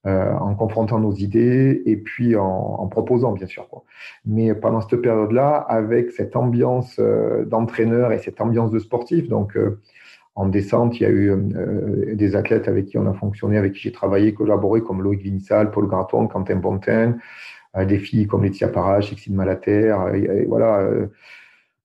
Euh, 0.07 0.33
en 0.33 0.55
confrontant 0.55 1.01
nos 1.01 1.13
idées 1.13 1.83
et 1.85 1.97
puis 1.97 2.37
en, 2.37 2.87
proposant, 2.87 3.33
bien 3.33 3.49
sûr. 3.49 3.67
Mais 4.25 4.55
pendant 4.55 4.81
cette 4.81 5.03
période-là, 5.03 5.57
avec 5.57 6.13
cette 6.13 6.37
ambiance 6.37 6.97
euh, 7.01 7.45
d'entraîneur 7.45 8.13
et 8.13 8.19
cette 8.19 8.41
ambiance 8.41 8.71
de 8.71 8.79
sportif, 8.79 9.29
donc 9.29 9.57
euh, 9.57 9.81
en 10.37 10.47
descente, 10.47 11.01
il 11.01 11.03
y 11.03 11.07
a 11.07 11.11
eu 11.11 11.35
des 12.15 12.37
athlètes 12.37 12.69
avec 12.69 12.87
qui 12.87 12.97
on 12.97 13.07
a 13.07 13.13
fonctionné, 13.13 13.59
avec 13.59 13.73
qui 13.73 13.81
j'ai 13.81 13.93
travaillé, 13.93 14.33
collaboré, 14.35 14.83
comme 14.83 15.03
Loïc 15.03 15.21
Vinissal, 15.21 15.73
Paul 15.73 15.89
Graton, 15.89 16.29
Quentin 16.29 16.57
Bontin, 16.57 17.17
des 17.85 17.99
filles 17.99 18.27
comme 18.27 18.43
Laetitia 18.43 18.69
Parage, 18.69 19.13
Exine 19.13 19.35
Malater, 19.35 19.97
et, 20.15 20.45
voilà, 20.47 20.89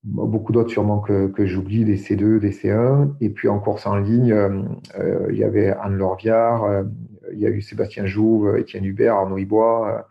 beaucoup 0.03 0.51
d'autres 0.51 0.69
sûrement 0.69 0.99
que, 0.99 1.27
que 1.27 1.45
j'oublie, 1.45 1.85
des 1.85 1.97
C2, 1.97 2.39
des 2.39 2.51
C1. 2.51 3.13
Et 3.21 3.29
puis 3.29 3.47
en 3.47 3.59
course 3.59 3.85
en 3.85 3.97
ligne, 3.97 4.35
il 5.29 5.35
y 5.35 5.43
avait 5.43 5.69
Anne 5.81 5.97
Lorviard, 5.97 6.85
il 7.31 7.39
y 7.39 7.45
a 7.45 7.49
eu 7.49 7.61
Sébastien 7.61 8.05
Jouve, 8.05 8.57
Étienne 8.57 8.85
Hubert, 8.85 9.15
Arnaud 9.15 9.37
Ibois, 9.37 10.07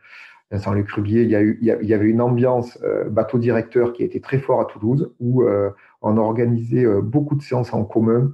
Vincent 0.53 0.74
Luc 0.74 0.91
Rubier. 0.91 1.22
Il 1.22 1.30
y, 1.62 1.95
avait 1.95 2.09
une 2.09 2.20
ambiance 2.20 2.78
euh, 2.85 3.09
bateau 3.09 3.39
directeur 3.39 3.93
qui 3.93 4.03
été 4.05 4.20
très 4.20 4.39
fort 4.39 4.61
à 4.61 4.66
Toulouse, 4.66 5.11
où 5.18 5.43
euh, 5.43 5.70
on 6.03 6.18
euh, 6.18 7.01
beaucoup 7.01 7.35
de 7.35 7.43
séances 7.43 7.72
en 7.72 7.85
commun 7.85 8.33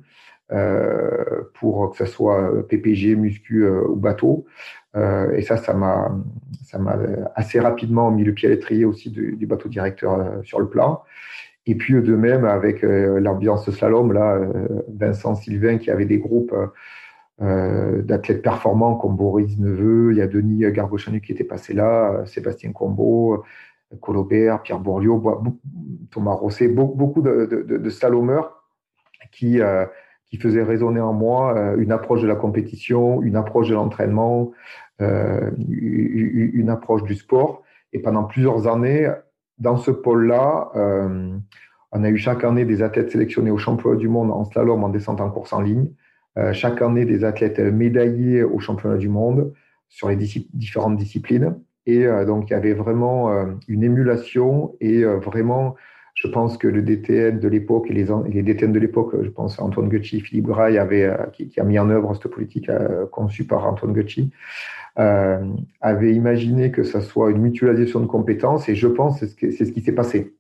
pour 1.61 1.91
que 1.91 1.99
ce 1.99 2.07
soit 2.07 2.67
PPG, 2.69 3.17
muscu 3.17 3.69
ou 3.69 3.97
bateau. 3.97 4.47
et 4.97 5.43
ça, 5.43 5.59
ça 5.59 5.75
m'a, 5.75 6.11
ça 6.69 6.79
m'a 6.79 6.97
assez 7.35 7.61
rapidement 7.61 8.11
mis 8.11 8.25
le 8.25 8.33
pied 8.33 8.49
à 8.49 8.51
l'étrier 8.51 8.85
aussi 8.85 9.11
du, 9.11 9.47
bateau 9.47 9.69
directeur 9.69 10.41
sur 10.45 10.61
le 10.61 10.69
plan. 10.69 11.03
Et 11.67 11.75
puis 11.75 11.95
de 11.95 12.17
même 12.17 12.45
avec 12.45 12.83
l'ambiance 12.83 13.71
slalom, 13.71 14.13
là, 14.13 14.41
Vincent 14.89 15.35
Sylvain 15.35 15.79
qui 15.79 15.91
avait 15.91 16.07
des 16.07 16.19
groupes 16.19 16.55
euh, 17.41 18.03
d'athlètes 18.03 18.43
performants 18.43 18.97
comme 18.97 19.15
Boris 19.15 19.59
Neveu, 19.59 20.11
il 20.11 20.19
y 20.19 20.21
a 20.21 20.27
Denis 20.27 20.65
Gargochanu 20.73 21.21
qui 21.21 21.31
était 21.31 21.45
passé 21.45 21.73
là, 21.73 22.11
euh, 22.11 22.27
Sébastien 22.27 22.73
euh, 22.73 23.37
Colobert, 24.01 24.61
Pierre 24.63 24.81
Bourliot, 24.81 25.23
Thomas 26.11 26.33
Rosset, 26.33 26.67
beaucoup 26.67 27.23
de, 27.23 27.47
de, 27.47 27.91
slalomeurs 27.91 28.65
qui, 29.31 29.61
qui 30.27 30.37
faisaient 30.37 30.65
résonner 30.65 31.01
en 31.01 31.13
moi 31.15 31.75
une 31.79 31.93
approche 31.93 32.21
de 32.21 32.27
la 32.27 32.35
compétition, 32.35 33.23
une 33.23 33.37
approche 33.37 33.69
de 33.69 33.75
l'entraînement, 33.75 34.53
une 35.01 36.69
approche 36.71 37.03
du 37.05 37.15
sport. 37.15 37.63
Et 37.93 38.01
pendant 38.01 38.25
plusieurs 38.25 38.67
années, 38.67 39.11
dans 39.59 39.77
ce 39.77 39.91
pôle-là, 39.91 40.71
on 41.93 42.05
a 42.05 42.09
eu 42.09 42.17
chaque 42.19 42.45
année 42.45 42.65
des 42.65 42.83
athlètes 42.83 43.11
sélectionnés 43.11 43.51
au 43.51 43.59
championnat 43.59 43.97
du 43.97 44.09
monde 44.09 44.31
en 44.31 44.45
slalom, 44.45 44.85
en 44.85 44.89
descente 44.89 45.21
en 45.21 45.31
course 45.31 45.53
en 45.53 45.61
ligne. 45.61 45.89
Euh, 46.37 46.53
chaque 46.53 46.83
année 46.83 47.05
des 47.05 47.25
athlètes 47.25 47.59
médaillés 47.59 48.43
au 48.43 48.61
championnat 48.61 48.97
du 48.97 49.09
monde 49.09 49.53
sur 49.89 50.09
les 50.09 50.17
différentes 50.17 50.97
disciplines. 50.97 51.59
Et 51.87 52.07
euh, 52.07 52.27
donc, 52.27 52.51
il 52.51 52.53
y 52.53 52.57
avait 52.57 52.75
vraiment 52.75 53.33
euh, 53.33 53.47
une 53.67 53.83
émulation 53.83 54.77
et 54.81 55.05
vraiment, 55.05 55.75
je 56.21 56.29
pense 56.29 56.59
que 56.59 56.67
le 56.67 56.83
DTN 56.83 57.39
de 57.39 57.49
l'époque 57.49 57.87
et 57.91 57.93
les, 57.93 58.43
DTN 58.43 58.73
de 58.73 58.79
l'époque, 58.79 59.15
je 59.23 59.31
pense 59.31 59.61
Antoine 59.61 59.89
Gucci, 59.89 60.21
Philippe 60.21 60.47
Graille, 60.47 60.79
avait, 60.79 61.11
qui, 61.33 61.61
a 61.61 61.65
mis 61.65 61.79
en 61.79 61.91
œuvre 61.91 62.13
cette 62.15 62.33
politique 62.33 62.71
conçue 63.13 63.45
par 63.45 63.65
Antoine 63.67 63.93
Gucci, 63.93 64.31
euh, 64.99 65.39
avait 65.81 66.13
imaginé 66.13 66.73
que 66.73 66.83
ça 66.83 67.01
soit 67.01 67.31
une 67.31 67.39
mutualisation 67.39 68.01
de 68.01 68.07
compétences 68.07 68.69
et 68.69 68.75
je 68.75 68.89
pense 68.89 69.21
que 69.21 69.53
c'est 69.53 69.65
ce 69.65 69.71
qui 69.71 69.81
s'est 69.81 69.93
passé. 69.93 70.35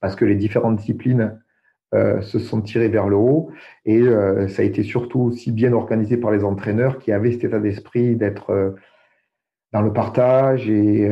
Parce 0.00 0.14
que 0.14 0.26
les 0.26 0.34
différentes 0.34 0.76
disciplines 0.76 1.38
euh, 1.94 2.22
se 2.22 2.40
sont 2.40 2.60
tirés 2.60 2.88
vers 2.88 3.08
le 3.08 3.14
haut. 3.14 3.50
Et 3.84 4.00
euh, 4.00 4.48
ça 4.48 4.62
a 4.62 4.64
été 4.64 4.82
surtout 4.82 5.20
aussi 5.20 5.52
bien 5.52 5.72
organisé 5.72 6.16
par 6.16 6.32
les 6.32 6.42
entraîneurs 6.42 6.98
qui 6.98 7.12
avaient 7.12 7.30
cet 7.30 7.44
état 7.44 7.60
d'esprit 7.60 8.16
d'être 8.16 8.50
euh, 8.50 8.70
dans 9.72 9.80
le 9.80 9.92
partage 9.92 10.68
et, 10.68 11.08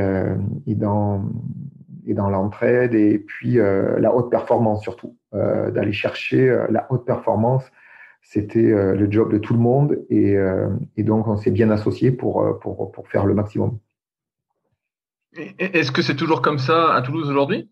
dans, 0.67 1.25
et 2.07 2.15
dans 2.15 2.29
l'entraide 2.31 2.95
et 2.95 3.19
puis 3.19 3.55
la 3.55 4.15
haute 4.15 4.31
performance 4.31 4.83
surtout. 4.83 5.17
D'aller 5.33 5.93
chercher 5.93 6.65
la 6.69 6.87
haute 6.91 7.07
performance, 7.07 7.65
c'était 8.21 8.71
le 8.71 9.11
job 9.11 9.33
de 9.33 9.39
tout 9.39 9.55
le 9.55 9.61
monde 9.61 9.99
et, 10.11 10.37
et 10.97 11.03
donc 11.03 11.27
on 11.27 11.37
s'est 11.37 11.51
bien 11.51 11.71
associé 11.71 12.11
pour, 12.11 12.59
pour, 12.61 12.93
pour 12.93 13.09
faire 13.09 13.25
le 13.25 13.35
maximum. 13.35 13.79
Est-ce 15.59 15.91
que 15.93 16.03
c'est 16.03 16.17
toujours 16.17 16.43
comme 16.43 16.59
ça 16.59 16.93
à 16.93 17.01
Toulouse 17.01 17.31
aujourd'hui? 17.31 17.71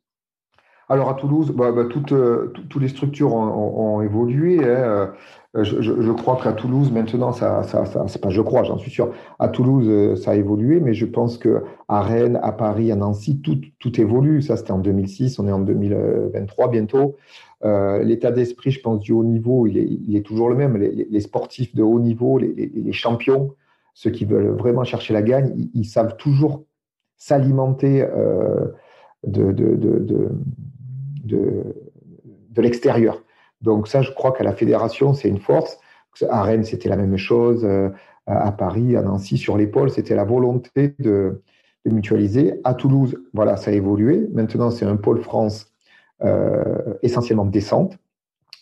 Alors 0.89 1.09
à 1.09 1.15
Toulouse, 1.15 1.53
bah, 1.55 1.71
bah, 1.71 1.85
toutes, 1.85 2.13
euh, 2.13 2.53
toutes, 2.69 2.83
les 2.83 2.89
structures 2.89 3.33
ont, 3.33 4.01
évolué. 4.03 4.59
Hein. 4.65 5.13
Euh, 5.57 5.65
je, 5.65 6.13
crois 6.13 6.39
qu'à 6.41 6.53
Toulouse, 6.53 6.93
maintenant, 6.93 7.33
ça, 7.33 7.65
ça, 7.65 7.85
c'est 8.07 8.21
pas 8.23 8.31
je 8.31 8.41
crois, 8.41 8.63
j'en 8.63 8.79
suis 8.79 8.91
sûr. 8.91 9.13
À 9.41 9.49
Toulouse, 9.49 9.85
euh, 9.89 10.15
ça 10.15 10.31
a 10.31 10.35
évolué, 10.37 10.79
mais 10.79 10.95
je 10.95 11.07
pense 11.07 11.39
que 11.39 11.65
à 11.89 12.03
Rennes, 12.03 12.39
à 12.43 12.53
Paris, 12.53 12.93
à 12.93 12.97
Nancy, 12.97 13.41
tout, 13.41 13.61
tout 13.81 14.01
évolue. 14.01 14.43
Ça, 14.43 14.57
c'était 14.57 14.71
en 14.71 14.79
2006, 14.79 15.41
on 15.41 15.49
est 15.49 15.53
en 15.53 15.59
2023 15.59 16.71
bientôt. 16.71 17.17
l'état 17.63 18.31
d'esprit, 18.31 18.71
je 18.71 18.81
pense, 18.81 19.01
du 19.01 19.13
haut 19.13 19.25
niveau, 19.25 19.67
il 19.67 20.17
est, 20.17 20.23
toujours 20.23 20.49
le 20.49 20.55
même. 20.55 20.77
Les, 20.77 21.21
sportifs 21.21 21.75
de 21.75 21.83
haut 21.83 21.99
niveau, 21.99 22.39
les, 22.39 22.93
champions, 22.93 23.55
ceux 23.95 24.11
qui 24.11 24.25
veulent 24.25 24.51
vraiment 24.51 24.85
chercher 24.85 25.15
la 25.15 25.23
gagne, 25.23 25.53
ils, 25.75 25.85
savent 25.85 26.17
toujours 26.17 26.63
s'alimenter 27.17 28.07
de, 29.27 29.51
de, 29.53 29.77
de, 31.25 32.63
l'extérieur. 32.63 33.25
Donc 33.63 33.89
ça, 33.89 34.03
je 34.03 34.11
crois 34.13 34.33
qu'à 34.33 34.45
la 34.45 34.53
fédération, 34.53 35.13
c'est 35.15 35.29
une 35.29 35.41
force. 35.41 35.79
À 36.29 36.43
Rennes, 36.43 36.65
c'était 36.65 36.89
la 36.89 36.97
même 36.97 37.17
chose. 37.17 37.65
Euh, 37.65 37.91
à 38.27 38.53
Paris, 38.53 38.97
à 38.97 39.03
Nancy, 39.03 39.39
sur 39.39 39.57
l'épaule, 39.57 39.91
c'était 39.91 40.15
la 40.15 40.25
volonté 40.25 40.95
de, 40.99 41.43
mutualiser. 41.85 42.61
À 42.63 42.75
Toulouse, 42.75 43.17
voilà, 43.33 43.57
ça 43.57 43.71
a 43.71 43.75
évolué. 43.75 44.29
Maintenant, 44.33 44.71
c'est 44.71 44.85
un 44.85 44.97
pôle 44.97 45.23
France 45.23 45.73
euh, 46.23 46.95
essentiellement 47.03 47.47
descente. 47.47 47.99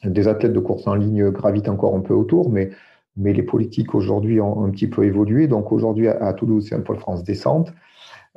Des 0.04 0.28
athlètes 0.28 0.52
de 0.52 0.60
course 0.60 0.86
en 0.86 0.94
ligne 0.94 1.30
gravitent 1.30 1.68
encore 1.68 1.94
un 1.96 2.00
peu 2.00 2.14
autour, 2.14 2.50
mais, 2.50 2.70
mais 3.16 3.32
les 3.32 3.42
politiques 3.42 3.94
aujourd'hui 3.94 4.40
ont 4.40 4.64
un 4.64 4.70
petit 4.70 4.86
peu 4.86 5.04
évolué. 5.04 5.48
Donc 5.48 5.72
aujourd'hui, 5.72 6.08
à 6.08 6.32
Toulouse, 6.32 6.66
c'est 6.68 6.76
un 6.76 6.80
pôle 6.80 6.98
France 6.98 7.24
descente. 7.24 7.72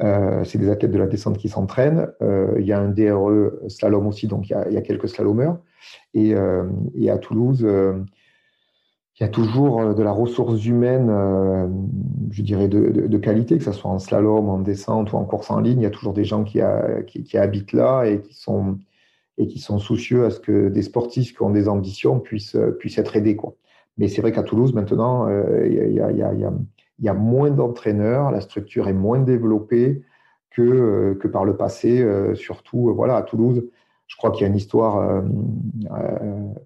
Euh, 0.01 0.43
c'est 0.43 0.57
des 0.57 0.69
athlètes 0.69 0.91
de 0.91 0.97
la 0.97 1.07
descente 1.07 1.37
qui 1.37 1.47
s'entraînent. 1.47 2.07
Il 2.57 2.65
y 2.65 2.73
a 2.73 2.79
un 2.79 2.89
DRE 2.89 3.51
slalom 3.69 4.07
aussi, 4.07 4.27
donc 4.27 4.49
il 4.49 4.53
y 4.53 4.77
a, 4.77 4.81
quelques 4.81 5.07
slalomeurs. 5.07 5.59
Et, 6.13 6.33
euh, 6.35 6.63
à 7.09 7.17
Toulouse, 7.17 7.67
il 9.19 9.23
y 9.23 9.25
a 9.25 9.29
toujours 9.29 9.93
de 9.93 10.03
la 10.03 10.11
ressource 10.11 10.65
humaine, 10.65 11.07
je 12.31 12.41
dirais, 12.41 12.67
de, 12.67 13.17
qualité, 13.17 13.57
que 13.57 13.63
ce 13.63 13.71
soit 13.71 13.91
en 13.91 13.99
slalom, 13.99 14.49
en 14.49 14.59
descente 14.59 15.13
ou 15.13 15.17
en 15.17 15.25
course 15.25 15.51
en 15.51 15.59
ligne. 15.59 15.79
Il 15.79 15.83
y 15.83 15.87
a 15.87 15.91
toujours 15.91 16.13
des 16.13 16.23
gens 16.23 16.43
qui, 16.43 16.61
habitent 16.61 17.73
là 17.73 18.05
et 18.05 18.21
qui, 18.21 18.33
sont, 18.33 18.79
et 19.37 19.47
soucieux 19.57 20.25
à 20.25 20.29
ce 20.29 20.39
que 20.39 20.69
des 20.69 20.81
sportifs 20.81 21.35
qui 21.35 21.43
ont 21.43 21.51
des 21.51 21.67
ambitions 21.67 22.19
puissent, 22.19 22.55
être 22.55 23.15
aidés. 23.15 23.37
Mais 23.97 24.07
c'est 24.07 24.21
vrai 24.21 24.31
qu'à 24.31 24.43
Toulouse, 24.43 24.73
maintenant, 24.73 25.27
il 25.29 27.05
y 27.05 27.09
a 27.09 27.13
moins 27.13 27.51
d'entraîneurs, 27.51 28.31
la 28.31 28.41
structure 28.41 28.87
est 28.87 28.93
moins 28.93 29.19
développée 29.19 30.01
que, 30.51 30.61
euh, 30.61 31.29
par 31.31 31.45
le 31.45 31.55
passé, 31.55 32.01
euh, 32.01 32.35
surtout 32.35 32.89
euh, 32.89 32.93
voilà, 32.93 33.15
à 33.15 33.23
Toulouse. 33.23 33.63
Je 34.11 34.17
crois 34.17 34.31
qu'il 34.31 34.41
y 34.41 34.43
a 34.43 34.49
une 34.49 34.57
histoire 34.57 35.23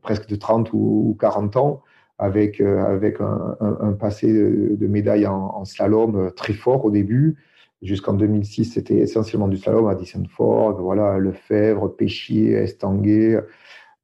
presque 0.02 0.28
de 0.28 0.36
30 0.36 0.72
ou 0.74 1.16
40 1.20 1.58
ans 1.58 1.84
avec, 2.18 2.60
avec 2.60 3.18
un, 3.22 3.94
passé 3.94 4.34
de, 4.34 4.88
médailles 4.88 5.28
en, 5.28 5.64
slalom 5.64 6.32
très 6.36 6.54
fort 6.54 6.84
au 6.86 6.92
début. 6.92 7.38
Jusqu'en 7.84 8.14
2006, 8.14 8.66
c'était 8.66 8.98
essentiellement 8.98 9.48
du 9.48 9.58
slalom 9.58 9.88
à 9.88 9.94
Dissenford, 9.94 10.82
voilà, 10.82 11.20
Lefebvre, 11.20 11.96
Péchier, 11.96 12.54
Estanguet. 12.54 13.40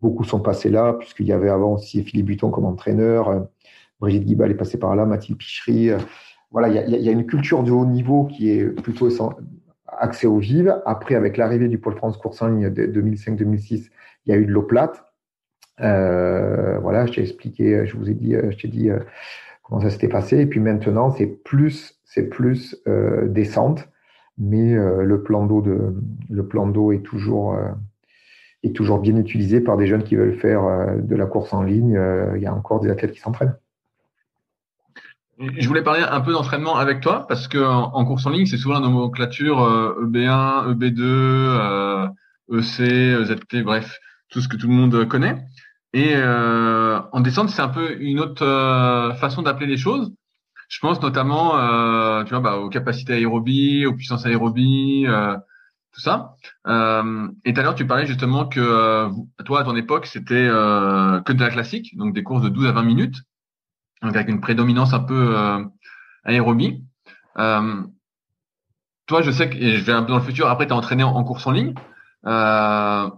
Beaucoup 0.02 0.24
sont 0.24 0.40
passés 0.40 0.70
là, 0.70 0.94
puisqu'il 0.94 1.26
y 1.26 1.34
avait 1.34 1.50
avant 1.50 1.74
aussi 1.74 2.04
Philippe 2.04 2.28
Buton 2.28 2.52
comme 2.52 2.66
entraîneur. 2.66 3.48
Brigitte 4.00 4.26
Guibal 4.26 4.52
est 4.52 4.56
passée 4.56 4.78
par 4.78 4.96
là, 4.96 5.06
Mathilde 5.06 5.40
Pichery. 5.40 5.90
Voilà, 6.52 6.68
il 6.68 7.02
y, 7.02 7.10
a 7.10 7.12
une 7.12 7.26
culture 7.26 7.64
de 7.64 7.72
haut 7.72 7.86
niveau 7.88 8.26
qui 8.26 8.52
est 8.52 8.66
plutôt 8.66 9.10
axée 9.98 10.28
au 10.28 10.38
vide. 10.38 10.82
Après, 10.86 11.16
avec 11.16 11.38
l'arrivée 11.38 11.68
du 11.68 11.78
Pôle 11.78 11.96
France 11.96 12.18
course 12.18 12.42
en 12.42 12.48
ligne 12.48 12.70
de 12.70 12.86
2005-2006, 12.88 13.90
il 14.26 14.32
y 14.32 14.36
a 14.36 14.38
eu 14.38 14.46
de 14.46 14.52
l'eau 14.52 14.64
plate. 14.64 15.04
Euh, 15.82 16.78
voilà, 16.80 17.06
je 17.06 17.14
t'ai 17.14 17.22
expliqué, 17.22 17.86
je 17.86 17.98
vous 17.98 18.10
ai 18.10 18.14
dit, 18.14 18.34
je 18.34 18.58
t'ai 18.58 18.68
dit 18.68 18.90
euh, 18.90 19.00
comment 19.64 19.82
ça 19.82 19.90
s'était 19.90 20.08
passé. 20.08 20.40
Et 20.40 20.46
puis 20.46 20.60
maintenant, 20.60 21.12
c'est 21.12 21.28
plus, 21.28 22.00
c'est 22.04 22.30
plus 22.30 22.78
euh, 22.88 23.28
descente, 23.28 23.90
mais 24.38 24.74
le 24.74 25.24
plan 25.24 25.46
d'eau 25.46 25.62
de, 25.62 25.96
le 26.30 26.48
plan 26.48 26.68
d'eau 26.68 26.92
est 26.92 27.04
toujours 27.04 27.58
est 28.64 28.76
toujours 28.76 29.00
bien 29.00 29.18
utilisé 29.18 29.60
par 29.60 29.78
des 29.78 29.88
jeunes 29.88 30.04
qui 30.04 30.16
veulent 30.16 30.38
faire 30.38 30.96
de 30.98 31.16
la 31.16 31.26
course 31.26 31.54
en 31.54 31.64
ligne. 31.64 32.00
il 32.36 32.42
y 32.42 32.46
a 32.48 32.54
encore 32.54 32.80
des 32.80 32.90
athlètes 32.90 33.12
qui 33.12 33.20
s'entraînent. 33.20 33.56
Je 35.58 35.68
voulais 35.68 35.84
parler 35.84 36.02
un 36.02 36.22
peu 36.22 36.34
d'entraînement 36.34 36.76
avec 36.78 37.02
toi 37.02 37.26
parce 37.28 37.48
que 37.48 37.58
en, 37.58 38.06
course 38.06 38.26
en 38.26 38.30
ligne, 38.30 38.46
c'est 38.46 38.58
souvent 38.58 38.76
la 38.76 38.82
nomenclature 38.82 39.60
EB1, 40.02 40.76
EB2, 40.76 42.12
EC, 42.52 43.26
ZT, 43.26 43.64
bref, 43.64 44.00
tout 44.30 44.42
ce 44.42 44.48
que 44.48 44.58
tout 44.58 44.68
le 44.68 44.74
monde 44.74 45.08
connaît. 45.08 45.46
Et 45.94 46.14
euh, 46.16 47.00
en 47.12 47.20
descente, 47.20 47.50
c'est 47.50 47.62
un 47.62 47.70
peu 47.70 47.98
une 48.00 48.20
autre 48.20 48.46
euh, 48.46 49.14
façon 49.16 49.42
d'appeler 49.42 49.68
les 49.68 49.78
choses. 49.78 50.14
Je 50.70 50.80
pense 50.80 51.02
notamment, 51.02 51.58
euh, 51.58 52.24
tu 52.24 52.30
vois, 52.30 52.40
bah, 52.40 52.58
aux 52.58 52.70
capacités 52.70 53.14
aérobie, 53.14 53.86
aux 53.86 53.94
puissances 53.94 54.26
aérobie, 54.26 55.06
euh, 55.06 55.36
tout 55.92 56.00
ça. 56.00 56.36
Euh, 56.68 57.28
et 57.44 57.54
tout 57.54 57.60
à 57.60 57.64
l'heure, 57.64 57.76
tu 57.76 57.86
parlais 57.86 58.06
justement 58.06 58.48
que 58.48 59.10
toi, 59.44 59.62
à 59.62 59.64
ton 59.66 59.76
époque, 59.76 60.06
c'était 60.06 60.48
que 60.48 61.34
de 61.34 61.42
la 61.42 61.50
classique, 61.50 61.98
donc 61.98 62.14
des 62.14 62.24
courses 62.24 62.42
de 62.42 62.50
12 62.50 62.68
à 62.68 62.72
20 62.72 62.84
minutes, 62.84 63.18
donc 64.02 64.16
avec 64.16 64.30
une 64.30 64.42
prédominance 64.42 64.94
un 64.94 65.00
peu 65.00 65.36
aérobie. 66.24 66.84
toi, 67.36 69.22
je 69.22 69.32
sais 69.32 69.50
que, 69.50 69.56
et 69.56 69.78
je 69.78 69.84
vais 69.84 69.92
un 69.92 70.04
peu 70.04 70.10
dans 70.12 70.20
le 70.20 70.24
futur, 70.24 70.48
après, 70.48 70.68
tu 70.68 70.74
as 70.74 70.76
entraîné 70.76 71.04
en, 71.04 71.24
course 71.24 71.46
en 71.48 71.52
ligne. 71.52 71.74
Euh, 72.26 73.10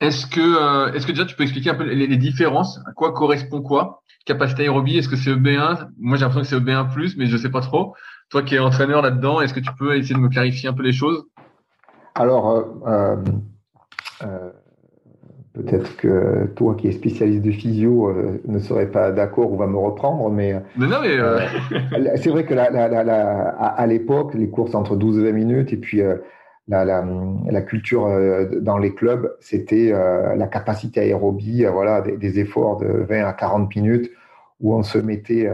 est-ce 0.00 0.26
que, 0.26 0.40
euh, 0.40 0.92
est-ce 0.92 1.06
que 1.06 1.12
déjà 1.12 1.24
tu 1.24 1.36
peux 1.36 1.44
expliquer 1.44 1.70
un 1.70 1.74
peu 1.74 1.84
les, 1.84 2.16
différences? 2.16 2.80
À 2.86 2.92
quoi 2.92 3.12
correspond 3.12 3.62
quoi? 3.62 4.02
Capacité 4.26 4.62
aérobie, 4.62 4.98
est-ce 4.98 5.08
que 5.08 5.16
c'est 5.16 5.30
EB1 5.30 5.90
Moi 5.98 6.16
j'ai 6.16 6.24
l'impression 6.24 6.40
que 6.58 6.64
c'est 6.64 6.72
EB1+, 6.72 7.14
mais 7.16 7.26
je 7.26 7.36
sais 7.36 7.50
pas 7.50 7.60
trop. 7.60 7.94
Toi 8.28 8.42
qui 8.42 8.56
es 8.56 8.58
entraîneur 8.58 9.02
là-dedans, 9.02 9.40
est-ce 9.40 9.54
que 9.54 9.60
tu 9.60 9.72
peux 9.78 9.96
essayer 9.96 10.14
de 10.14 10.20
me 10.20 10.28
clarifier 10.28 10.68
un 10.68 10.72
peu 10.72 10.82
les 10.82 10.92
choses? 10.92 11.24
Alors, 12.14 12.50
euh, 12.86 13.16
euh, 14.22 14.50
peut-être 15.54 15.96
que 15.96 16.46
toi 16.56 16.74
qui 16.74 16.88
es 16.88 16.92
spécialiste 16.92 17.42
de 17.42 17.50
physio 17.50 18.12
ne 18.46 18.58
serais 18.58 18.86
pas 18.86 19.10
d'accord 19.10 19.52
ou 19.52 19.56
va 19.56 19.66
me 19.66 19.76
reprendre, 19.76 20.30
mais, 20.30 20.54
mais 20.76 20.86
non, 20.86 20.96
mais 21.02 22.16
c'est 22.16 22.30
vrai 22.30 22.44
que 22.44 22.54
la, 22.54 22.64
à, 22.64 23.86
l'époque, 23.86 24.34
les 24.34 24.48
courses 24.48 24.74
entre 24.74 24.96
12 24.96 25.18
et 25.18 25.22
20 25.24 25.32
minutes, 25.32 25.72
et 25.72 25.76
puis 25.76 26.00
la, 26.68 27.62
culture 27.62 28.06
euh, 28.06 28.46
dans 28.60 28.78
les 28.78 28.94
clubs, 28.94 29.34
c'était 29.40 29.92
euh, 29.92 30.34
la 30.36 30.46
capacité 30.46 31.00
aérobie, 31.00 31.64
euh, 31.64 31.70
voilà, 31.70 32.00
des, 32.00 32.38
efforts 32.38 32.78
de 32.78 32.86
20 32.86 33.24
à 33.24 33.32
40 33.32 33.74
minutes 33.76 34.10
où 34.60 34.74
on 34.74 34.82
se 34.82 34.98
mettait 34.98 35.50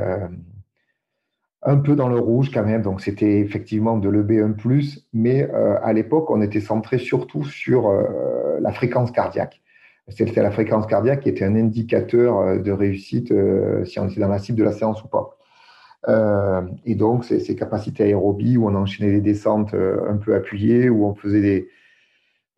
un 1.62 1.76
peu 1.78 1.96
dans 1.96 2.08
le 2.08 2.18
rouge 2.18 2.50
quand 2.52 2.62
même. 2.62 2.82
Donc 2.82 3.00
c'était 3.00 3.38
effectivement 3.40 3.96
de 3.96 4.10
l'EB1+, 4.10 5.02
mais 5.14 5.48
à 5.50 5.94
l'époque, 5.94 6.30
on 6.30 6.42
était 6.42 6.60
centré 6.60 6.98
surtout 6.98 7.42
sur 7.42 7.90
la 8.60 8.70
fréquence 8.70 9.10
cardiaque. 9.10 9.62
C'était 10.08 10.42
la 10.42 10.50
fréquence 10.50 10.86
cardiaque 10.86 11.20
qui 11.20 11.28
était 11.28 11.44
un 11.44 11.54
indicateur 11.54 12.62
de 12.62 12.70
réussite 12.72 13.32
si 13.84 14.00
on 14.00 14.08
était 14.08 14.20
dans 14.20 14.28
la 14.28 14.38
cible 14.38 14.58
de 14.58 14.64
la 14.64 14.72
séance 14.72 15.02
ou 15.04 15.08
pas. 15.08 15.38
Euh, 16.08 16.62
et 16.84 16.94
donc, 16.94 17.24
ces, 17.24 17.56
capacités 17.56 18.04
aérobie 18.04 18.56
où 18.56 18.68
on 18.68 18.74
enchaînait 18.74 19.12
des 19.12 19.20
descentes 19.20 19.74
euh, 19.74 20.00
un 20.08 20.16
peu 20.16 20.34
appuyées, 20.34 20.88
où 20.88 21.06
on 21.06 21.14
faisait 21.14 21.40
des, 21.40 21.68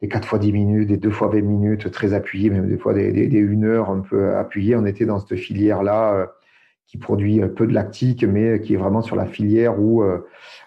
des 0.03 0.09
4 0.09 0.27
fois 0.29 0.39
10 0.39 0.53
minutes, 0.53 0.89
des 0.89 0.97
2 0.99 1.11
fois 1.11 1.29
20 1.29 1.41
minutes 1.43 1.91
très 1.91 2.13
appuyées, 2.13 2.51
même 2.51 2.69
des 2.69 2.79
fois 2.79 2.95
des, 2.95 3.13
des, 3.13 3.29
des 3.29 3.43
1 3.43 3.63
heure 3.65 3.91
un 3.91 4.01
peu 4.01 4.37
appuyées. 4.37 4.77
On 4.77 4.87
était 4.87 5.07
dans 5.07 5.19
cette 5.19 5.39
filière-là 5.39 6.15
euh, 6.15 6.27
qui 6.87 6.99
produit 6.99 7.41
peu 7.57 7.67
de 7.67 7.73
lactique, 7.73 8.25
mais 8.25 8.61
qui 8.61 8.75
est 8.75 8.77
vraiment 8.77 9.03
sur 9.03 9.17
la 9.17 9.27
filière 9.27 9.81
où, 9.81 10.03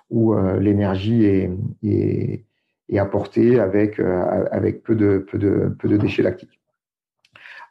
où 0.10 0.34
l'énergie 0.58 1.26
est, 1.26 1.52
est, 1.84 2.46
est, 2.88 2.98
apportée 2.98 3.60
avec, 3.60 4.00
avec 4.00 4.84
peu, 4.84 4.96
de, 4.96 5.18
peu, 5.18 5.38
de, 5.38 5.76
peu 5.78 5.90
de 5.90 5.98
déchets 5.98 6.24
lactiques. 6.24 6.63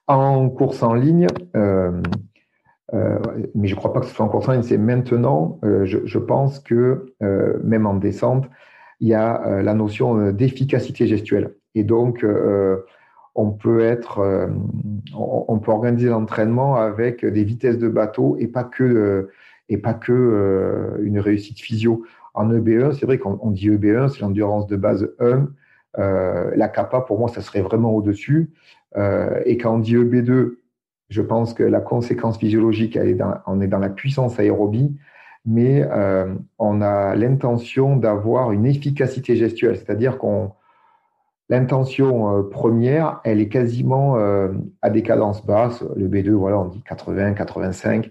En 0.08 0.48
course 0.50 0.82
en 0.82 0.94
ligne, 0.94 1.28
euh, 1.56 2.02
euh, 2.92 3.18
mais 3.54 3.68
je 3.68 3.74
ne 3.74 3.78
crois 3.78 3.92
pas 3.92 4.00
que 4.00 4.06
ce 4.06 4.14
soit 4.14 4.24
encore 4.24 4.44
ça. 4.44 4.60
C'est 4.62 4.78
maintenant, 4.78 5.60
euh, 5.64 5.84
je, 5.84 6.18
pense 6.18 6.58
que 6.58 7.14
même 7.20 7.86
en 7.86 7.94
descente, 7.94 8.46
il 9.00 9.08
y 9.08 9.14
a 9.14 9.62
la 9.62 9.74
notion 9.74 10.30
d'efficacité 10.32 11.06
gestuelle. 11.06 11.54
Et 11.74 11.84
donc, 11.84 12.26
on 13.34 13.50
peut 13.50 13.80
être, 13.80 14.50
on, 15.16 15.58
peut 15.58 15.72
organiser 15.72 16.08
l'entraînement 16.08 16.76
avec 16.76 17.24
des 17.24 17.44
vitesses 17.44 17.78
de 17.78 17.88
bateau 17.88 18.36
et 18.38 18.48
pas 18.48 18.64
que 18.64 19.28
une 19.68 21.18
réussite 21.18 21.60
physio. 21.60 22.04
En 22.34 22.50
EB1, 22.50 22.92
c'est 22.92 23.06
vrai 23.06 23.18
qu'on 23.18 23.50
dit 23.50 23.70
EB1, 23.70 24.08
c'est 24.08 24.20
l'endurance 24.20 24.66
de 24.66 24.76
base 24.76 25.12
1. 25.18 25.48
la 25.96 26.68
kappa, 26.68 27.00
pour 27.00 27.18
moi, 27.18 27.28
ça 27.28 27.40
serait 27.40 27.62
vraiment 27.62 27.94
au-dessus. 27.94 28.50
Et 28.96 29.56
quand 29.56 29.74
on 29.74 29.78
dit 29.78 29.96
EB2, 29.96 30.56
je 31.12 31.22
pense 31.22 31.54
que 31.54 31.62
la 31.62 31.80
conséquence 31.80 32.38
physiologique, 32.38 32.96
est 32.96 33.14
dans, 33.14 33.34
on 33.46 33.60
est 33.60 33.66
dans 33.68 33.78
la 33.78 33.90
puissance 33.90 34.38
aérobie, 34.40 34.96
mais 35.44 35.82
euh, 35.90 36.34
on 36.58 36.80
a 36.80 37.14
l'intention 37.14 37.96
d'avoir 37.96 38.52
une 38.52 38.66
efficacité 38.66 39.36
gestuelle, 39.36 39.76
c'est-à-dire 39.76 40.18
qu'on 40.18 40.52
l'intention 41.48 42.38
euh, 42.38 42.42
première, 42.42 43.20
elle 43.24 43.40
est 43.40 43.48
quasiment 43.48 44.16
euh, 44.16 44.52
à 44.80 44.88
des 44.88 45.02
cadences 45.02 45.44
basses. 45.44 45.84
Le 45.96 46.08
B2, 46.08 46.30
voilà, 46.30 46.58
on 46.58 46.66
dit 46.66 46.82
80, 46.82 47.34
85, 47.34 48.10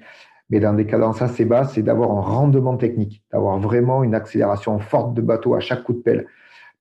mais 0.51 0.59
dans 0.59 0.73
des 0.73 0.85
cadences 0.85 1.23
assez 1.23 1.45
basses, 1.45 1.73
c'est 1.73 1.81
d'avoir 1.81 2.11
un 2.11 2.21
rendement 2.21 2.77
technique, 2.77 3.23
d'avoir 3.31 3.57
vraiment 3.57 4.03
une 4.03 4.13
accélération 4.13 4.77
forte 4.77 5.15
de 5.15 5.21
bateau 5.21 5.55
à 5.55 5.59
chaque 5.59 5.83
coup 5.83 5.93
de 5.93 6.01
pelle. 6.01 6.27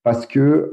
Parce 0.03 0.27
que, 0.27 0.71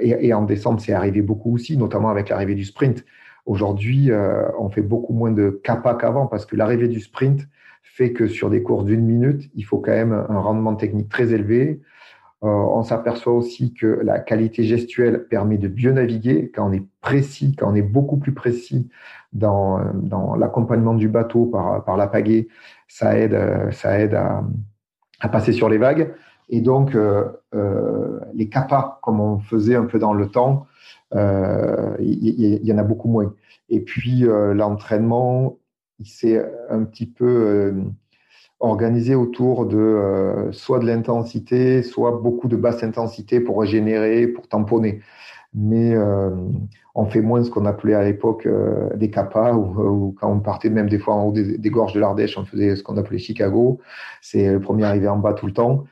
et, 0.00 0.28
et 0.28 0.32
en 0.32 0.42
décembre, 0.42 0.80
c'est 0.80 0.94
arrivé 0.94 1.20
beaucoup 1.22 1.54
aussi, 1.54 1.76
notamment 1.76 2.08
avec 2.08 2.30
l'arrivée 2.30 2.54
du 2.54 2.64
sprint. 2.64 3.04
Aujourd'hui, 3.44 4.10
euh, 4.10 4.42
on 4.58 4.70
fait 4.70 4.82
beaucoup 4.82 5.12
moins 5.12 5.30
de 5.30 5.60
kappa 5.62 5.94
qu'avant 5.94 6.26
parce 6.26 6.46
que 6.46 6.56
l'arrivée 6.56 6.88
du 6.88 7.00
sprint 7.00 7.46
fait 7.82 8.12
que 8.12 8.26
sur 8.26 8.50
des 8.50 8.62
courses 8.62 8.84
d'une 8.84 9.04
minute, 9.04 9.48
il 9.54 9.62
faut 9.62 9.78
quand 9.78 9.92
même 9.92 10.12
un 10.12 10.40
rendement 10.40 10.74
technique 10.74 11.08
très 11.08 11.32
élevé. 11.32 11.80
Euh, 12.42 12.48
on 12.48 12.82
s'aperçoit 12.82 13.34
aussi 13.34 13.72
que 13.72 13.86
la 13.86 14.18
qualité 14.18 14.64
gestuelle 14.64 15.28
permet 15.28 15.58
de 15.58 15.68
mieux 15.68 15.92
naviguer 15.92 16.50
quand 16.52 16.68
on 16.68 16.72
est 16.72 16.84
précis, 17.00 17.54
quand 17.56 17.70
on 17.70 17.74
est 17.76 17.82
beaucoup 17.82 18.16
plus 18.16 18.32
précis 18.32 18.88
dans, 19.32 19.80
dans 19.94 20.34
l'accompagnement 20.34 20.94
du 20.94 21.08
bateau 21.08 21.46
par, 21.46 21.84
par 21.84 21.96
la 21.96 22.08
pagaie, 22.08 22.48
ça 22.88 23.16
aide, 23.16 23.38
ça 23.70 23.98
aide 24.00 24.14
à, 24.14 24.42
à 25.20 25.28
passer 25.28 25.52
sur 25.52 25.68
les 25.68 25.78
vagues. 25.78 26.12
Et 26.48 26.60
donc, 26.60 26.94
euh, 26.94 27.24
euh, 27.54 28.20
les 28.34 28.48
kappas, 28.48 29.00
comme 29.02 29.20
on 29.20 29.38
faisait 29.40 29.74
un 29.74 29.84
peu 29.84 29.98
dans 29.98 30.14
le 30.14 30.28
temps, 30.28 30.66
euh, 31.14 31.96
il 32.00 32.66
y, 32.66 32.72
en 32.72 32.78
a 32.78 32.82
beaucoup 32.82 33.08
moins. 33.08 33.34
Et 33.68 33.80
puis 33.80 34.26
euh, 34.26 34.54
l'entraînement, 34.54 35.56
il 35.98 36.06
s'est 36.06 36.44
un 36.68 36.84
petit 36.84 37.06
peu 37.06 37.26
euh, 37.26 37.72
organisé 38.60 39.14
autour 39.14 39.66
de 39.66 40.48
soit 40.52 40.78
de 40.78 40.86
l'intensité, 40.86 41.82
soit 41.82 42.12
beaucoup 42.12 42.48
de 42.48 42.56
basse 42.56 42.82
intensité 42.82 43.40
pour 43.40 43.60
régénérer, 43.60 44.26
pour 44.26 44.48
tamponner. 44.48 45.00
Mais 45.54 45.96
on 46.94 47.06
fait 47.06 47.22
moins 47.22 47.42
ce 47.42 47.50
qu'on 47.50 47.64
appelait 47.64 47.94
à 47.94 48.02
l'époque 48.02 48.46
des 48.94 49.10
capas, 49.10 49.54
ou, 49.54 50.14
quand 50.18 50.30
on 50.30 50.40
partait 50.40 50.68
même 50.68 50.88
des 50.88 50.98
fois 50.98 51.14
en 51.14 51.28
haut 51.28 51.32
des 51.32 51.70
gorges 51.70 51.94
de 51.94 52.00
l'Ardèche, 52.00 52.36
on 52.36 52.44
faisait 52.44 52.76
ce 52.76 52.82
qu'on 52.82 52.98
appelait 52.98 53.18
Chicago. 53.18 53.78
C'est 54.20 54.52
le 54.52 54.60
premier 54.60 54.84
arrivé 54.84 55.08
en 55.08 55.16
bas 55.16 55.32
tout 55.32 55.46
le 55.46 55.52
temps 55.54 55.84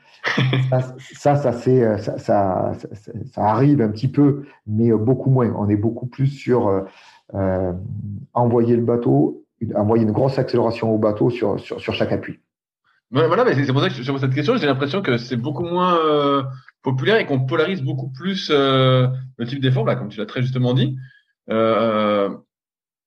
ça, 0.69 1.35
ça, 1.35 1.51
ça, 1.51 1.97
ça, 2.17 2.71
ça, 3.31 3.41
arrive 3.41 3.81
un 3.81 3.89
petit 3.89 4.07
peu, 4.07 4.45
mais 4.67 4.91
beaucoup 4.91 5.29
moins. 5.29 5.53
On 5.57 5.69
est 5.69 5.75
beaucoup 5.75 6.07
plus 6.07 6.27
sur 6.27 6.67
euh, 6.67 6.81
euh 7.33 7.73
envoyer 8.33 8.75
le 8.75 8.83
bateau, 8.83 9.45
envoyer 9.75 10.03
une 10.03 10.11
grosse 10.11 10.37
accélération 10.37 10.93
au 10.93 10.97
bateau 10.97 11.29
sur, 11.29 11.59
sur, 11.59 11.93
chaque 11.93 12.11
appui. 12.11 12.39
Voilà, 13.11 13.45
mais 13.45 13.53
c'est 13.53 13.71
pour 13.71 13.81
ça 13.81 13.89
que 13.89 13.95
sur 13.95 14.19
cette 14.19 14.33
question, 14.33 14.57
j'ai 14.57 14.65
l'impression 14.65 15.01
que 15.01 15.17
c'est 15.17 15.37
beaucoup 15.37 15.63
moins 15.63 15.97
euh, 15.97 16.43
populaire 16.81 17.17
et 17.17 17.25
qu'on 17.25 17.45
polarise 17.45 17.81
beaucoup 17.81 18.09
plus 18.09 18.49
euh, 18.51 19.07
le 19.37 19.45
type 19.45 19.61
d'effort, 19.61 19.85
comme 19.85 20.09
tu 20.09 20.19
l'as 20.19 20.25
très 20.25 20.41
justement 20.41 20.73
dit. 20.73 20.97
Euh, 21.49 22.29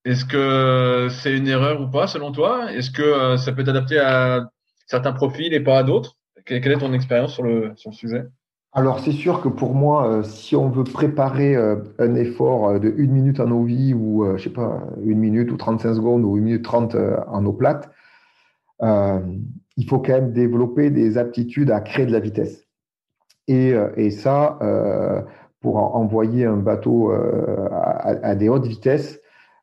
Est-ce 0.04 0.24
que 0.24 1.08
c'est 1.10 1.36
une 1.36 1.48
erreur 1.48 1.80
ou 1.80 1.90
pas 1.90 2.06
selon 2.06 2.32
toi? 2.32 2.72
Est-ce 2.72 2.90
que 2.90 3.36
ça 3.36 3.52
peut 3.52 3.62
être 3.62 3.68
adapté 3.68 3.98
à 3.98 4.48
certains 4.86 5.12
profils 5.12 5.52
et 5.52 5.60
pas 5.60 5.78
à 5.78 5.82
d'autres? 5.82 6.17
Quelle 6.48 6.72
est 6.72 6.78
ton 6.78 6.92
expérience 6.92 7.34
sur 7.34 7.42
le, 7.42 7.72
sujet? 7.76 8.24
Alors, 8.72 9.00
c'est 9.00 9.12
sûr 9.12 9.40
que 9.40 9.48
pour 9.48 9.74
moi, 9.74 10.08
euh, 10.08 10.22
si 10.22 10.54
on 10.54 10.68
veut 10.68 10.84
préparer 10.84 11.56
euh, 11.56 11.76
un 11.98 12.14
effort 12.14 12.68
euh, 12.68 12.78
de 12.78 12.90
1 12.90 13.06
minute 13.06 13.40
en 13.40 13.50
eau 13.50 13.64
vie 13.64 13.94
ou, 13.94 14.24
je 14.36 14.42
sais 14.42 14.50
pas, 14.50 14.82
1 15.04 15.14
minute 15.14 15.50
ou 15.50 15.56
35 15.56 15.94
secondes 15.94 16.24
ou 16.24 16.36
1 16.36 16.40
minute 16.40 16.64
30 16.64 16.96
en 17.28 17.44
eau 17.46 17.52
plate, 17.52 17.90
il 18.80 19.88
faut 19.88 19.98
quand 19.98 20.12
même 20.12 20.32
développer 20.32 20.90
des 20.90 21.18
aptitudes 21.18 21.70
à 21.70 21.80
créer 21.80 22.06
de 22.06 22.12
la 22.12 22.20
vitesse. 22.20 22.64
Et, 23.48 23.74
et 23.96 24.10
ça, 24.10 24.58
pour 25.60 25.76
envoyer 25.96 26.44
un 26.44 26.56
bateau 26.56 27.10
à, 27.10 28.08
à, 28.22 28.34
des 28.34 28.48
hautes 28.48 28.66
vitesses, 28.66 29.20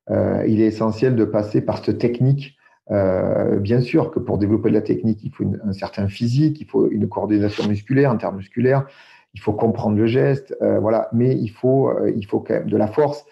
il 0.10 0.62
est 0.62 0.68
essentiel 0.68 1.16
de 1.16 1.24
passer 1.24 1.62
par 1.62 1.84
cette 1.84 2.00
technique 2.00 2.55
euh, 2.92 3.58
bien 3.58 3.82
sûr 3.82 4.12
que 4.12 4.20
pour 4.20 4.38
développer 4.38 4.70
de 4.70 4.76
la 4.76 4.82
technique, 4.82 5.24
il 5.24 5.32
faut 5.32 5.44
un 5.44 5.74
certain 5.74 6.08
physique, 6.08 6.62
il 6.62 6.68
faut 6.68 6.90
une 6.90 7.08
coordination 7.08 7.68
musculaire, 7.68 8.12
intermusculaire, 8.12 8.86
il 9.34 9.40
faut 9.42 9.54
comprendre 9.54 9.98
le 9.98 10.06
geste, 10.06 10.56
euh, 10.62 10.80
voilà. 10.80 11.10
Mais 11.12 11.36
il 11.36 11.50
faut, 11.50 11.90
euh, 11.90 12.12
il 12.16 12.26
faut 12.26 12.40
quand 12.40 12.54
même 12.54 12.70
de 12.70 12.78
la 12.78 12.88
force, 12.88 13.26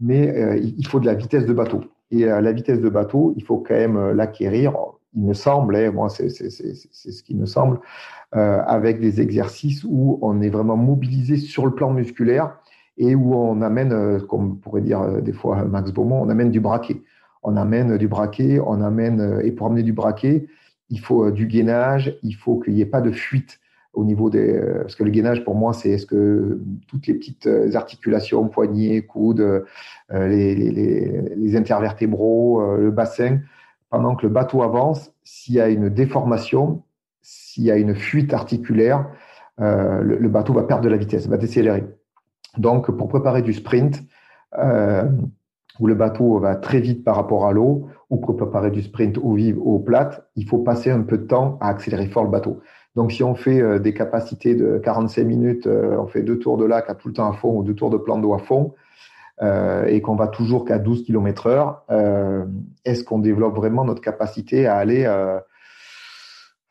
mais 0.00 0.60
il 0.62 0.86
faut 0.86 1.00
de 1.00 1.06
la 1.06 1.14
vitesse 1.14 1.46
de 1.46 1.52
bateau. 1.52 1.80
Et 2.10 2.24
la 2.24 2.52
vitesse 2.52 2.80
de 2.80 2.88
bateau, 2.88 3.34
il 3.36 3.42
faut 3.42 3.58
quand 3.58 3.74
même 3.74 4.12
l'acquérir. 4.12 4.74
il 5.14 5.24
me 5.24 5.34
semble, 5.34 5.74
hein, 5.74 5.90
moi 5.90 6.08
c'est 6.08 6.28
ce 6.28 7.22
qui 7.24 7.34
me 7.34 7.46
semble, 7.46 7.80
avec 8.30 9.00
des 9.00 9.20
exercices 9.20 9.84
où 9.84 10.20
on 10.22 10.40
est 10.40 10.50
vraiment 10.50 10.76
mobilisé 10.76 11.36
sur 11.36 11.66
le 11.66 11.74
plan 11.74 11.92
musculaire 11.92 12.60
et 12.96 13.16
où 13.16 13.34
on 13.34 13.60
amène, 13.60 14.20
comme 14.28 14.60
pourrait 14.60 14.82
dire 14.82 15.20
des 15.20 15.32
fois 15.32 15.64
Max 15.64 15.90
Beaumont, 15.90 16.22
on 16.22 16.28
amène 16.28 16.52
du 16.52 16.60
braquet. 16.60 17.02
On 17.48 17.56
amène 17.56 17.96
du 17.96 18.08
braquet, 18.08 18.60
on 18.60 18.82
amène, 18.82 19.40
et 19.42 19.52
pour 19.52 19.68
amener 19.68 19.82
du 19.82 19.94
braquet, 19.94 20.48
il 20.90 21.00
faut 21.00 21.30
du 21.30 21.46
gainage, 21.46 22.18
il 22.22 22.34
faut 22.34 22.58
qu'il 22.58 22.74
n'y 22.74 22.82
ait 22.82 22.86
pas 22.86 23.00
de 23.00 23.10
fuite 23.10 23.58
au 23.94 24.04
niveau 24.04 24.28
des. 24.28 24.52
Euh, 24.52 24.82
parce 24.82 24.94
que 24.94 25.04
le 25.04 25.10
gainage, 25.10 25.44
pour 25.44 25.54
moi, 25.54 25.72
c'est 25.72 25.90
est-ce 25.90 26.06
que 26.06 26.60
toutes 26.86 27.06
les 27.06 27.14
petites 27.14 27.46
euh, 27.46 27.74
articulations, 27.74 28.48
poignets, 28.48 29.02
coudes, 29.02 29.40
euh, 29.40 30.28
les, 30.28 31.56
intervertébraux, 31.56 32.76
le 32.76 32.90
bassin, 32.90 33.40
pendant 33.88 34.14
que 34.14 34.26
le 34.26 34.32
bateau 34.32 34.62
avance, 34.62 35.12
s'il 35.24 35.54
y 35.54 35.60
a 35.60 35.68
une 35.68 35.88
déformation, 35.88 36.82
s'il 37.22 37.64
y 37.64 37.70
a 37.70 37.76
une 37.76 37.94
fuite 37.94 38.34
articulaire, 38.34 39.08
le, 39.58 40.28
bateau 40.28 40.52
va 40.52 40.62
perdre 40.64 40.84
de 40.84 40.90
la 40.90 40.98
vitesse, 40.98 41.26
va 41.26 41.38
décélérer. 41.38 41.84
Donc, 42.58 42.90
pour 42.90 43.08
préparer 43.08 43.40
du 43.40 43.54
sprint, 43.54 44.02
où 45.80 45.86
le 45.86 45.94
bateau 45.94 46.38
va 46.38 46.56
très 46.56 46.80
vite 46.80 47.04
par 47.04 47.16
rapport 47.16 47.46
à 47.46 47.52
l'eau, 47.52 47.88
ou 48.10 48.16
pour 48.16 48.36
préparer 48.36 48.70
du 48.70 48.82
sprint 48.82 49.18
eau 49.18 49.34
vive, 49.34 49.58
eau 49.58 49.78
plate, 49.78 50.26
il 50.36 50.46
faut 50.46 50.58
passer 50.58 50.90
un 50.90 51.02
peu 51.02 51.18
de 51.18 51.24
temps 51.24 51.58
à 51.60 51.68
accélérer 51.68 52.06
fort 52.06 52.24
le 52.24 52.30
bateau. 52.30 52.60
Donc, 52.96 53.12
si 53.12 53.22
on 53.22 53.34
fait 53.36 53.60
euh, 53.60 53.78
des 53.78 53.94
capacités 53.94 54.56
de 54.56 54.78
45 54.78 55.24
minutes, 55.24 55.66
euh, 55.68 55.96
on 55.98 56.08
fait 56.08 56.22
deux 56.22 56.38
tours 56.38 56.56
de 56.56 56.64
lac 56.64 56.90
à 56.90 56.94
tout 56.94 57.06
le 57.08 57.14
temps 57.14 57.30
à 57.30 57.32
fond 57.32 57.56
ou 57.56 57.62
deux 57.62 57.74
tours 57.74 57.90
de 57.90 57.96
plan 57.96 58.18
d'eau 58.18 58.34
à 58.34 58.38
fond, 58.38 58.74
euh, 59.40 59.84
et 59.86 60.00
qu'on 60.00 60.16
va 60.16 60.26
toujours 60.26 60.64
qu'à 60.64 60.78
12 60.78 61.04
km 61.04 61.46
heure, 61.46 61.84
est-ce 62.84 63.04
qu'on 63.04 63.20
développe 63.20 63.54
vraiment 63.54 63.84
notre 63.84 64.00
capacité 64.00 64.66
à 64.66 64.76
aller 64.76 65.04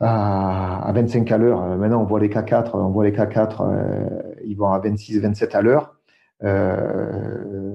à, 0.02 0.92
25 0.94 1.32
à 1.32 1.38
l'heure? 1.38 1.62
Maintenant, 1.78 2.02
on 2.02 2.06
voit 2.06 2.20
les 2.20 2.28
K4, 2.28 2.72
on 2.74 2.90
voit 2.90 3.06
les 3.06 3.14
K4, 3.14 3.64
ils 4.44 4.56
vont 4.56 4.68
à 4.68 4.80
26, 4.80 5.22
27 5.22 5.56
à 5.56 5.62
l'heure. 5.62 5.96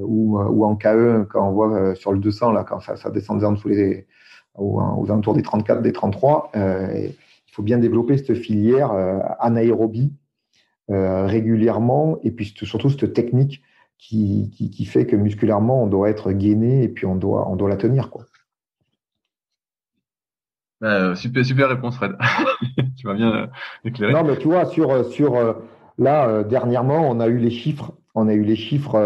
Ou, 0.04 0.64
en 0.64 0.74
K1, 0.74 1.26
quand 1.26 1.48
on 1.48 1.52
voit 1.52 1.94
sur 1.94 2.12
le 2.12 2.18
200, 2.18 2.52
là, 2.52 2.64
quand 2.64 2.80
ça, 2.80 2.96
ça 2.96 3.10
descend 3.10 3.42
en 3.44 3.52
dessous 3.52 3.68
les, 3.68 4.06
aux, 4.54 4.80
alentours 5.08 5.34
des 5.34 5.42
34, 5.42 5.82
des 5.82 5.92
33, 5.92 6.52
il 7.52 7.56
faut 7.56 7.62
bien 7.62 7.76
développer 7.76 8.16
cette 8.16 8.34
filière 8.34 8.92
euh, 8.92 9.18
anaérobie 9.38 10.14
euh, 10.90 11.26
régulièrement 11.26 12.18
et 12.22 12.30
puis 12.30 12.54
surtout 12.56 12.88
cette 12.88 13.12
technique 13.12 13.62
qui, 13.98 14.50
qui, 14.50 14.84
fait 14.86 15.06
que 15.06 15.14
musculairement 15.14 15.82
on 15.82 15.86
doit 15.86 16.08
être 16.08 16.32
gainé 16.32 16.82
et 16.82 16.88
puis 16.88 17.04
on 17.04 17.14
doit, 17.14 17.46
on 17.50 17.56
doit 17.56 17.68
la 17.68 17.76
tenir. 17.76 18.08
Quoi. 18.08 18.24
Bah, 20.80 21.14
super, 21.14 21.44
super 21.44 21.68
réponse, 21.68 21.96
Fred. 21.96 22.16
tu 22.96 23.06
vas 23.06 23.14
bien 23.14 23.50
éclairer. 23.84 24.14
Non, 24.14 24.24
mais 24.24 24.38
tu 24.38 24.48
vois, 24.48 24.64
sur, 24.64 25.04
sur 25.12 25.62
là, 25.98 26.42
dernièrement, 26.42 27.08
on 27.08 27.20
a 27.20 27.28
eu 27.28 27.36
les 27.36 27.50
chiffres. 27.50 27.92
On 28.14 28.28
a 28.28 28.34
eu 28.34 28.42
les 28.42 28.56
chiffres 28.56 28.96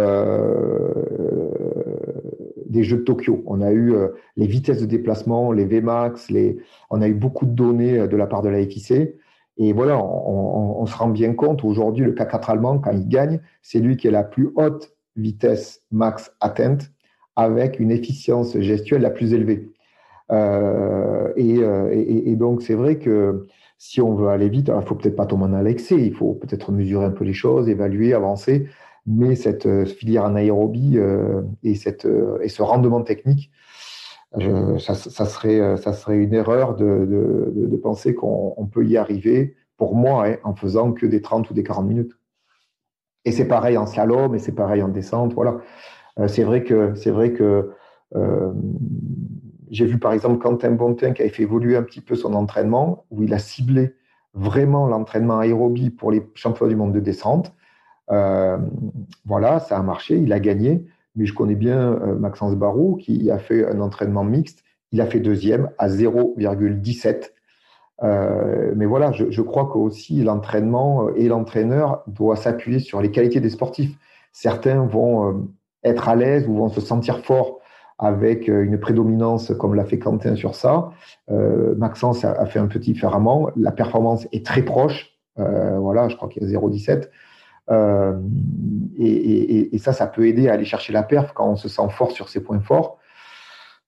des 2.77 2.85
Jeux 2.85 2.99
de 2.99 3.03
Tokyo. 3.03 3.43
On 3.47 3.61
a 3.61 3.71
eu 3.71 3.95
euh, 3.95 4.09
les 4.37 4.47
vitesses 4.47 4.81
de 4.81 4.87
déplacement, 4.87 5.53
les 5.53 5.65
Vmax, 5.65 6.31
les... 6.31 6.59
on 6.91 7.01
a 7.01 7.09
eu 7.09 7.15
beaucoup 7.15 7.47
de 7.47 7.53
données 7.53 7.99
euh, 7.99 8.07
de 8.07 8.17
la 8.17 8.27
part 8.27 8.43
de 8.43 8.49
la 8.49 8.65
FIC. 8.65 8.93
Et 9.59 9.73
voilà, 9.73 9.99
on, 9.99 10.85
se 10.85 10.95
rend 10.95 11.09
bien 11.09 11.33
compte 11.33 11.65
aujourd'hui, 11.65 12.05
le 12.05 12.13
K4 12.13 12.51
allemand, 12.51 12.79
quand 12.79 12.91
il 12.91 13.09
gagne, 13.09 13.41
c'est 13.63 13.79
lui 13.79 13.97
qui 13.97 14.07
est 14.07 14.11
la 14.11 14.23
plus 14.23 14.51
haute 14.55 14.93
vitesse 15.17 15.83
max 15.91 16.31
atteinte 16.41 16.91
avec 17.37 17.81
une 17.81 17.91
efficience 17.91 18.59
gestuelle 18.61 19.01
la 19.01 19.09
plus 19.09 19.33
élevée. 19.33 19.71
Euh, 20.31 21.33
et, 21.37 22.37
donc, 22.37 22.61
c'est 22.61 22.75
vrai 22.75 22.99
que 22.99 23.47
si 23.79 24.03
on 24.03 24.15
veut 24.15 24.29
aller 24.29 24.51
vite, 24.51 24.71
il 24.75 24.87
faut 24.87 24.95
peut-être 24.95 25.17
pas 25.17 25.25
tomber 25.25 25.45
en 25.45 25.63
l'excès, 25.63 25.97
il 25.97 26.13
faut 26.13 26.35
peut-être 26.35 26.71
mesurer 26.71 27.07
un 27.07 27.11
peu 27.11 27.25
les 27.25 27.33
choses, 27.33 27.71
évaluer, 27.71 28.13
avancer 28.13 28.67
mais 29.07 29.37
cette 29.37 29.67
euh, 29.67 29.85
filière 29.85 30.25
en 30.25 30.35
aérobie 30.35 30.99
euh, 30.99 31.43
et, 31.63 31.75
cette, 31.75 32.07
euh, 32.07 32.39
et 32.43 32.49
ce 32.49 32.63
rendement 32.63 33.03
technique, 33.03 33.51
ça, 34.79 34.95
serait, 34.95 35.79
ça 35.79 35.95
serait 35.95 36.19
une 36.19 36.35
erreur 36.35 36.75
de, 36.75 37.07
de, 37.55 37.77
penser 37.79 38.15
qu'on 38.15 38.69
peut 38.71 38.85
y 38.85 38.99
arriver, 38.99 39.57
pour 39.79 39.95
moi, 39.95 40.27
hein, 40.27 40.37
en 40.45 40.55
faisant 40.55 40.93
que 40.93 41.07
des 41.07 41.23
30 41.23 41.49
ou 41.49 41.55
des 41.55 41.63
40 41.63 41.87
minutes. 41.87 42.13
Et 43.25 43.33
c'est 43.33 43.49
pareil 43.49 43.79
en 43.79 43.87
slalom, 43.87 44.35
et 44.35 44.39
c'est 44.39 44.53
pareil 44.53 44.83
en 44.83 44.89
descente. 44.89 45.33
Voilà. 45.33 45.57
c'est 46.27 46.43
vrai 46.43 46.65
que, 46.65 46.95
c'est 46.97 47.11
vrai 47.11 47.33
que 47.33 47.71
j'ai 49.71 49.87
vu 49.87 49.99
par 49.99 50.13
exemple 50.13 50.39
Quentin 50.39 50.73
Bontin 50.73 51.13
qui 51.13 51.23
avait 51.23 51.31
fait 51.31 51.45
évoluer 51.45 51.77
un 51.77 51.83
petit 51.83 52.03
peu 52.03 52.15
son 52.15 52.35
entraînement, 52.35 53.07
où 53.11 53.23
il 53.23 53.33
a 53.33 53.39
ciblé 53.39 53.95
vraiment 54.35 54.87
l'entraînement 54.87 55.39
aérobie 55.39 55.89
pour 55.89 56.11
les 56.11 56.29
championnats 56.35 56.69
du 56.69 56.77
monde 56.77 56.93
de 56.93 57.01
descente. 57.01 57.55
Euh, 58.11 58.59
voilà, 59.25 59.61
ça 59.61 59.79
a 59.79 59.83
marché, 59.83 60.17
il 60.17 60.33
a 60.33 60.41
gagné. 60.41 60.85
Mais 61.15 61.25
je 61.25 61.33
connais 61.33 61.55
bien 61.55 61.93
euh, 61.93 62.15
Maxence 62.15 62.55
Barou 62.55 62.97
qui 62.97 63.31
a 63.31 63.39
fait 63.39 63.67
un 63.67 63.81
entraînement 63.81 64.25
mixte. 64.25 64.63
Il 64.93 65.01
a 65.01 65.07
fait 65.07 65.21
deuxième 65.21 65.71
à 65.79 65.89
0,17. 65.89 67.33
Euh, 68.03 68.73
mais 68.77 68.85
voilà, 68.85 69.11
je, 69.13 69.41
crois 69.41 69.71
que 69.73 69.79
aussi 69.79 70.23
l'entraînement 70.23 71.09
et 71.15 71.29
l'entraîneur 71.29 72.03
doivent 72.07 72.39
s'appuyer 72.39 72.79
sur 72.79 73.01
les 73.01 73.11
qualités 73.11 73.41
des 73.41 73.49
sportifs. 73.49 73.97
Certains 74.33 74.85
vont 74.85 75.49
être 75.83 76.11
à 76.11 76.15
l'aise 76.15 76.47
ou 76.47 76.57
vont 76.57 76.69
se 76.69 76.83
sentir 76.83 77.21
forts 77.21 77.61
avec 77.99 78.49
une 78.49 78.79
prédominance 78.79 79.55
comme 79.59 79.75
l'a 79.75 79.87
fait 79.87 79.99
Quentin 79.99 80.37
sur 80.37 80.55
ça. 80.55 80.91
Maxence 81.31 82.23
a, 82.27 82.45
fait 82.45 82.59
un 82.59 82.67
petit 82.67 82.93
différemment. 82.93 83.49
La 83.57 83.73
performance 83.73 84.29
est 84.31 84.45
très 84.45 84.61
proche. 84.61 85.17
voilà, 85.37 86.11
je 86.11 86.17
crois 86.17 86.29
qu'il 86.29 86.43
y 86.43 86.55
a 86.55 86.59
0,17. 86.59 87.09
Euh, 87.71 88.19
et, 88.99 89.79
ça, 89.79 89.93
ça 89.93 90.07
peut 90.07 90.27
aider 90.27 90.49
à 90.49 90.55
aller 90.55 90.65
chercher 90.65 90.93
la 90.93 91.03
perf 91.03 91.33
quand 91.35 91.49
on 91.49 91.57
se 91.57 91.69
sent 91.69 91.89
fort 91.91 92.13
sur 92.13 92.29
ses 92.29 92.43
points 92.43 92.61
forts. 92.61 92.99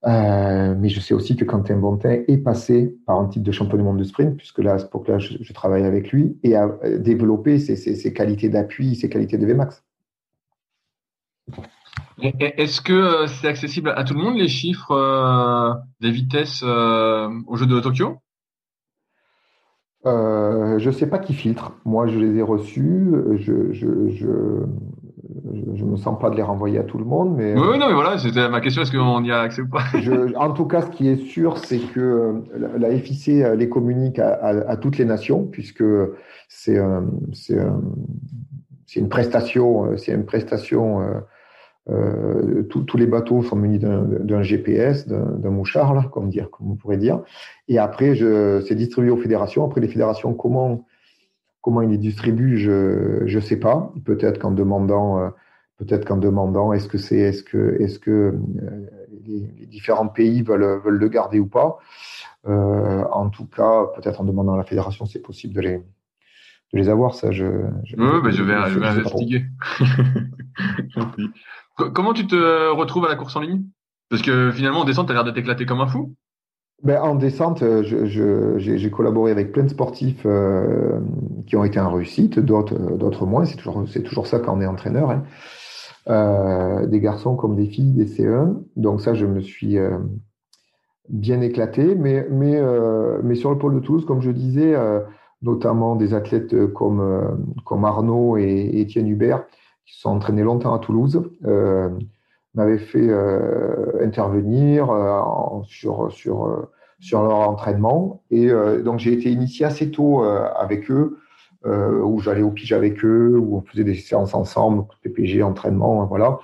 Euh, 0.07 0.75
mais 0.79 0.89
je 0.89 1.01
sais 1.01 1.13
aussi 1.13 1.35
que 1.35 1.45
Quentin 1.45 1.77
Bontin 1.77 2.23
est 2.29 2.39
passé 2.39 2.97
par 3.05 3.19
un 3.19 3.27
titre 3.27 3.45
de 3.45 3.51
champion 3.51 3.77
du 3.77 3.83
monde 3.83 3.99
de 3.99 4.05
sprint, 4.05 4.37
puisque 4.37 4.59
là, 4.59 4.75
à 4.75 4.79
cette 4.79 4.89
époque-là, 4.89 5.19
je, 5.19 5.53
travaille 5.53 5.85
avec 5.85 6.13
lui, 6.13 6.39
et 6.45 6.55
a 6.55 6.69
développé 6.99 7.59
ses, 7.59 8.13
qualités 8.13 8.49
d'appui, 8.49 8.95
ses 8.95 9.09
qualités 9.09 9.39
de 9.39 9.47
VMAX. 9.47 9.83
Est-ce 12.21 12.81
que 12.81 12.93
euh, 12.93 13.27
c'est 13.27 13.49
accessible 13.49 13.93
à 13.97 14.05
tout 14.05 14.15
le 14.15 14.21
monde, 14.21 14.37
les 14.37 14.49
chiffres 14.49 15.81
des 16.01 16.11
vitesses 16.11 16.63
au 16.63 17.57
jeu 17.57 17.67
de 17.67 17.81
Tokyo? 17.81 18.19
Euh, 20.09 20.79
je 20.79 20.89
ne 20.89 20.95
sais 20.95 21.07
pas 21.07 21.19
qui 21.19 21.35
filtre. 21.35 21.73
Moi, 21.85 22.07
je 22.07 22.19
les 22.19 22.39
ai 22.39 22.43
reçus. 22.43 23.13
Je 23.37 23.73
je, 23.73 24.09
je, 24.09 24.27
je, 25.75 25.85
me 25.85 25.97
sens 25.97 26.19
pas 26.19 26.31
de 26.31 26.37
les 26.37 26.43
renvoyer 26.43 26.79
à 26.79 26.83
tout 26.83 26.99
le 26.99 27.05
monde. 27.05 27.35
Mais, 27.37 27.55
oui, 27.55 27.79
non, 27.79 27.89
mais 27.89 27.95
voilà, 27.95 28.19
c'était 28.19 28.49
ma 28.49 28.61
question. 28.61 28.83
Est-ce 28.83 28.93
qu'on 28.93 29.23
y 29.25 29.33
a 29.33 29.41
accès 29.41 29.63
ou 29.63 29.69
pas 29.69 29.85
En 30.37 30.53
tout 30.53 30.67
cas, 30.67 30.83
ce 30.83 30.91
qui 30.91 31.09
est 31.09 31.17
sûr, 31.17 31.59
c'est 31.59 31.79
que 31.79 32.01
euh, 32.01 32.79
la, 32.79 32.91
FIC 32.91 33.27
les 33.57 33.69
communique 33.69 34.19
à, 34.19 34.35
à, 34.69 34.77
toutes 34.77 34.99
les 34.99 35.05
nations, 35.05 35.45
puisque 35.45 35.85
c'est 36.49 36.79
c'est 37.33 39.01
une 39.01 39.09
prestation, 39.09 39.97
c'est 39.97 40.13
une 40.13 40.25
prestation 40.25 41.03
euh, 41.91 42.65
tous 42.65 42.97
les 42.97 43.07
bateaux 43.07 43.43
sont 43.43 43.57
munis 43.57 43.79
d'un 43.79 44.43
GPS, 44.43 45.07
d'un 45.09 45.51
mouchard, 45.51 45.95
là, 45.95 46.05
comme, 46.13 46.29
dire, 46.29 46.51
comme 46.51 46.71
on 46.71 46.75
pourrait 46.77 46.99
dire. 46.99 47.23
Et 47.69 47.79
après, 47.79 48.15
c'est 48.67 48.75
distribué 48.75 49.11
aux 49.11 49.17
fédérations. 49.17 49.65
Après, 49.65 49.81
les 49.81 49.89
fédérations, 49.89 50.35
comment, 50.35 50.85
comment 51.63 51.81
ils 51.83 51.91
les 51.91 51.99
distribuent, 51.99 52.59
je 52.59 53.35
ne 53.35 53.41
sais 53.41 53.57
pas. 53.57 53.93
Peut-être 54.05 54.39
qu'en 54.39 54.51
demandant, 54.51 55.19
euh, 55.19 55.29
peut-être 55.79 56.05
qu'en 56.05 56.19
demandant, 56.19 56.73
est-ce 56.73 56.89
que 56.89 56.99
c'est, 56.99 57.19
est-ce 57.19 57.43
que, 57.43 57.81
est-ce 57.81 57.99
que 57.99 58.11
euh, 58.11 58.37
les, 59.27 59.67
différents 59.67 60.09
pays 60.09 60.43
veulent, 60.43 60.81
veulent 60.85 60.99
le 60.99 61.09
garder 61.09 61.41
ou 61.41 61.47
pas. 61.47 61.79
en 62.45 63.31
tout 63.31 63.47
cas, 63.47 63.87
peut-être 63.97 64.21
en 64.21 64.25
demandant 64.25 64.55
à 64.55 64.59
la 64.59 64.65
fédération, 64.65 65.07
c'est 65.07 65.23
possible 65.23 65.55
de 65.55 65.61
les, 65.61 65.77
de 66.73 66.79
les 66.79 66.89
avoir. 66.91 67.15
Ça, 67.15 67.31
je, 67.31 67.47
je, 67.85 67.97
oui, 67.97 68.33
je 68.33 68.43
vais, 68.43 68.55
je 68.69 68.79
vais 68.79 68.87
investiguer. 68.87 69.45
Comment 71.79 72.13
tu 72.13 72.27
te 72.27 72.71
retrouves 72.73 73.05
à 73.05 73.09
la 73.09 73.15
course 73.15 73.37
en 73.37 73.41
ligne? 73.41 73.63
Parce 74.11 74.23
que 74.23 74.51
finalement, 74.51 74.81
en 74.81 74.85
descente, 74.85 75.07
tu 75.07 75.13
as 75.13 75.15
l'air 75.15 75.25
de 75.25 75.31
t'éclater 75.31 75.65
comme 75.65 75.81
un 75.81 75.87
fou. 75.87 76.15
Ben, 76.83 77.01
en 77.01 77.15
descente, 77.15 77.63
j'ai 77.83 78.91
collaboré 78.91 79.31
avec 79.31 79.53
plein 79.53 79.65
de 79.65 79.69
sportifs 79.69 80.23
euh, 80.27 81.01
qui 81.47 81.57
ont 81.57 81.65
été 81.65 81.81
en 81.81 81.93
réussite, 81.93 82.39
d'autres 82.39 83.27
moins. 83.27 83.45
C'est 83.45 83.57
toujours, 84.03 84.27
ça 84.27 84.39
quand 84.39 84.57
on 84.57 84.61
est 84.61 84.67
entraîneur. 84.67 85.11
Hein. 85.11 85.25
Euh, 86.09 86.87
des 86.87 87.01
garçons 87.01 87.37
comme 87.37 87.55
des 87.55 87.67
filles, 87.67 87.93
des 87.93 88.07
C1. 88.07 88.63
Donc 88.77 89.01
ça, 89.01 89.15
je 89.15 89.27
me 89.27 89.41
suis 89.41 89.77
euh, 89.79 89.99
bien 91.09 91.41
éclaté. 91.41 91.95
Mais 91.95 92.27
sur 93.35 93.51
le 93.51 93.59
pôle 93.59 93.75
de 93.75 93.81
Toulouse, 93.81 94.05
comme 94.05 94.23
je 94.23 94.31
disais, 94.31 94.77
notamment 95.43 95.97
des 95.97 96.15
athlètes 96.15 96.73
comme, 96.73 97.57
comme 97.65 97.85
Arnaud 97.85 98.37
et 98.37 98.81
Étienne 98.81 99.09
Hubert, 99.09 99.45
qui 99.89 99.99
sont 99.99 100.11
entraînés 100.11 100.43
longtemps 100.43 100.75
à 100.75 100.79
Toulouse, 100.79 101.23
euh, 101.47 101.89
m'avaient 102.55 102.79
fait 102.79 103.09
euh, 103.09 104.05
intervenir 104.05 104.91
euh, 104.91 105.21
sur, 105.65 106.13
sur, 106.13 106.69
sur 107.01 107.23
leur 107.23 107.49
entraînement. 107.49 108.23
Et 108.31 108.51
donc, 108.85 108.99
j'ai 108.99 109.13
été 109.13 109.31
initié 109.31 109.65
assez 109.65 109.91
tôt 109.91 110.23
avec 110.23 110.91
eux, 110.91 111.19
où 111.65 112.21
j'allais 112.21 112.43
au 112.43 112.51
pige 112.51 112.73
avec 112.73 113.05
eux, 113.05 113.39
où 113.39 113.57
on 113.57 113.63
faisait 113.63 113.85
des 113.85 113.95
séances 113.95 114.35
ensemble, 114.35 114.85
PPG, 115.03 115.43
entraînement, 115.43 116.05
voilà, 116.07 116.39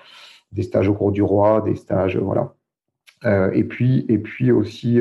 des 0.53 0.63
stages 0.63 0.89
au 0.89 0.95
cours 0.95 1.13
du 1.13 1.23
roi, 1.23 1.61
des 1.61 1.75
stages, 1.75 2.17
voilà. 2.17 2.55
et 3.53 3.65
puis, 3.65 4.07
et 4.09 4.19
puis 4.19 4.53
aussi, 4.53 5.01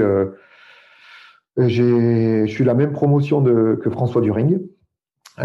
je 1.57 2.45
suis 2.47 2.63
la 2.63 2.73
même 2.73 2.91
promotion 2.91 3.41
de, 3.41 3.79
que 3.81 3.89
François 3.89 4.21
During. 4.21 4.59
On 5.37 5.41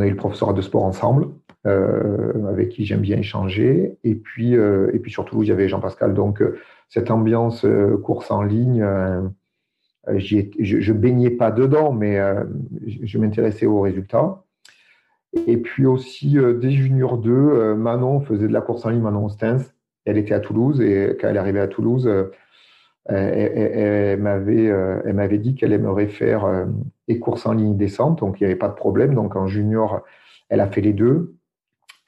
a 0.00 0.06
eu 0.06 0.10
le 0.10 0.16
professeur 0.16 0.54
de 0.54 0.60
sport 0.60 0.84
ensemble, 0.84 1.28
euh, 1.66 2.46
avec 2.46 2.68
qui 2.68 2.84
j'aime 2.84 3.00
bien 3.00 3.16
échanger. 3.16 3.96
Et 4.04 4.14
puis, 4.14 4.54
euh, 4.54 4.90
et 4.92 4.98
puis 4.98 5.10
surtout, 5.10 5.42
il 5.42 5.48
y 5.48 5.52
avait 5.52 5.66
Jean-Pascal. 5.66 6.12
Donc, 6.12 6.42
euh, 6.42 6.58
cette 6.90 7.10
ambiance 7.10 7.66
course 8.02 8.30
en 8.30 8.42
ligne, 8.42 8.86
je, 10.14 10.40
je 10.58 10.92
baignais 10.92 11.30
pas 11.30 11.50
dedans, 11.50 11.92
mais 11.92 12.20
je 12.86 13.18
m'intéressais 13.18 13.66
aux 13.66 13.80
résultats. 13.80 14.44
Et 15.46 15.56
puis 15.56 15.86
aussi, 15.86 16.36
dès 16.60 16.70
Junior 16.70 17.18
2, 17.18 17.74
Manon 17.74 18.20
faisait 18.20 18.46
de 18.46 18.52
la 18.52 18.60
course 18.60 18.84
en 18.84 18.90
ligne, 18.90 19.00
Manon 19.00 19.28
Stens. 19.28 19.72
Elle 20.04 20.18
était 20.18 20.34
à 20.34 20.40
Toulouse 20.40 20.80
et 20.80 21.16
quand 21.18 21.28
elle 21.28 21.36
est 21.36 21.40
arrivée 21.40 21.60
à 21.60 21.66
Toulouse, 21.66 22.08
elle, 23.06 24.20
m'avait, 24.20 24.66
elle 24.66 25.14
m'avait 25.14 25.38
dit 25.38 25.56
qu'elle 25.56 25.72
aimerait 25.72 26.08
faire 26.08 26.66
des 27.08 27.18
courses 27.18 27.46
en 27.46 27.54
ligne 27.54 27.76
descente, 27.76 28.20
donc 28.20 28.40
il 28.40 28.44
n'y 28.44 28.50
avait 28.50 28.58
pas 28.58 28.68
de 28.68 28.74
problème. 28.74 29.14
Donc 29.14 29.34
en 29.34 29.48
junior, 29.48 30.02
elle 30.48 30.60
a 30.60 30.68
fait 30.68 30.82
les 30.82 30.92
deux. 30.92 31.34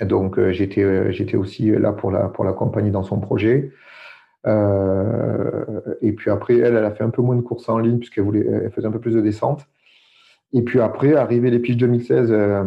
Donc 0.00 0.38
j'étais, 0.50 1.12
j'étais 1.12 1.36
aussi 1.36 1.70
là 1.70 1.92
pour 1.92 2.10
la 2.10 2.28
pour 2.28 2.44
l'accompagner 2.44 2.90
dans 2.90 3.02
son 3.02 3.18
projet. 3.18 3.72
Euh, 4.46 5.80
et 6.02 6.12
puis 6.12 6.30
après, 6.30 6.58
elle, 6.58 6.76
elle 6.76 6.84
a 6.84 6.90
fait 6.92 7.04
un 7.04 7.10
peu 7.10 7.22
moins 7.22 7.36
de 7.36 7.40
courses 7.40 7.68
en 7.68 7.78
ligne 7.78 7.98
puisqu'elle 7.98 8.24
voulait, 8.24 8.46
elle 8.46 8.70
faisait 8.70 8.86
un 8.86 8.92
peu 8.92 9.00
plus 9.00 9.14
de 9.14 9.20
descente. 9.20 9.66
Et 10.52 10.62
puis 10.62 10.80
après, 10.80 11.14
arrivé 11.14 11.50
les 11.50 11.58
piges 11.58 11.76
2016, 11.76 12.30
euh, 12.30 12.64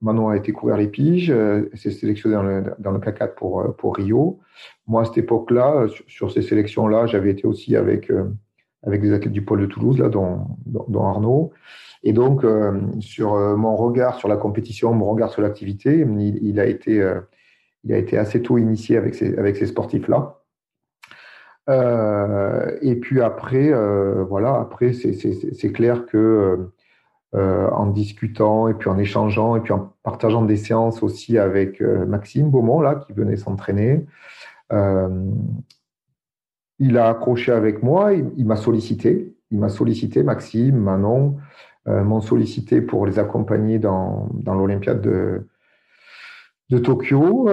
Manon 0.00 0.28
a 0.28 0.36
été 0.36 0.52
courir 0.52 0.76
les 0.76 0.86
piges, 0.86 1.30
euh, 1.30 1.68
s'est 1.74 1.90
sélectionné 1.90 2.34
dans 2.34 2.42
le, 2.42 2.64
dans 2.78 2.90
le 2.90 2.98
K4 2.98 3.34
pour, 3.34 3.60
euh, 3.60 3.68
pour 3.72 3.96
Rio. 3.96 4.38
Moi, 4.86 5.02
à 5.02 5.04
cette 5.06 5.18
époque-là, 5.18 5.86
sur, 6.06 6.30
ces 6.30 6.42
sélections-là, 6.42 7.06
j'avais 7.06 7.30
été 7.30 7.46
aussi 7.46 7.74
avec, 7.74 8.10
euh, 8.10 8.24
avec 8.82 9.00
des 9.00 9.12
athlètes 9.12 9.32
du 9.32 9.42
pôle 9.42 9.62
de 9.62 9.66
Toulouse, 9.66 9.98
là, 9.98 10.08
dont, 10.08 10.46
dont, 10.66 11.04
Arnaud. 11.04 11.52
Et 12.04 12.12
donc, 12.12 12.44
euh, 12.44 12.80
sur 13.00 13.34
mon 13.56 13.76
regard 13.76 14.16
sur 14.18 14.28
la 14.28 14.36
compétition, 14.36 14.92
mon 14.92 15.10
regard 15.10 15.30
sur 15.30 15.42
l'activité, 15.42 16.04
il, 16.18 16.60
a 16.60 16.66
été, 16.66 17.04
il 17.84 17.92
a 17.92 17.98
été 17.98 18.18
assez 18.18 18.42
tôt 18.42 18.58
initié 18.58 18.96
avec 18.96 19.14
ces, 19.14 19.38
avec 19.38 19.56
ces 19.56 19.66
sportifs-là. 19.66 20.38
et 22.82 22.96
puis 22.96 23.20
après, 23.20 23.72
voilà, 24.24 24.60
après, 24.60 24.92
c'est 24.92 25.72
clair 25.72 26.06
que 26.06 26.70
euh, 27.34 27.70
en 27.70 27.86
discutant 27.86 28.68
et 28.68 28.74
puis 28.74 28.90
en 28.90 28.98
échangeant 28.98 29.56
et 29.56 29.60
puis 29.60 29.72
en 29.72 29.94
partageant 30.02 30.42
des 30.42 30.58
séances 30.58 31.02
aussi 31.02 31.38
avec 31.38 31.80
euh, 31.80 32.04
Maxime 32.04 32.50
Beaumont, 32.50 32.82
là, 32.82 32.96
qui 32.96 33.14
venait 33.14 33.38
s'entraîner. 33.38 34.04
Euh, 34.70 35.30
il 36.78 36.98
a 36.98 37.08
accroché 37.08 37.50
avec 37.50 37.82
moi, 37.82 38.12
il, 38.12 38.44
m'a 38.44 38.56
sollicité. 38.56 39.34
Il 39.50 39.60
m'a 39.60 39.70
sollicité, 39.70 40.22
Maxime, 40.22 40.76
Manon, 40.76 41.38
m'ont 41.86 42.20
sollicité 42.20 42.80
pour 42.80 43.06
les 43.06 43.18
accompagner 43.18 43.78
dans, 43.78 44.28
dans 44.34 44.54
l'Olympiade 44.54 45.00
de, 45.00 45.48
de 46.70 46.78
Tokyo. 46.78 47.48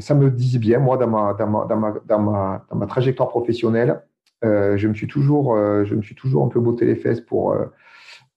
ça 0.00 0.14
me 0.14 0.30
disait 0.30 0.58
bien, 0.58 0.78
moi, 0.78 0.96
dans 0.96 1.06
ma, 1.06 1.34
dans 1.34 1.46
ma, 1.46 1.64
dans 1.66 1.76
ma, 1.76 1.94
dans 2.06 2.18
ma, 2.20 2.66
ma 2.74 2.86
trajectoire 2.86 3.28
professionnelle, 3.28 4.00
euh, 4.44 4.76
je 4.76 4.88
me 4.88 4.94
suis 4.94 5.06
toujours, 5.06 5.56
euh, 5.56 5.84
je 5.84 5.94
me 5.94 6.02
suis 6.02 6.14
toujours 6.14 6.44
un 6.44 6.48
peu 6.48 6.60
botté 6.60 6.84
les 6.84 6.96
fesses 6.96 7.20
pour 7.20 7.52
euh, 7.52 7.66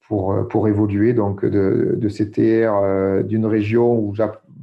pour, 0.07 0.47
pour 0.47 0.67
évoluer. 0.67 1.13
Donc, 1.13 1.45
de, 1.45 1.95
de 1.95 2.09
CTR 2.09 3.23
d'une 3.25 3.45
région 3.45 3.93
où 3.93 4.15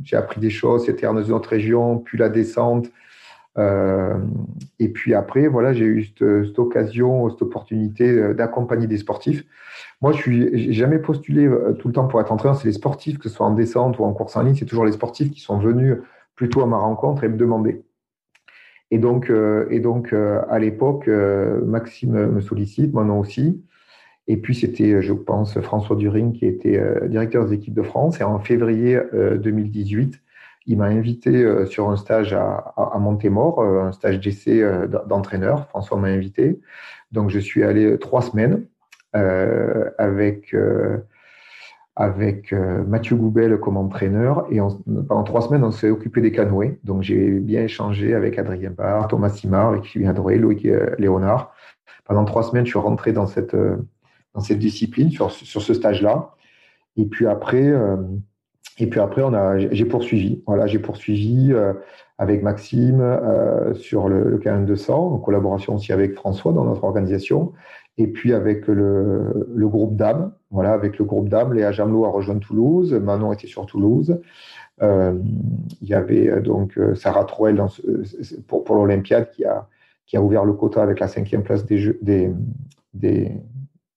j'ai 0.02 0.16
appris 0.16 0.40
des 0.40 0.50
choses, 0.50 0.84
CTR 0.84 1.14
dans 1.14 1.22
une 1.22 1.32
autre 1.32 1.50
région, 1.50 1.98
puis 1.98 2.18
la 2.18 2.28
descente. 2.28 2.86
Euh, 3.58 4.18
et 4.78 4.88
puis 4.88 5.14
après, 5.14 5.48
voilà, 5.48 5.72
j'ai 5.72 5.84
eu 5.84 6.04
cette, 6.04 6.58
occasion, 6.58 7.30
cette 7.30 7.42
opportunité 7.42 8.34
d'accompagner 8.34 8.86
des 8.86 8.98
sportifs. 8.98 9.44
Moi, 10.02 10.12
je 10.12 10.18
suis, 10.18 10.72
jamais 10.72 10.98
postulé 10.98 11.48
tout 11.78 11.88
le 11.88 11.94
temps 11.94 12.06
pour 12.06 12.20
être 12.20 12.32
entraîneur. 12.32 12.56
C'est 12.56 12.68
les 12.68 12.74
sportifs, 12.74 13.18
que 13.18 13.28
ce 13.28 13.34
soit 13.34 13.46
en 13.46 13.54
descente 13.54 13.98
ou 13.98 14.04
en 14.04 14.12
course 14.12 14.36
en 14.36 14.42
ligne, 14.42 14.54
c'est 14.54 14.66
toujours 14.66 14.84
les 14.84 14.92
sportifs 14.92 15.30
qui 15.30 15.40
sont 15.40 15.58
venus 15.58 15.96
plutôt 16.34 16.62
à 16.62 16.66
ma 16.66 16.76
rencontre 16.76 17.24
et 17.24 17.28
me 17.28 17.36
demander. 17.36 17.82
Et 18.90 18.98
donc, 18.98 19.30
euh, 19.30 19.66
et 19.70 19.80
donc 19.80 20.12
euh, 20.12 20.42
à 20.48 20.58
l'époque, 20.58 21.08
euh, 21.08 21.64
Maxime 21.64 22.26
me 22.26 22.40
sollicite, 22.40 22.92
moi 22.92 23.04
non 23.04 23.18
aussi. 23.18 23.62
Et 24.28 24.36
puis, 24.36 24.54
c'était, 24.56 25.02
je 25.02 25.12
pense, 25.12 25.60
François 25.60 25.94
During 25.94 26.32
qui 26.32 26.46
était 26.46 26.82
directeur 27.08 27.46
des 27.46 27.54
équipes 27.54 27.74
de 27.74 27.82
France. 27.82 28.20
Et 28.20 28.24
en 28.24 28.40
février 28.40 28.98
2018, 29.12 30.20
il 30.66 30.78
m'a 30.78 30.86
invité 30.86 31.64
sur 31.66 31.90
un 31.90 31.96
stage 31.96 32.32
à, 32.32 32.74
à 32.76 32.98
Montémort, 32.98 33.62
un 33.62 33.92
stage 33.92 34.20
d'essai 34.20 34.62
d'entraîneur. 35.06 35.68
François 35.68 35.98
m'a 35.98 36.08
invité. 36.08 36.60
Donc, 37.12 37.30
je 37.30 37.38
suis 37.38 37.62
allé 37.62 37.98
trois 37.98 38.22
semaines 38.22 38.66
avec 39.12 40.54
avec 41.96 42.52
euh, 42.52 42.84
Mathieu 42.84 43.16
Goubel 43.16 43.58
comme 43.58 43.78
entraîneur. 43.78 44.46
Et 44.50 44.58
pendant 45.08 45.24
trois 45.24 45.40
semaines, 45.40 45.64
on 45.64 45.70
s'est 45.70 45.88
occupé 45.88 46.20
des 46.20 46.30
canoës. 46.30 46.78
Donc, 46.84 47.02
j'ai 47.02 47.30
bien 47.30 47.62
échangé 47.62 48.14
avec 48.14 48.38
Adrien 48.38 48.70
Barr, 48.70 49.08
Thomas 49.08 49.30
Simard, 49.30 49.70
avec 49.70 49.84
Julien 49.84 50.10
Adré, 50.10 50.36
Loïc 50.36 50.66
euh, 50.66 50.94
Léonard. 50.98 51.54
Pendant 52.04 52.26
trois 52.26 52.42
semaines, 52.42 52.66
je 52.66 52.70
suis 52.70 52.78
rentré 52.78 53.12
dans 53.12 53.26
cette, 53.26 53.54
euh, 53.54 53.76
dans 54.34 54.42
cette 54.42 54.58
discipline, 54.58 55.10
sur, 55.10 55.30
sur 55.30 55.62
ce 55.62 55.72
stage-là. 55.72 56.34
Et 56.98 57.06
puis 57.06 57.26
après, 57.26 57.74
et 58.78 58.86
puis 58.86 59.00
après, 59.00 59.22
j'ai 59.72 59.84
poursuivi. 59.84 60.42
Voilà, 60.46 60.66
j'ai 60.66 60.78
poursuivi 60.78 61.54
avec 62.18 62.42
Maxime 62.42 63.02
sur 63.74 64.08
le, 64.08 64.24
le 64.24 64.38
KN200, 64.38 64.92
en 64.92 65.18
collaboration 65.18 65.76
aussi 65.76 65.92
avec 65.92 66.14
François 66.14 66.52
dans 66.52 66.64
notre 66.64 66.84
organisation. 66.84 67.52
Et 67.98 68.06
puis 68.08 68.34
avec 68.34 68.66
le, 68.66 69.46
groupe 69.68 69.96
d'âme, 69.96 70.32
voilà, 70.50 70.72
avec 70.72 70.98
le 70.98 71.04
groupe 71.04 71.28
d'âme, 71.28 71.54
Léa 71.54 71.72
Jamelot 71.72 72.04
a 72.04 72.10
rejoint 72.10 72.38
Toulouse, 72.38 72.92
Manon 72.92 73.32
était 73.32 73.46
sur 73.46 73.64
Toulouse. 73.64 74.20
Euh, 74.82 75.18
il 75.80 75.88
y 75.88 75.94
avait 75.94 76.28
euh, 76.28 76.40
donc 76.42 76.76
euh, 76.76 76.94
Sarah 76.94 77.26
ce, 77.26 78.40
pour, 78.46 78.74
l'Olympiade 78.74 79.30
qui 79.30 79.44
a, 79.46 79.66
ouvert 80.20 80.44
le 80.44 80.52
quota 80.52 80.82
avec 80.82 81.00
la 81.00 81.08
cinquième 81.08 81.42
place 81.42 81.64
des, 81.64 81.78
jeux, 81.78 81.98
des, 82.02 83.32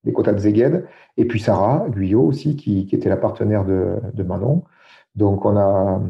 des 0.09 0.13
quotas 0.13 0.33
de 0.33 0.39
Zeged. 0.39 0.85
Et 1.17 1.25
puis 1.25 1.39
Sarah 1.39 1.85
Guyot 1.89 2.23
aussi, 2.23 2.55
qui, 2.55 2.85
qui 2.85 2.95
était 2.95 3.09
la 3.09 3.17
partenaire 3.17 3.65
de, 3.65 3.95
de 4.13 4.23
Manon. 4.23 4.63
Donc 5.15 5.45
on 5.45 5.57
a, 5.57 6.01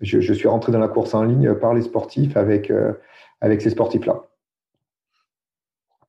je, 0.00 0.20
je, 0.20 0.32
suis 0.32 0.48
rentré 0.48 0.72
dans 0.72 0.78
la 0.78 0.88
course 0.88 1.14
en 1.14 1.24
ligne 1.24 1.54
par 1.54 1.74
les 1.74 1.82
sportifs 1.82 2.36
avec, 2.36 2.72
avec 3.40 3.62
ces 3.62 3.70
sportifs-là. 3.70 4.22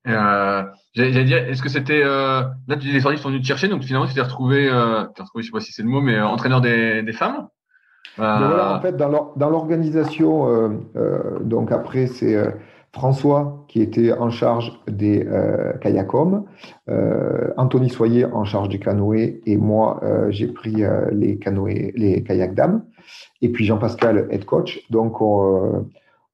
Euh, 0.08 0.64
J'allais 0.94 1.24
dire, 1.24 1.38
est-ce 1.38 1.62
que 1.62 1.70
c'était 1.70 2.02
euh, 2.04 2.42
là 2.68 2.76
les 2.82 3.00
sportifs 3.00 3.22
sont 3.22 3.30
venus 3.30 3.44
te 3.44 3.48
chercher, 3.48 3.68
donc 3.68 3.84
finalement 3.84 4.08
tu 4.08 4.16
t'es 4.16 4.22
retrouvé, 4.22 4.68
euh, 4.68 5.04
retrouvé, 5.04 5.44
je 5.44 5.48
sais 5.48 5.52
pas 5.52 5.60
si 5.60 5.72
c'est 5.72 5.84
le 5.84 5.88
mot, 5.88 6.02
mais 6.02 6.16
euh, 6.16 6.26
entraîneur 6.26 6.62
des, 6.62 7.04
des 7.04 7.14
femmes? 7.14 7.48
Voilà, 8.18 8.76
en 8.76 8.82
fait, 8.82 8.98
dans 8.98 9.50
l'organisation, 9.50 10.48
euh, 10.48 10.70
euh, 10.96 11.40
donc 11.42 11.72
après 11.72 12.08
c'est 12.08 12.36
François 12.92 13.66
qui 13.68 13.82
était 13.82 14.12
en 14.14 14.30
charge 14.30 14.80
des 14.88 15.26
euh, 15.26 15.74
kayakом, 15.78 16.46
Anthony 17.58 17.90
Soyer 17.90 18.26
en 18.26 18.46
charge 18.46 18.70
des 18.70 18.80
canoës 18.80 19.42
et 19.46 19.58
moi 19.58 20.02
j'ai 20.30 20.48
pris 20.48 20.84
les 21.12 21.38
canoës, 21.38 21.92
les 21.96 22.24
kayaks 22.24 22.56
dames, 22.56 22.84
et 23.42 23.50
puis 23.50 23.66
Jean-Pascal 23.66 24.28
head 24.32 24.46
coach. 24.46 24.82
Donc 24.90 25.22
on, 25.22 25.86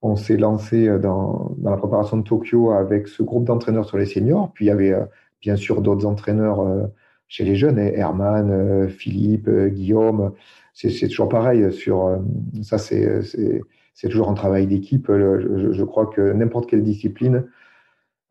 on 0.02 0.16
s'est 0.16 0.36
lancé 0.36 0.88
euh, 0.88 0.98
dans, 0.98 1.54
dans, 1.58 1.70
la 1.70 1.76
préparation 1.76 2.16
de 2.18 2.22
Tokyo 2.22 2.70
avec 2.70 3.08
ce 3.08 3.22
groupe 3.22 3.44
d'entraîneurs 3.44 3.86
sur 3.86 3.98
les 3.98 4.06
seniors. 4.06 4.52
Puis 4.52 4.66
il 4.66 4.68
y 4.68 4.70
avait 4.70 4.92
euh, 4.92 5.04
bien 5.40 5.56
sûr 5.56 5.82
d'autres 5.82 6.06
entraîneurs 6.06 6.60
euh, 6.60 6.86
chez 7.28 7.44
les 7.44 7.56
jeunes, 7.56 7.78
hein, 7.78 7.90
Herman, 7.94 8.88
Philippe, 8.88 9.50
Guillaume. 9.50 10.32
C'est 10.74 11.08
toujours 11.08 11.28
pareil. 11.28 11.72
Sur 11.72 12.20
ça, 12.62 12.78
c'est 12.78 13.60
toujours 14.02 14.28
un 14.28 14.34
travail 14.34 14.66
d'équipe. 14.66 15.06
Je, 15.08 15.84
crois 15.84 16.06
que 16.06 16.32
n'importe 16.32 16.68
quelle 16.68 16.82
discipline 16.82 17.44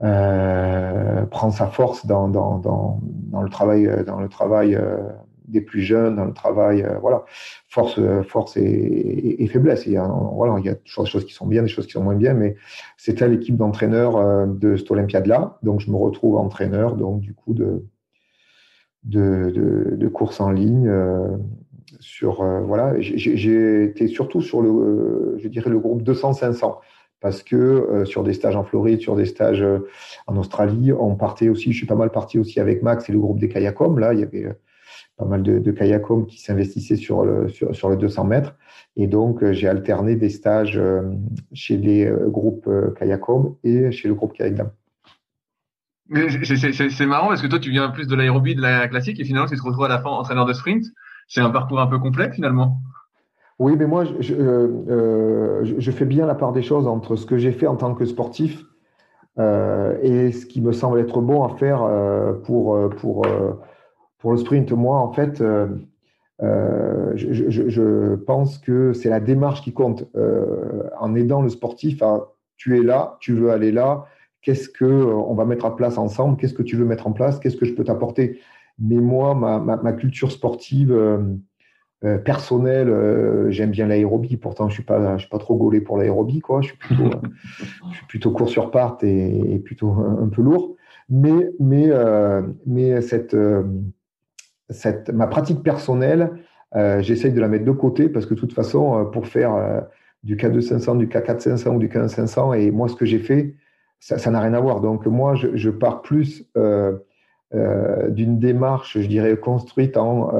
euh, 0.03 1.25
prend 1.25 1.51
sa 1.51 1.67
force 1.67 2.05
dans, 2.05 2.27
le 2.27 3.49
travail, 3.49 3.83
le 3.85 4.27
travail 4.27 4.77
des 5.47 5.61
plus 5.61 5.81
jeunes 5.81 6.15
dans 6.15 6.25
le 6.25 6.33
travail. 6.33 6.83
Euh, 6.83 6.97
voilà, 6.99 7.23
force, 7.69 7.97
et, 8.57 9.47
faiblesse. 9.47 9.85
Il 9.85 9.93
y 9.93 9.97
a, 9.97 10.05
toujours 10.83 11.03
des 11.03 11.09
choses 11.09 11.25
qui 11.25 11.33
sont 11.33 11.47
bien, 11.47 11.61
des 11.61 11.67
choses 11.67 11.85
qui 11.85 11.93
sont 11.93 12.03
moins 12.03 12.15
bien, 12.15 12.33
mais 12.33 12.55
c'était 12.97 13.27
l'équipe 13.27 13.55
d'entraîneurs 13.55 14.17
euh, 14.17 14.45
de 14.47 14.75
cette 14.75 14.89
Olympiade-là. 14.91 15.57
Donc, 15.63 15.79
je 15.79 15.91
me 15.91 15.95
retrouve 15.95 16.37
entraîneur, 16.37 16.95
donc 16.95 17.21
du 17.21 17.33
coup 17.33 17.53
de 17.53 17.85
de, 19.03 19.51
de, 19.53 19.95
de 19.97 20.07
course 20.07 20.41
en 20.41 20.49
ligne. 20.49 20.91
Euh, 21.93 21.97
sur 21.99 22.43
voilà, 22.43 22.99
j'ai 22.99 23.83
été 23.83 24.07
surtout 24.07 24.41
sur 24.41 24.61
le, 24.61 25.37
je 25.37 25.47
dirais 25.47 25.69
le 25.69 25.79
groupe 25.79 26.03
200-500 26.03 26.77
parce 27.21 27.41
que 27.41 28.03
sur 28.05 28.23
des 28.23 28.33
stages 28.33 28.55
en 28.55 28.63
Floride, 28.63 28.99
sur 28.99 29.15
des 29.15 29.25
stages 29.25 29.65
en 30.27 30.37
Australie, 30.37 30.91
on 30.93 31.15
partait 31.15 31.49
aussi, 31.49 31.71
je 31.71 31.77
suis 31.77 31.87
pas 31.87 31.95
mal 31.95 32.11
parti 32.11 32.37
aussi 32.37 32.59
avec 32.59 32.83
Max 32.83 33.09
et 33.09 33.13
le 33.13 33.19
groupe 33.19 33.39
des 33.39 33.49
Kayacom. 33.49 33.97
Là, 33.97 34.13
il 34.13 34.19
y 34.19 34.23
avait 34.23 34.55
pas 35.17 35.25
mal 35.25 35.41
de, 35.41 35.71
Kayacom 35.71 36.27
qui 36.27 36.39
s'investissaient 36.39 36.97
sur 36.97 37.25
le, 37.25 37.49
sur, 37.49 37.73
sur 37.75 37.89
le 37.89 37.95
200 37.95 38.25
mètres. 38.25 38.55
Et 38.95 39.07
donc, 39.07 39.43
j'ai 39.53 39.67
alterné 39.67 40.15
des 40.15 40.29
stages 40.29 40.79
chez 41.51 41.77
les 41.77 42.13
groupes 42.27 42.69
Kayacom 42.99 43.55
et 43.63 43.91
chez 43.91 44.07
le 44.07 44.13
groupe 44.13 44.33
Kayakdam. 44.33 44.69
C'est 46.13 47.05
marrant 47.07 47.29
parce 47.29 47.41
que 47.41 47.47
toi, 47.47 47.59
tu 47.59 47.71
viens 47.71 47.89
plus 47.89 48.07
de 48.07 48.15
l'aérobie, 48.15 48.55
de 48.55 48.61
la 48.61 48.87
classique, 48.87 49.19
et 49.19 49.23
finalement, 49.23 49.47
tu 49.47 49.57
te 49.57 49.63
retrouves 49.63 49.85
à 49.85 49.89
la 49.89 49.99
fin 49.99 50.09
entraîneur 50.09 50.45
de 50.45 50.53
sprint. 50.53 50.85
C'est 51.27 51.41
un 51.41 51.49
parcours 51.49 51.79
un 51.79 51.87
peu 51.87 51.99
complet 51.99 52.31
finalement. 52.31 52.81
Oui, 53.57 53.75
mais 53.77 53.87
moi, 53.87 54.03
je, 54.19 54.33
euh, 54.33 54.67
euh, 54.89 55.61
je, 55.63 55.91
fais 55.91 56.03
bien 56.05 56.25
la 56.25 56.35
part 56.35 56.51
des 56.51 56.61
choses 56.61 56.87
entre 56.87 57.15
ce 57.15 57.25
que 57.25 57.37
j'ai 57.37 57.53
fait 57.53 57.67
en 57.67 57.77
tant 57.77 57.95
que 57.95 58.03
sportif 58.05 58.65
euh, 59.39 59.97
et 60.01 60.33
ce 60.33 60.45
qui 60.45 60.59
me 60.61 60.73
semble 60.73 60.99
être 60.99 61.21
bon 61.21 61.43
à 61.43 61.55
faire 61.55 61.87
pour, 62.43 62.75
le 62.75 64.37
sprint. 64.37 64.71
Moi, 64.73 64.97
en 64.97 65.13
fait, 65.13 65.41
je, 66.41 68.15
pense 68.15 68.57
que 68.57 68.91
c'est 68.91 69.09
la 69.09 69.21
démarche 69.21 69.61
qui 69.61 69.71
compte. 69.71 70.05
en 70.99 71.15
aidant 71.15 71.41
le 71.41 71.49
sportif 71.49 72.01
à 72.03 72.27
tu 72.57 72.77
es 72.77 72.83
là, 72.83 73.17
tu 73.19 73.33
veux 73.33 73.51
aller 73.51 73.71
là, 73.71 74.05
qu'est-ce 74.41 74.69
que 74.69 74.85
on 74.85 75.33
va 75.33 75.45
mettre 75.45 75.65
en 75.65 75.71
place 75.71 75.97
ensemble, 75.97 76.37
qu'est-ce 76.37 76.53
que 76.53 76.63
tu 76.63 76.75
veux 76.75 76.85
mettre 76.85 77.07
en 77.07 77.11
place, 77.11 77.39
qu'est-ce 77.39 77.57
que 77.57 77.65
je 77.65 77.73
peux 77.73 77.83
t'apporter? 77.83 78.39
Mais 78.79 78.97
moi, 78.97 79.35
ma, 79.35 79.59
ma, 79.59 79.77
ma 79.77 79.93
culture 79.93 80.31
sportive 80.31 80.91
euh, 82.05 82.19
personnel, 82.19 82.89
euh, 82.89 83.49
j'aime 83.49 83.71
bien 83.71 83.87
l'aérobie. 83.87 84.37
Pourtant, 84.37 84.69
je 84.69 84.75
suis 84.75 84.83
pas, 84.83 85.17
je 85.17 85.21
suis 85.21 85.29
pas 85.29 85.39
trop 85.39 85.55
gaulé 85.55 85.81
pour 85.81 85.97
l'aérobie, 85.97 86.39
quoi. 86.39 86.61
Je 86.61 86.67
suis 86.67 86.77
plutôt, 86.77 87.09
je 87.89 87.95
suis 87.95 88.05
plutôt 88.07 88.31
court 88.31 88.49
sur 88.49 88.69
part 88.69 88.97
et, 89.01 89.59
plutôt 89.63 89.91
un, 89.91 90.27
peu 90.27 90.41
lourd. 90.41 90.75
Mais, 91.09 91.49
mais, 91.59 91.87
euh, 91.89 92.41
mais 92.65 93.01
cette, 93.01 93.35
cette, 94.69 95.09
ma 95.09 95.27
pratique 95.27 95.63
personnelle, 95.63 96.31
j'essaye 96.99 97.31
de 97.31 97.39
la 97.39 97.47
mettre 97.47 97.65
de 97.65 97.71
côté 97.71 98.09
parce 98.09 98.25
que 98.25 98.33
de 98.33 98.39
toute 98.39 98.53
façon, 98.53 99.09
pour 99.11 99.27
faire 99.27 99.85
du 100.23 100.35
K2 100.35 100.59
500, 100.59 100.95
du 100.95 101.07
K4 101.07 101.39
500 101.39 101.75
ou 101.75 101.79
du 101.79 101.87
K1 101.87 102.09
500, 102.09 102.53
et 102.53 102.71
moi, 102.71 102.89
ce 102.89 102.95
que 102.95 103.05
j'ai 103.05 103.19
fait, 103.19 103.55
ça 103.99 104.29
n'a 104.29 104.41
rien 104.41 104.53
à 104.53 104.59
voir. 104.59 104.81
Donc, 104.81 105.05
moi, 105.07 105.35
je, 105.35 105.55
je 105.55 105.69
pars 105.69 106.01
plus 106.01 106.45
d'une 107.53 108.39
démarche, 108.39 108.99
je 108.99 109.07
dirais, 109.07 109.37
construite 109.37 109.97
en 109.97 110.31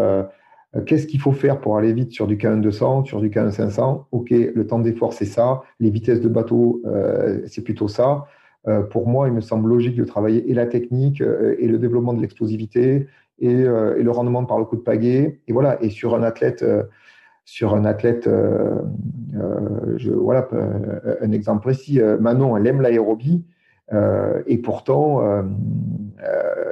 euh, 0.76 0.82
qu'est-ce 0.82 1.08
qu'il 1.08 1.20
faut 1.20 1.32
faire 1.32 1.60
pour 1.60 1.78
aller 1.78 1.94
vite 1.94 2.12
sur 2.12 2.28
du 2.28 2.38
K1 2.38 2.62
200, 2.62 3.06
sur 3.06 3.22
du 3.22 3.30
K1 3.30 3.52
500 3.52 4.08
Ok, 4.12 4.30
le 4.32 4.68
temps 4.68 4.80
d'effort, 4.80 5.14
c'est 5.14 5.26
ça. 5.26 5.62
Les 5.80 5.90
vitesses 5.90 6.22
de 6.22 6.28
bateau, 6.28 6.82
euh, 6.86 7.42
c'est 7.48 7.64
plutôt 7.64 7.88
ça. 7.88 8.26
Euh, 8.68 8.82
pour 8.82 9.08
moi, 9.08 9.28
il 9.28 9.34
me 9.34 9.42
semble 9.42 9.70
logique 9.70 9.96
de 9.96 10.04
travailler 10.04 10.50
et 10.50 10.54
la 10.54 10.66
technique 10.66 11.22
et 11.22 11.68
le 11.68 11.78
développement 11.78 12.14
de 12.14 12.22
l'explosivité 12.22 13.08
et, 13.40 13.54
le 13.54 14.10
rendement 14.10 14.46
par 14.46 14.60
le 14.60 14.66
coup 14.66 14.76
de 14.76 14.82
pagaie. 14.82 15.40
Et 15.48 15.54
voilà. 15.54 15.82
Et 15.84 15.90
sur 15.90 16.16
un 16.16 16.24
athlète, 16.24 16.66
sur 17.44 17.76
un 17.76 17.86
athlète, 17.86 18.30
voilà, 19.34 20.48
un 21.22 21.32
exemple 21.32 21.62
précis. 21.62 22.00
Manon, 22.20 22.58
elle 22.58 22.66
aime 22.68 22.82
l'aérobie. 22.82 23.44
Et 23.92 24.58
pourtant, 24.58 25.22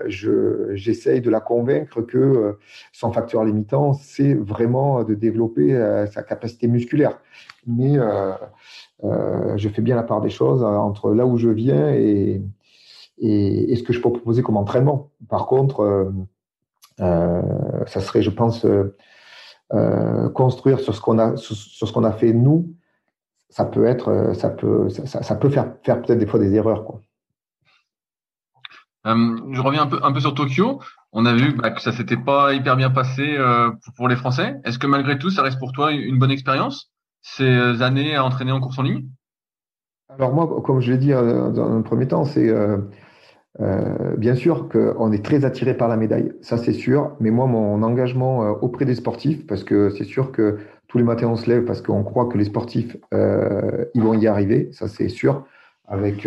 j'essaye 0.08 1.22
de 1.22 1.30
la 1.30 1.40
convaincre 1.40 2.02
que 2.02 2.18
euh, 2.18 2.60
son 2.92 3.12
facteur 3.12 3.44
limitant, 3.44 3.94
c'est 3.94 4.34
vraiment 4.34 5.04
de 5.04 5.14
développer 5.14 5.74
euh, 5.76 6.06
sa 6.08 6.24
capacité 6.24 6.68
musculaire. 6.68 7.20
Mais 7.66 7.98
euh, 7.98 8.34
je 9.58 9.70
fais 9.70 9.82
bien 9.82 9.96
la 9.96 10.04
part 10.04 10.22
des 10.22 10.30
choses 10.30 10.64
entre 10.64 11.14
là 11.14 11.26
où 11.26 11.38
je 11.38 11.50
viens 11.50 11.90
et, 11.90 12.42
ce 13.22 13.84
que 13.84 13.94
je 13.94 14.02
peux 14.02 14.12
proposer 14.12 14.42
comme 14.42 14.58
entraînement. 14.58 15.12
Par 15.30 15.46
contre, 15.46 16.12
ça 16.98 18.02
serait, 18.02 18.22
je 18.22 18.30
pense, 18.30 18.66
construire 20.34 20.80
sur 20.80 20.94
ce 20.94 21.02
qu'on 21.02 22.04
a 22.04 22.12
fait 22.12 22.34
nous. 22.34 22.74
Ça 23.54 23.66
peut 23.66 23.86
être, 23.86 24.34
ça 24.34 24.50
peut, 24.50 24.90
ça, 24.90 25.22
ça 25.22 25.36
peut 25.36 25.50
faire, 25.50 25.76
faire 25.84 26.02
peut-être 26.02 26.18
des 26.18 26.26
fois 26.26 26.40
des 26.40 26.56
erreurs, 26.56 26.86
quoi. 26.86 27.02
Euh, 29.06 29.38
je 29.52 29.62
reviens 29.62 29.84
un 29.84 29.88
peu, 29.88 30.00
un 30.02 30.12
peu 30.12 30.20
sur 30.20 30.34
Tokyo. 30.34 30.80
On 31.12 31.26
a 31.26 31.34
vu 31.34 31.54
bah, 31.54 31.72
que 31.72 31.82
ça 31.82 31.92
s'était 31.92 32.18
pas 32.18 32.54
hyper 32.54 32.76
bien 32.76 32.90
passé 32.90 33.36
euh, 33.38 33.70
pour 33.96 34.08
les 34.08 34.16
Français. 34.16 34.56
Est-ce 34.64 34.80
que 34.80 34.88
malgré 34.88 35.20
tout, 35.20 35.30
ça 35.30 35.44
reste 35.44 35.60
pour 35.60 35.72
toi 35.72 35.92
une 35.92 36.18
bonne 36.18 36.32
expérience 36.32 36.92
ces 37.22 37.44
euh, 37.44 37.82
années 37.82 38.16
à 38.16 38.26
entraîner 38.26 38.52
en 38.52 38.60
course 38.60 38.80
en 38.80 38.84
ligne? 38.84 39.06
Alors 40.10 40.34
moi, 40.34 40.62
comme 40.64 40.80
je 40.80 40.92
l'ai 40.92 40.98
dit 40.98 41.12
dans 41.12 41.78
un 41.78 41.82
premier 41.82 42.08
temps, 42.08 42.26
c'est 42.26 42.54
bien 44.18 44.36
sûr 44.36 44.70
qu'on 44.70 45.12
est 45.12 45.26
très 45.26 45.44
attiré 45.44 45.76
par 45.76 45.88
la 45.88 45.98
médaille, 45.98 46.34
ça 46.42 46.58
c'est 46.58 46.74
sûr. 46.74 47.16
Mais 47.20 47.32
moi, 47.32 47.48
mon 47.48 47.82
engagement 47.82 48.40
auprès 48.62 48.86
des 48.86 48.94
sportifs, 48.94 49.48
parce 49.48 49.64
que 49.64 49.90
c'est 49.90 50.04
sûr 50.04 50.32
que 50.32 50.60
tous 50.94 51.00
les 51.00 51.04
matins 51.04 51.28
on 51.28 51.36
se 51.36 51.50
lève 51.50 51.66
parce 51.66 51.82
qu'on 51.82 52.04
croit 52.04 52.28
que 52.28 52.38
les 52.38 52.46
sportifs, 52.46 52.96
ils 53.12 54.02
vont 54.02 54.14
y 54.14 54.28
arriver, 54.28 54.70
ça 54.72 54.88
c'est 54.88 55.10
sûr, 55.10 55.44
avec 55.88 56.26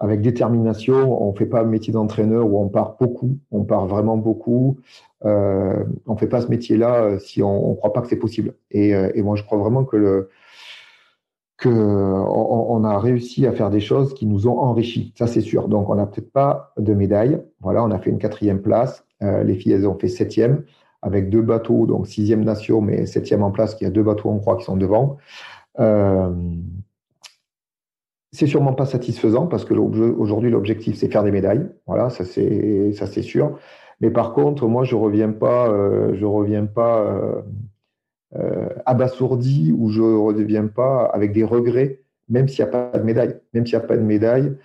avec 0.00 0.22
détermination. 0.22 1.22
On 1.22 1.32
ne 1.32 1.36
fait 1.36 1.46
pas 1.46 1.60
un 1.60 1.66
métier 1.66 1.92
d'entraîneur 1.92 2.46
où 2.46 2.58
on 2.60 2.68
part 2.68 2.96
beaucoup, 2.98 3.38
on 3.52 3.64
part 3.64 3.86
vraiment 3.86 4.16
beaucoup. 4.16 4.78
Euh, 5.24 5.84
on 6.06 6.14
ne 6.14 6.18
fait 6.18 6.26
pas 6.26 6.40
ce 6.40 6.48
métier-là 6.48 7.02
euh, 7.02 7.18
si 7.18 7.42
on 7.42 7.70
ne 7.70 7.74
croit 7.76 7.92
pas 7.92 8.00
que 8.00 8.08
c'est 8.08 8.16
possible. 8.16 8.54
Et, 8.70 8.94
euh, 8.94 9.10
et, 9.14 9.22
moi, 9.22 9.36
je 9.36 9.44
crois 9.44 9.58
vraiment 9.58 9.84
que 9.84 9.96
le 9.96 10.30
que 11.58 11.68
on, 11.68 12.84
a 12.84 12.98
réussi 12.98 13.46
à 13.46 13.52
faire 13.52 13.68
des 13.68 13.80
choses 13.80 14.14
qui 14.14 14.24
nous 14.24 14.48
ont 14.48 14.58
enrichis. 14.60 15.12
Ça, 15.18 15.26
c'est 15.26 15.42
sûr. 15.42 15.68
Donc, 15.68 15.90
on 15.90 15.94
n'a 15.94 16.06
peut-être 16.06 16.32
pas 16.32 16.72
de 16.78 16.94
médaille. 16.94 17.38
Voilà, 17.60 17.84
on 17.84 17.90
a 17.90 17.98
fait 17.98 18.08
une 18.08 18.16
quatrième 18.16 18.62
place. 18.62 19.04
les 19.20 19.54
filles, 19.56 19.72
elles 19.72 19.86
ont 19.86 19.98
fait 19.98 20.08
septième 20.08 20.64
avec 21.02 21.30
deux 21.30 21.42
bateaux, 21.42 21.86
donc 21.86 22.06
sixième 22.06 22.44
nation, 22.44 22.80
mais 22.80 23.06
septième 23.06 23.42
en 23.42 23.50
place, 23.50 23.74
qui 23.74 23.84
a 23.86 23.90
deux 23.90 24.02
bateaux, 24.02 24.28
on 24.28 24.38
croit, 24.38 24.56
qui 24.56 24.64
sont 24.64 24.76
devant. 24.76 25.16
Euh, 25.78 26.30
c'est 28.32 28.46
sûrement 28.46 28.74
pas 28.74 28.86
satisfaisant 28.86 29.46
parce 29.46 29.64
que 29.64 29.74
aujourd'hui 29.74 30.50
l'objectif 30.50 30.96
c'est 30.96 31.10
faire 31.10 31.24
des 31.24 31.32
médailles, 31.32 31.68
voilà, 31.86 32.10
ça 32.10 32.24
c'est 32.24 32.92
ça 32.92 33.06
c'est 33.06 33.22
sûr. 33.22 33.58
Mais 34.00 34.10
par 34.10 34.32
contre, 34.32 34.66
moi 34.66 34.84
je 34.84 34.94
reviens 34.96 35.32
pas, 35.32 35.68
euh, 35.68 36.14
je 36.14 36.24
reviens 36.24 36.66
pas 36.66 37.00
euh, 37.00 37.42
euh, 38.36 38.68
abasourdi 38.86 39.74
ou 39.76 39.90
je 39.90 40.02
reviens 40.02 40.68
pas 40.68 41.10
avec 41.12 41.32
des 41.32 41.44
regrets, 41.44 42.00
même 42.28 42.48
s'il 42.48 42.64
n'y 42.64 42.68
a 42.68 42.72
pas 42.72 42.98
de 42.98 43.04
médaille, 43.04 43.36
même 43.52 43.66
s'il 43.66 43.76
n'y 43.78 43.84
a 43.84 43.86
pas 43.86 43.96
de 43.96 44.02
médaille. 44.02 44.56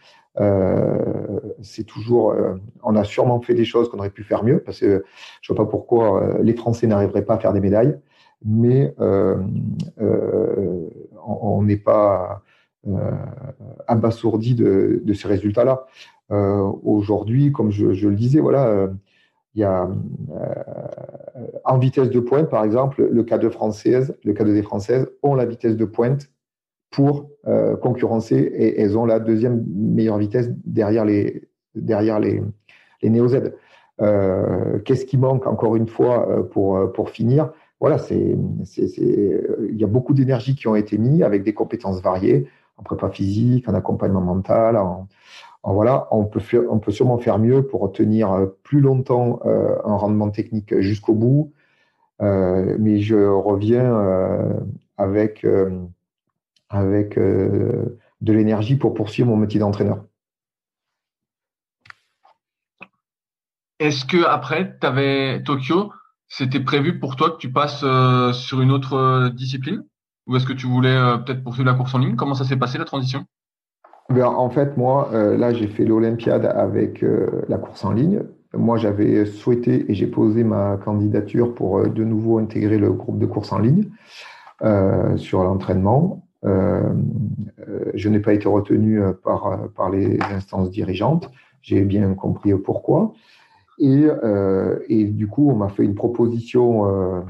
C'est 1.61 1.83
toujours, 1.85 2.35
on 2.83 2.95
a 2.95 3.03
sûrement 3.03 3.39
fait 3.41 3.53
des 3.53 3.65
choses 3.65 3.89
qu'on 3.89 3.99
aurait 3.99 4.09
pu 4.09 4.23
faire 4.23 4.43
mieux 4.43 4.59
parce 4.59 4.79
que 4.79 5.05
je 5.41 5.53
vois 5.53 5.65
pas 5.65 5.69
pourquoi 5.69 6.37
les 6.41 6.53
Français 6.53 6.87
n'arriveraient 6.87 7.25
pas 7.25 7.35
à 7.35 7.39
faire 7.39 7.53
des 7.53 7.61
médailles, 7.61 7.97
mais 8.43 8.93
on 11.25 11.63
n'est 11.63 11.77
pas 11.77 12.43
euh, 12.87 13.11
abasourdi 13.87 14.53
de, 14.53 15.01
ces 15.13 15.27
résultats-là. 15.27 15.87
Euh, 16.31 16.71
aujourd'hui, 16.83 17.51
comme 17.51 17.71
je, 17.71 17.85
le 17.85 18.15
disais, 18.15 18.39
voilà, 18.39 18.67
euh, 18.67 18.87
il 19.55 19.61
y 19.61 19.63
a 19.63 19.89
en 21.63 21.77
vitesse 21.79 22.11
de 22.11 22.19
pointe, 22.19 22.47
par 22.49 22.63
exemple, 22.63 23.07
le 23.11 23.23
cas 23.23 23.39
de 23.39 23.49
française, 23.49 24.15
le 24.23 24.33
cas 24.33 24.43
de 24.43 24.53
des 24.53 24.61
françaises 24.61 25.09
ont 25.23 25.33
la 25.33 25.45
vitesse 25.45 25.77
de 25.77 25.85
pointe 25.85 26.29
pour 26.95 27.13
concurrencer 27.81 28.37
et 28.37 28.81
elles 28.81 28.95
ont 28.97 29.05
la 29.05 29.19
deuxième 29.19 29.57
meilleure 29.97 30.19
vitesse 30.25 30.49
derrière 30.65 31.05
les 31.05 31.25
derrière 31.75 32.19
les, 32.25 32.41
les 33.01 33.09
néo-Z. 33.09 33.35
Qu'est-ce 34.85 35.05
qui 35.05 35.17
manque 35.17 35.45
encore 35.53 35.75
une 35.75 35.87
fois 35.87 36.15
pour, 36.51 36.91
pour 36.93 37.09
finir? 37.09 37.51
Voilà, 37.81 37.97
c'est, 37.97 38.37
il 38.77 39.77
y 39.77 39.83
a 39.83 39.87
beaucoup 39.87 40.13
d'énergie 40.13 40.55
qui 40.55 40.67
ont 40.67 40.77
été 40.83 40.97
mis 40.97 41.23
avec 41.23 41.43
des 41.43 41.53
compétences 41.53 42.01
variées 42.01 42.47
en 42.77 42.83
prépa 42.83 43.09
physique, 43.09 43.67
en 43.69 43.73
accompagnement 43.73 44.21
mental. 44.21 44.77
En, 44.77 45.07
voilà, 45.63 46.07
on 46.11 46.25
peut, 46.25 46.41
on 46.69 46.79
peut 46.79 46.91
sûrement 46.91 47.17
faire 47.17 47.39
mieux 47.39 47.63
pour 47.63 47.91
tenir 47.91 48.31
euh, 48.31 48.45
plus 48.63 48.81
longtemps 48.81 49.39
euh, 49.45 49.75
un 49.83 49.95
rendement 49.95 50.29
technique 50.29 50.79
jusqu'au 50.79 51.13
bout. 51.13 51.51
Euh, 52.21 52.77
mais 52.79 52.99
je 52.99 53.17
reviens 53.17 53.89
avec, 54.97 55.45
avec 56.69 57.17
de 57.17 57.97
l'énergie 58.21 58.75
pour 58.75 58.93
poursuivre 58.93 59.29
mon 59.29 59.37
métier 59.37 59.59
d'entraîneur. 59.59 60.05
Est-ce 63.79 64.05
que 64.05 64.23
après, 64.25 64.77
tu 64.79 64.87
avais 64.87 65.43
Tokyo, 65.43 65.91
c'était 66.27 66.61
prévu 66.61 66.99
pour 66.99 67.15
toi 67.15 67.31
que 67.31 67.37
tu 67.37 67.51
passes 67.51 67.85
sur 68.33 68.61
une 68.61 68.71
autre 68.71 69.29
discipline? 69.29 69.83
Ou 70.27 70.35
est-ce 70.35 70.45
que 70.45 70.53
tu 70.53 70.65
voulais 70.67 70.95
euh, 70.95 71.17
peut-être 71.17 71.43
poursuivre 71.43 71.69
la 71.69 71.75
course 71.75 71.93
en 71.93 71.99
ligne? 71.99 72.15
Comment 72.15 72.33
ça 72.33 72.45
s'est 72.45 72.57
passé 72.57 72.77
la 72.77 72.85
transition? 72.85 73.25
Ben, 74.09 74.25
En 74.25 74.49
fait, 74.49 74.75
moi, 74.77 75.09
euh, 75.13 75.37
là, 75.37 75.53
j'ai 75.53 75.67
fait 75.67 75.85
l'Olympiade 75.85 76.45
avec 76.45 77.03
euh, 77.03 77.43
la 77.47 77.57
course 77.57 77.85
en 77.85 77.91
ligne. 77.91 78.23
Moi, 78.53 78.77
j'avais 78.77 79.25
souhaité 79.25 79.91
et 79.91 79.93
j'ai 79.93 80.07
posé 80.07 80.43
ma 80.43 80.77
candidature 80.77 81.53
pour 81.53 81.87
de 81.87 82.03
nouveau 82.03 82.39
intégrer 82.39 82.77
le 82.77 82.91
groupe 82.93 83.19
de 83.19 83.25
course 83.25 83.51
en 83.51 83.59
ligne 83.59 83.89
sur 85.17 85.43
l'entraînement. 85.43 86.24
Je 86.45 88.09
n'ai 88.09 88.19
pas 88.19 88.33
été 88.33 88.47
retenu 88.47 89.01
par, 89.23 89.69
par 89.75 89.89
les 89.89 90.19
instances 90.31 90.69
dirigeantes. 90.69 91.29
J'ai 91.61 91.81
bien 91.81 92.13
compris 92.13 92.53
pourquoi. 92.53 93.13
Et, 93.79 94.07
du 95.05 95.27
coup, 95.27 95.49
on 95.49 95.55
m'a 95.55 95.69
fait 95.69 95.83
une 95.83 95.95
proposition 95.95 97.25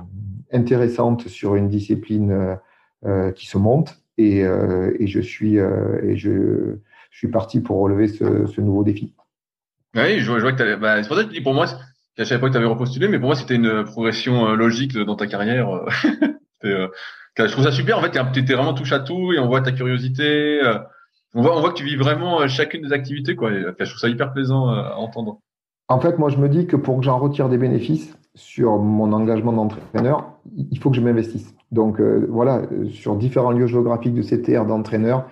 intéressante 0.52 1.28
sur 1.28 1.56
une 1.56 1.70
discipline 1.70 2.58
qui 3.36 3.48
se 3.48 3.58
monte. 3.58 3.98
Et, 4.18 4.44
je 4.44 5.20
suis, 5.22 5.58
parti 7.32 7.62
pour 7.62 7.80
relever 7.80 8.08
ce, 8.08 8.62
nouveau 8.62 8.84
défi. 8.84 9.14
Oui, 9.96 10.20
je 10.20 10.30
vois, 10.30 10.52
que 10.52 10.62
tu 10.62 10.80
bah, 10.80 11.02
c'est 11.02 11.08
pour 11.08 11.18
ça 11.18 11.24
que 11.24 11.42
pour 11.42 11.54
moi, 11.54 11.68
je 12.18 12.24
savais 12.24 12.40
pas 12.40 12.48
que 12.48 12.54
tu 12.54 12.58
avais 12.58 12.66
repostulé, 12.66 13.08
mais 13.08 13.20
pour 13.20 13.28
moi, 13.28 13.36
c'était 13.36 13.56
une 13.56 13.84
progression 13.84 14.48
euh, 14.48 14.56
logique 14.56 14.98
dans 14.98 15.16
ta 15.16 15.28
carrière. 15.28 15.82
euh, 16.64 16.88
je 17.38 17.52
trouve 17.52 17.64
ça 17.64 17.72
super. 17.72 17.98
En 17.98 18.02
fait, 18.02 18.12
tu 18.34 18.40
étais 18.40 18.54
vraiment 18.54 18.74
touche 18.74 18.94
à 18.94 19.00
tout 19.00 19.34
et 19.34 19.40
on 19.40 19.48
voit 19.48 19.62
ta 19.62 19.72
curiosité. 19.72 20.62
Euh, 20.64 20.78
on 21.34 21.42
voit, 21.42 21.56
on 21.58 21.60
voit 21.60 21.70
que 21.72 21.76
tu 21.76 21.84
vis 21.84 21.98
vraiment 21.98 22.42
euh, 22.42 22.48
chacune 22.48 22.82
des 22.82 22.94
activités, 22.94 23.36
quoi. 23.36 23.52
je 23.52 23.86
trouve 23.86 24.00
ça 24.00 24.08
hyper 24.08 24.32
plaisant 24.32 24.70
à 24.70 24.96
entendre. 24.96 25.40
En 25.88 26.00
fait, 26.00 26.18
moi, 26.18 26.30
je 26.30 26.38
me 26.38 26.50
dis 26.50 26.66
que 26.66 26.76
pour 26.76 26.98
que 26.98 27.04
j'en 27.04 27.20
retire 27.20 27.50
des 27.50 27.58
bénéfices 27.58 28.18
sur 28.34 28.78
mon 28.78 29.14
engagement 29.14 29.54
d'entraîneur, 29.54 30.32
il 30.56 30.80
faut 30.80 30.90
que 30.90 30.96
je 30.96 31.02
m'investisse. 31.02 31.54
Donc, 31.72 32.02
voilà, 32.02 32.64
sur 32.92 33.16
différents 33.16 33.52
lieux 33.52 33.68
géographiques 33.68 34.16
de 34.16 34.24
CTR 34.24 34.66
d'entraîneur, 34.66 35.28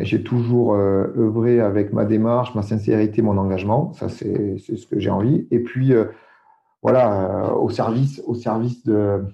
j'ai 0.00 0.22
toujours 0.22 0.74
œuvré 0.74 1.60
avec 1.60 1.92
ma 1.92 2.04
démarche, 2.04 2.54
ma 2.54 2.62
sincérité, 2.62 3.20
mon 3.20 3.36
engagement. 3.36 3.92
Ça, 3.94 4.08
c'est 4.08 4.58
ce 4.58 4.86
que 4.86 5.00
j'ai 5.00 5.10
envie. 5.10 5.48
Et 5.50 5.58
puis, 5.58 5.92
voilà, 6.80 7.52
au 7.56 7.68
service, 7.68 8.22
au 8.26 8.34
service 8.36 8.84
de, 8.84 9.24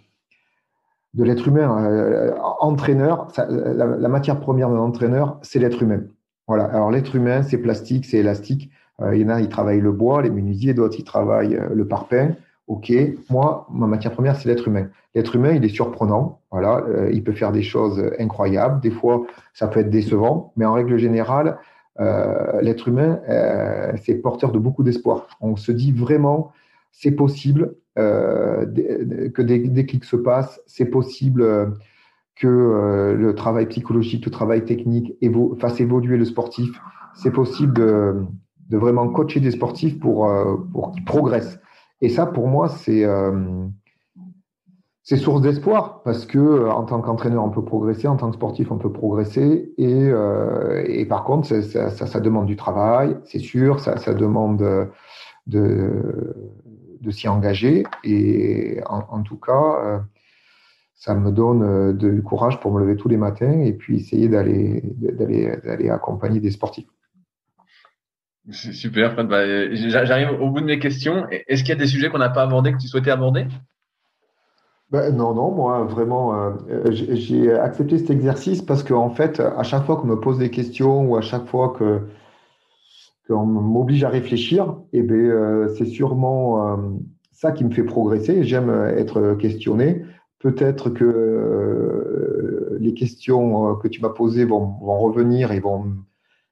de 1.14 1.24
l'être 1.24 1.48
humain. 1.48 2.34
entraîneur, 2.60 3.28
la, 3.36 4.08
matière 4.08 4.40
première 4.40 4.70
d'un 4.70 4.78
entraîneur, 4.78 5.38
c'est 5.42 5.58
l'être 5.58 5.82
humain. 5.82 6.02
Voilà. 6.46 6.64
Alors, 6.64 6.90
l'être 6.90 7.14
humain, 7.14 7.42
c'est 7.42 7.58
plastique, 7.58 8.06
c'est 8.06 8.18
élastique. 8.18 8.70
il 9.12 9.18
y 9.18 9.24
en 9.24 9.28
a, 9.28 9.40
ils 9.40 9.48
travaillent 9.48 9.80
le 9.80 9.92
bois, 9.92 10.22
les 10.22 10.30
menuisiers, 10.30 10.74
d'autres, 10.74 10.96
ils 10.98 11.04
travaillent 11.04 11.58
le 11.72 11.88
parpaing. 11.88 12.34
OK, 12.68 12.92
moi, 13.30 13.66
ma 13.72 13.86
matière 13.86 14.12
première, 14.12 14.36
c'est 14.36 14.48
l'être 14.48 14.68
humain. 14.68 14.88
L'être 15.14 15.34
humain, 15.34 15.52
il 15.52 15.64
est 15.64 15.70
surprenant. 15.70 16.40
Voilà, 16.50 16.84
euh, 16.86 17.10
il 17.12 17.24
peut 17.24 17.32
faire 17.32 17.50
des 17.50 17.62
choses 17.62 18.02
incroyables. 18.18 18.80
Des 18.80 18.90
fois, 18.90 19.24
ça 19.54 19.68
peut 19.68 19.80
être 19.80 19.90
décevant, 19.90 20.52
mais 20.56 20.66
en 20.66 20.74
règle 20.74 20.98
générale, 20.98 21.58
euh, 22.00 22.60
l'être 22.60 22.86
humain, 22.88 23.20
euh, 23.28 23.92
c'est 24.02 24.14
porteur 24.16 24.52
de 24.52 24.58
beaucoup 24.58 24.82
d'espoir. 24.82 25.26
On 25.40 25.56
se 25.56 25.72
dit 25.72 25.92
vraiment, 25.92 26.52
c'est 26.92 27.10
possible 27.10 27.74
que 27.98 29.42
des 29.42 29.58
déclics 29.58 30.04
se 30.04 30.16
passent, 30.16 30.60
c'est 30.66 30.86
possible 30.86 31.74
que 32.36 33.14
le 33.18 33.34
travail 33.34 33.66
psychologique, 33.66 34.24
le 34.24 34.30
travail 34.30 34.64
technique 34.64 35.14
fasse 35.58 35.80
évoluer 35.80 36.16
le 36.16 36.24
sportif. 36.24 36.80
C'est 37.14 37.32
possible 37.32 37.74
de, 37.74 38.76
vraiment 38.76 39.08
coacher 39.08 39.40
des 39.40 39.50
sportifs 39.50 39.98
pour, 39.98 40.30
pour 40.72 40.92
qu'ils 40.92 41.04
progressent. 41.04 41.58
Et 42.00 42.08
ça, 42.08 42.26
pour 42.26 42.48
moi, 42.48 42.68
c'est 42.68 43.04
euh, 43.04 43.66
source 45.02 45.40
d'espoir 45.40 46.02
parce 46.02 46.26
que 46.26 46.38
euh, 46.38 46.70
en 46.70 46.84
tant 46.84 47.00
qu'entraîneur, 47.00 47.44
on 47.44 47.50
peut 47.50 47.64
progresser, 47.64 48.06
en 48.08 48.16
tant 48.16 48.30
que 48.30 48.36
sportif, 48.36 48.70
on 48.70 48.78
peut 48.78 48.92
progresser. 48.92 49.72
Et, 49.78 50.08
euh, 50.10 50.84
et 50.86 51.06
par 51.06 51.24
contre, 51.24 51.48
ça, 51.48 51.90
ça, 51.90 52.06
ça, 52.06 52.20
demande 52.20 52.46
du 52.46 52.56
travail, 52.56 53.16
c'est 53.24 53.40
sûr, 53.40 53.80
ça, 53.80 53.96
ça 53.96 54.14
demande 54.14 54.90
de, 55.46 56.52
de 57.00 57.10
s'y 57.10 57.28
engager. 57.28 57.84
Et 58.04 58.80
en, 58.86 59.04
en 59.10 59.22
tout 59.22 59.36
cas, 59.38 59.76
euh, 59.84 59.98
ça 60.94 61.14
me 61.14 61.30
donne 61.30 61.62
euh, 61.62 61.92
du 61.92 62.22
courage 62.22 62.60
pour 62.60 62.72
me 62.72 62.80
lever 62.80 62.96
tous 62.96 63.08
les 63.08 63.16
matins 63.16 63.60
et 63.60 63.72
puis 63.72 63.96
essayer 63.96 64.28
d'aller 64.28 64.82
d'aller 64.96 65.90
accompagner 65.90 66.40
des 66.40 66.50
sportifs. 66.50 66.88
Super, 68.50 69.12
Fred. 69.12 69.28
Bah, 69.28 69.44
J'arrive 69.74 70.40
au 70.40 70.50
bout 70.50 70.60
de 70.60 70.66
mes 70.66 70.78
questions. 70.78 71.26
Est-ce 71.28 71.62
qu'il 71.62 71.70
y 71.70 71.72
a 71.72 71.80
des 71.80 71.86
sujets 71.86 72.08
qu'on 72.08 72.18
n'a 72.18 72.30
pas 72.30 72.42
abordés 72.42 72.72
que 72.72 72.78
tu 72.78 72.88
souhaitais 72.88 73.10
aborder? 73.10 73.46
Ben, 74.90 75.14
non, 75.14 75.34
non, 75.34 75.50
moi 75.50 75.84
vraiment, 75.84 76.34
euh, 76.34 76.52
j'ai 76.90 77.52
accepté 77.52 77.98
cet 77.98 78.08
exercice 78.08 78.62
parce 78.62 78.82
qu'en 78.82 79.04
en 79.04 79.10
fait, 79.10 79.38
à 79.38 79.62
chaque 79.62 79.84
fois 79.84 79.96
qu'on 79.96 80.06
me 80.06 80.18
pose 80.18 80.38
des 80.38 80.50
questions 80.50 81.02
ou 81.04 81.16
à 81.16 81.20
chaque 81.20 81.46
fois 81.46 81.74
que 81.78 82.00
qu'on 83.28 83.46
m'oblige 83.46 84.04
à 84.04 84.08
réfléchir, 84.08 84.76
eh 84.92 85.02
ben, 85.02 85.14
euh, 85.14 85.68
c'est 85.76 85.86
sûrement 85.86 86.72
euh, 86.72 86.76
ça 87.30 87.52
qui 87.52 87.64
me 87.64 87.70
fait 87.70 87.84
progresser. 87.84 88.42
J'aime 88.42 88.70
être 88.96 89.34
questionné. 89.34 90.02
Peut-être 90.40 90.90
que 90.90 92.78
les 92.80 92.94
questions 92.94 93.74
que 93.76 93.88
tu 93.88 94.00
m'as 94.00 94.10
posées 94.10 94.44
vont, 94.44 94.78
vont 94.80 94.98
revenir 94.98 95.52
et 95.52 95.60
vont 95.60 95.84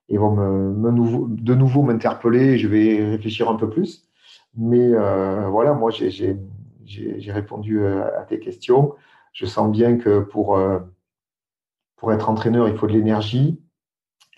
ils 0.09 0.19
vont 0.19 0.35
me, 0.35 1.37
de 1.37 1.55
nouveau 1.55 1.83
m'interpeller. 1.83 2.59
Je 2.59 2.69
vais 2.69 3.05
réfléchir 3.11 3.51
un 3.51 3.57
peu 3.57 3.69
plus. 3.69 4.09
Mais 4.57 4.91
euh, 4.93 5.49
voilà, 5.49 5.75
moi, 5.75 5.91
j'ai 5.91 7.33
répondu 7.33 7.81
euh, 7.81 8.05
à 8.19 8.23
tes 8.23 8.39
questions. 8.39 8.95
Je 9.33 9.47
sens 9.47 9.71
bien 9.71 9.99
que 9.99 10.21
pour, 10.21 10.57
euh, 10.57 10.79
pour 11.97 12.13
être 12.13 12.31
entraîneur, 12.31 12.69
il 12.69 12.77
faut 12.77 12.87
de 12.87 12.93
l'énergie. 12.93 13.61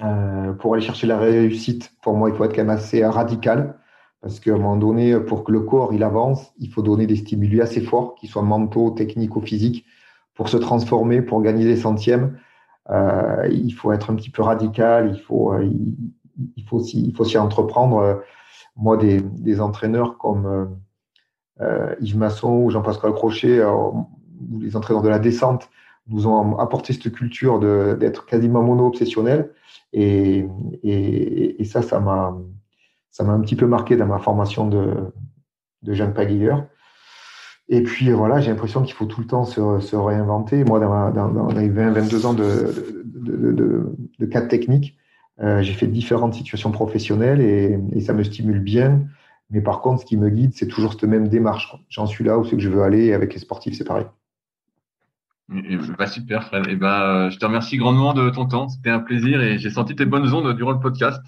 Euh, 0.01 0.53
pour 0.53 0.74
aller 0.74 0.82
chercher 0.84 1.07
la 1.07 1.18
réussite, 1.18 1.92
pour 2.03 2.14
moi, 2.14 2.30
il 2.30 2.36
faut 2.36 2.44
être 2.44 2.55
quand 2.55 2.62
même 2.62 2.70
assez 2.70 3.05
radical. 3.05 3.78
Parce 4.20 4.40
qu'à 4.40 4.53
un 4.53 4.57
moment 4.57 4.76
donné, 4.76 5.18
pour 5.20 5.44
que 5.44 5.53
le 5.53 5.61
corps 5.61 5.94
il 5.94 6.03
avance, 6.03 6.53
il 6.59 6.72
faut 6.72 6.82
donner 6.82 7.07
des 7.07 7.16
stimuli 7.16 7.61
assez 7.61 7.80
forts, 7.80 8.16
qu'ils 8.16 8.28
soient 8.28 8.42
mentaux, 8.42 8.90
techniques 8.90 9.36
ou 9.36 9.40
physiques, 9.40 9.86
pour 10.34 10.49
se 10.49 10.57
transformer, 10.57 11.22
pour 11.22 11.40
gagner 11.42 11.64
des 11.64 11.76
centièmes. 11.76 12.38
Euh, 12.90 13.49
il 13.51 13.72
faut 13.72 13.92
être 13.92 14.11
un 14.11 14.16
petit 14.16 14.30
peu 14.30 14.42
radical, 14.42 15.12
il 15.14 15.20
faut, 15.20 15.53
euh, 15.53 15.68
il, 16.57 16.64
faut 16.64 16.82
il 16.82 17.14
faut 17.14 17.24
s'y 17.24 17.38
entreprendre. 17.38 18.22
Moi, 18.76 18.96
des, 18.96 19.20
des 19.20 19.61
entraîneurs 19.61 20.18
comme 20.18 20.78
euh, 21.61 21.94
Yves 22.01 22.16
Masson 22.16 22.53
ou 22.53 22.70
Jean-Pascal 22.70 23.12
Crochet, 23.12 23.62
ou 23.64 24.07
les 24.61 24.76
entraîneurs 24.76 25.03
de 25.03 25.09
la 25.09 25.18
descente, 25.18 25.70
nous 26.09 26.26
ont 26.26 26.59
apporté 26.59 26.92
cette 26.92 27.12
culture 27.12 27.61
d'être 27.99 28.24
quasiment 28.26 28.62
mono-obsessionnel. 28.62 29.53
Et, 29.93 30.45
et, 30.82 31.61
et, 31.61 31.64
ça, 31.64 31.82
ça 31.82 31.99
m'a 32.01 32.36
ça 33.11 33.24
m'a 33.24 33.32
un 33.32 33.41
petit 33.41 33.57
peu 33.57 33.66
marqué 33.66 33.97
dans 33.97 34.07
ma 34.07 34.18
formation 34.18 34.68
de, 34.68 34.95
de 35.82 35.95
jeune 35.95 36.12
pagayeur. 36.12 36.66
Et 37.68 37.82
puis 37.82 38.11
voilà, 38.11 38.41
j'ai 38.41 38.51
l'impression 38.51 38.82
qu'il 38.82 38.95
faut 38.95 39.07
tout 39.07 39.20
le 39.20 39.26
temps 39.26 39.45
se, 39.45 39.80
se 39.80 39.97
réinventer. 39.97 40.64
Moi, 40.64 40.80
dans, 40.80 41.11
dans, 41.11 41.28
dans 41.28 41.49
les 41.49 41.68
20-22 41.68 42.26
ans 42.26 42.34
de, 42.34 43.03
de, 43.05 43.53
de, 43.53 43.97
de 44.18 44.26
cadre 44.26 44.49
technique, 44.49 44.97
euh, 45.41 45.62
j'ai 45.62 45.74
fait 45.74 45.86
différentes 45.86 46.34
situations 46.34 46.70
professionnelles 46.70 47.41
et, 47.41 47.78
et, 47.93 48.01
ça 48.01 48.12
me 48.12 48.22
stimule 48.24 48.61
bien. 48.61 49.03
Mais 49.51 49.61
par 49.61 49.80
contre, 49.80 50.01
ce 50.01 50.07
qui 50.07 50.16
me 50.16 50.30
guide, 50.30 50.53
c'est 50.55 50.66
toujours 50.66 50.93
cette 50.93 51.05
même 51.05 51.28
démarche. 51.28 51.74
J'en 51.89 52.07
suis 52.07 52.24
là 52.24 52.39
où 52.39 52.45
c'est 52.45 52.57
que 52.57 52.62
je 52.62 52.68
veux 52.68 52.82
aller 52.82 53.12
avec 53.12 53.34
les 53.34 53.41
sportifs, 53.41 53.76
c'est 53.76 53.84
pareil. 53.84 54.07
Bah 55.49 56.07
super, 56.07 56.45
Fred. 56.45 56.66
Et 56.69 56.77
bah, 56.77 57.31
je 57.31 57.39
te 57.39 57.47
remercie 57.47 57.77
grandement 57.79 58.15
de 58.15 58.31
ton 58.31 58.47
temps. 58.47 58.69
C'était 58.69 58.91
un 58.91 59.01
plaisir 59.01 59.41
et 59.41 59.59
j'ai 59.59 59.70
senti 59.70 59.97
tes 59.97 60.05
bonnes 60.05 60.33
ondes 60.33 60.55
durant 60.57 60.73
le 60.73 60.81
podcast. 60.81 61.23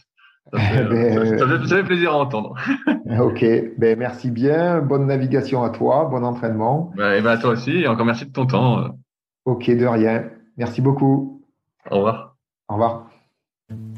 Ça 0.53 0.59
fait, 0.59 0.85
ben, 0.85 1.39
ça 1.67 1.77
fait, 1.77 1.85
plaisir 1.85 2.13
à 2.13 2.17
entendre. 2.17 2.55
ok, 3.21 3.45
ben, 3.79 3.99
merci 3.99 4.31
bien. 4.31 4.81
Bonne 4.81 5.07
navigation 5.07 5.63
à 5.63 5.71
toi, 5.71 6.09
bon 6.11 6.25
entraînement. 6.25 6.93
Ben, 6.97 7.15
et 7.15 7.23
ben, 7.23 7.31
à 7.31 7.39
toi 7.39 7.51
aussi, 7.51 7.71
et 7.71 7.89
encore 7.89 8.07
merci 8.07 8.27
de 8.27 8.33
ton 8.33 8.47
temps. 8.47 8.97
Ok, 9.45 9.71
de 9.71 9.87
rien. 9.87 10.25
Merci 10.57 10.83
beaucoup. 10.83 11.43
Au 11.91 11.97
revoir. 11.97 12.37
Au 12.69 12.75
revoir. 12.75 13.11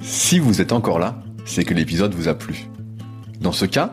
Si 0.00 0.38
vous 0.38 0.60
êtes 0.60 0.72
encore 0.72 0.98
là, 0.98 1.16
c'est 1.44 1.64
que 1.64 1.74
l'épisode 1.74 2.14
vous 2.14 2.28
a 2.28 2.34
plu. 2.34 2.66
Dans 3.40 3.52
ce 3.52 3.64
cas, 3.64 3.92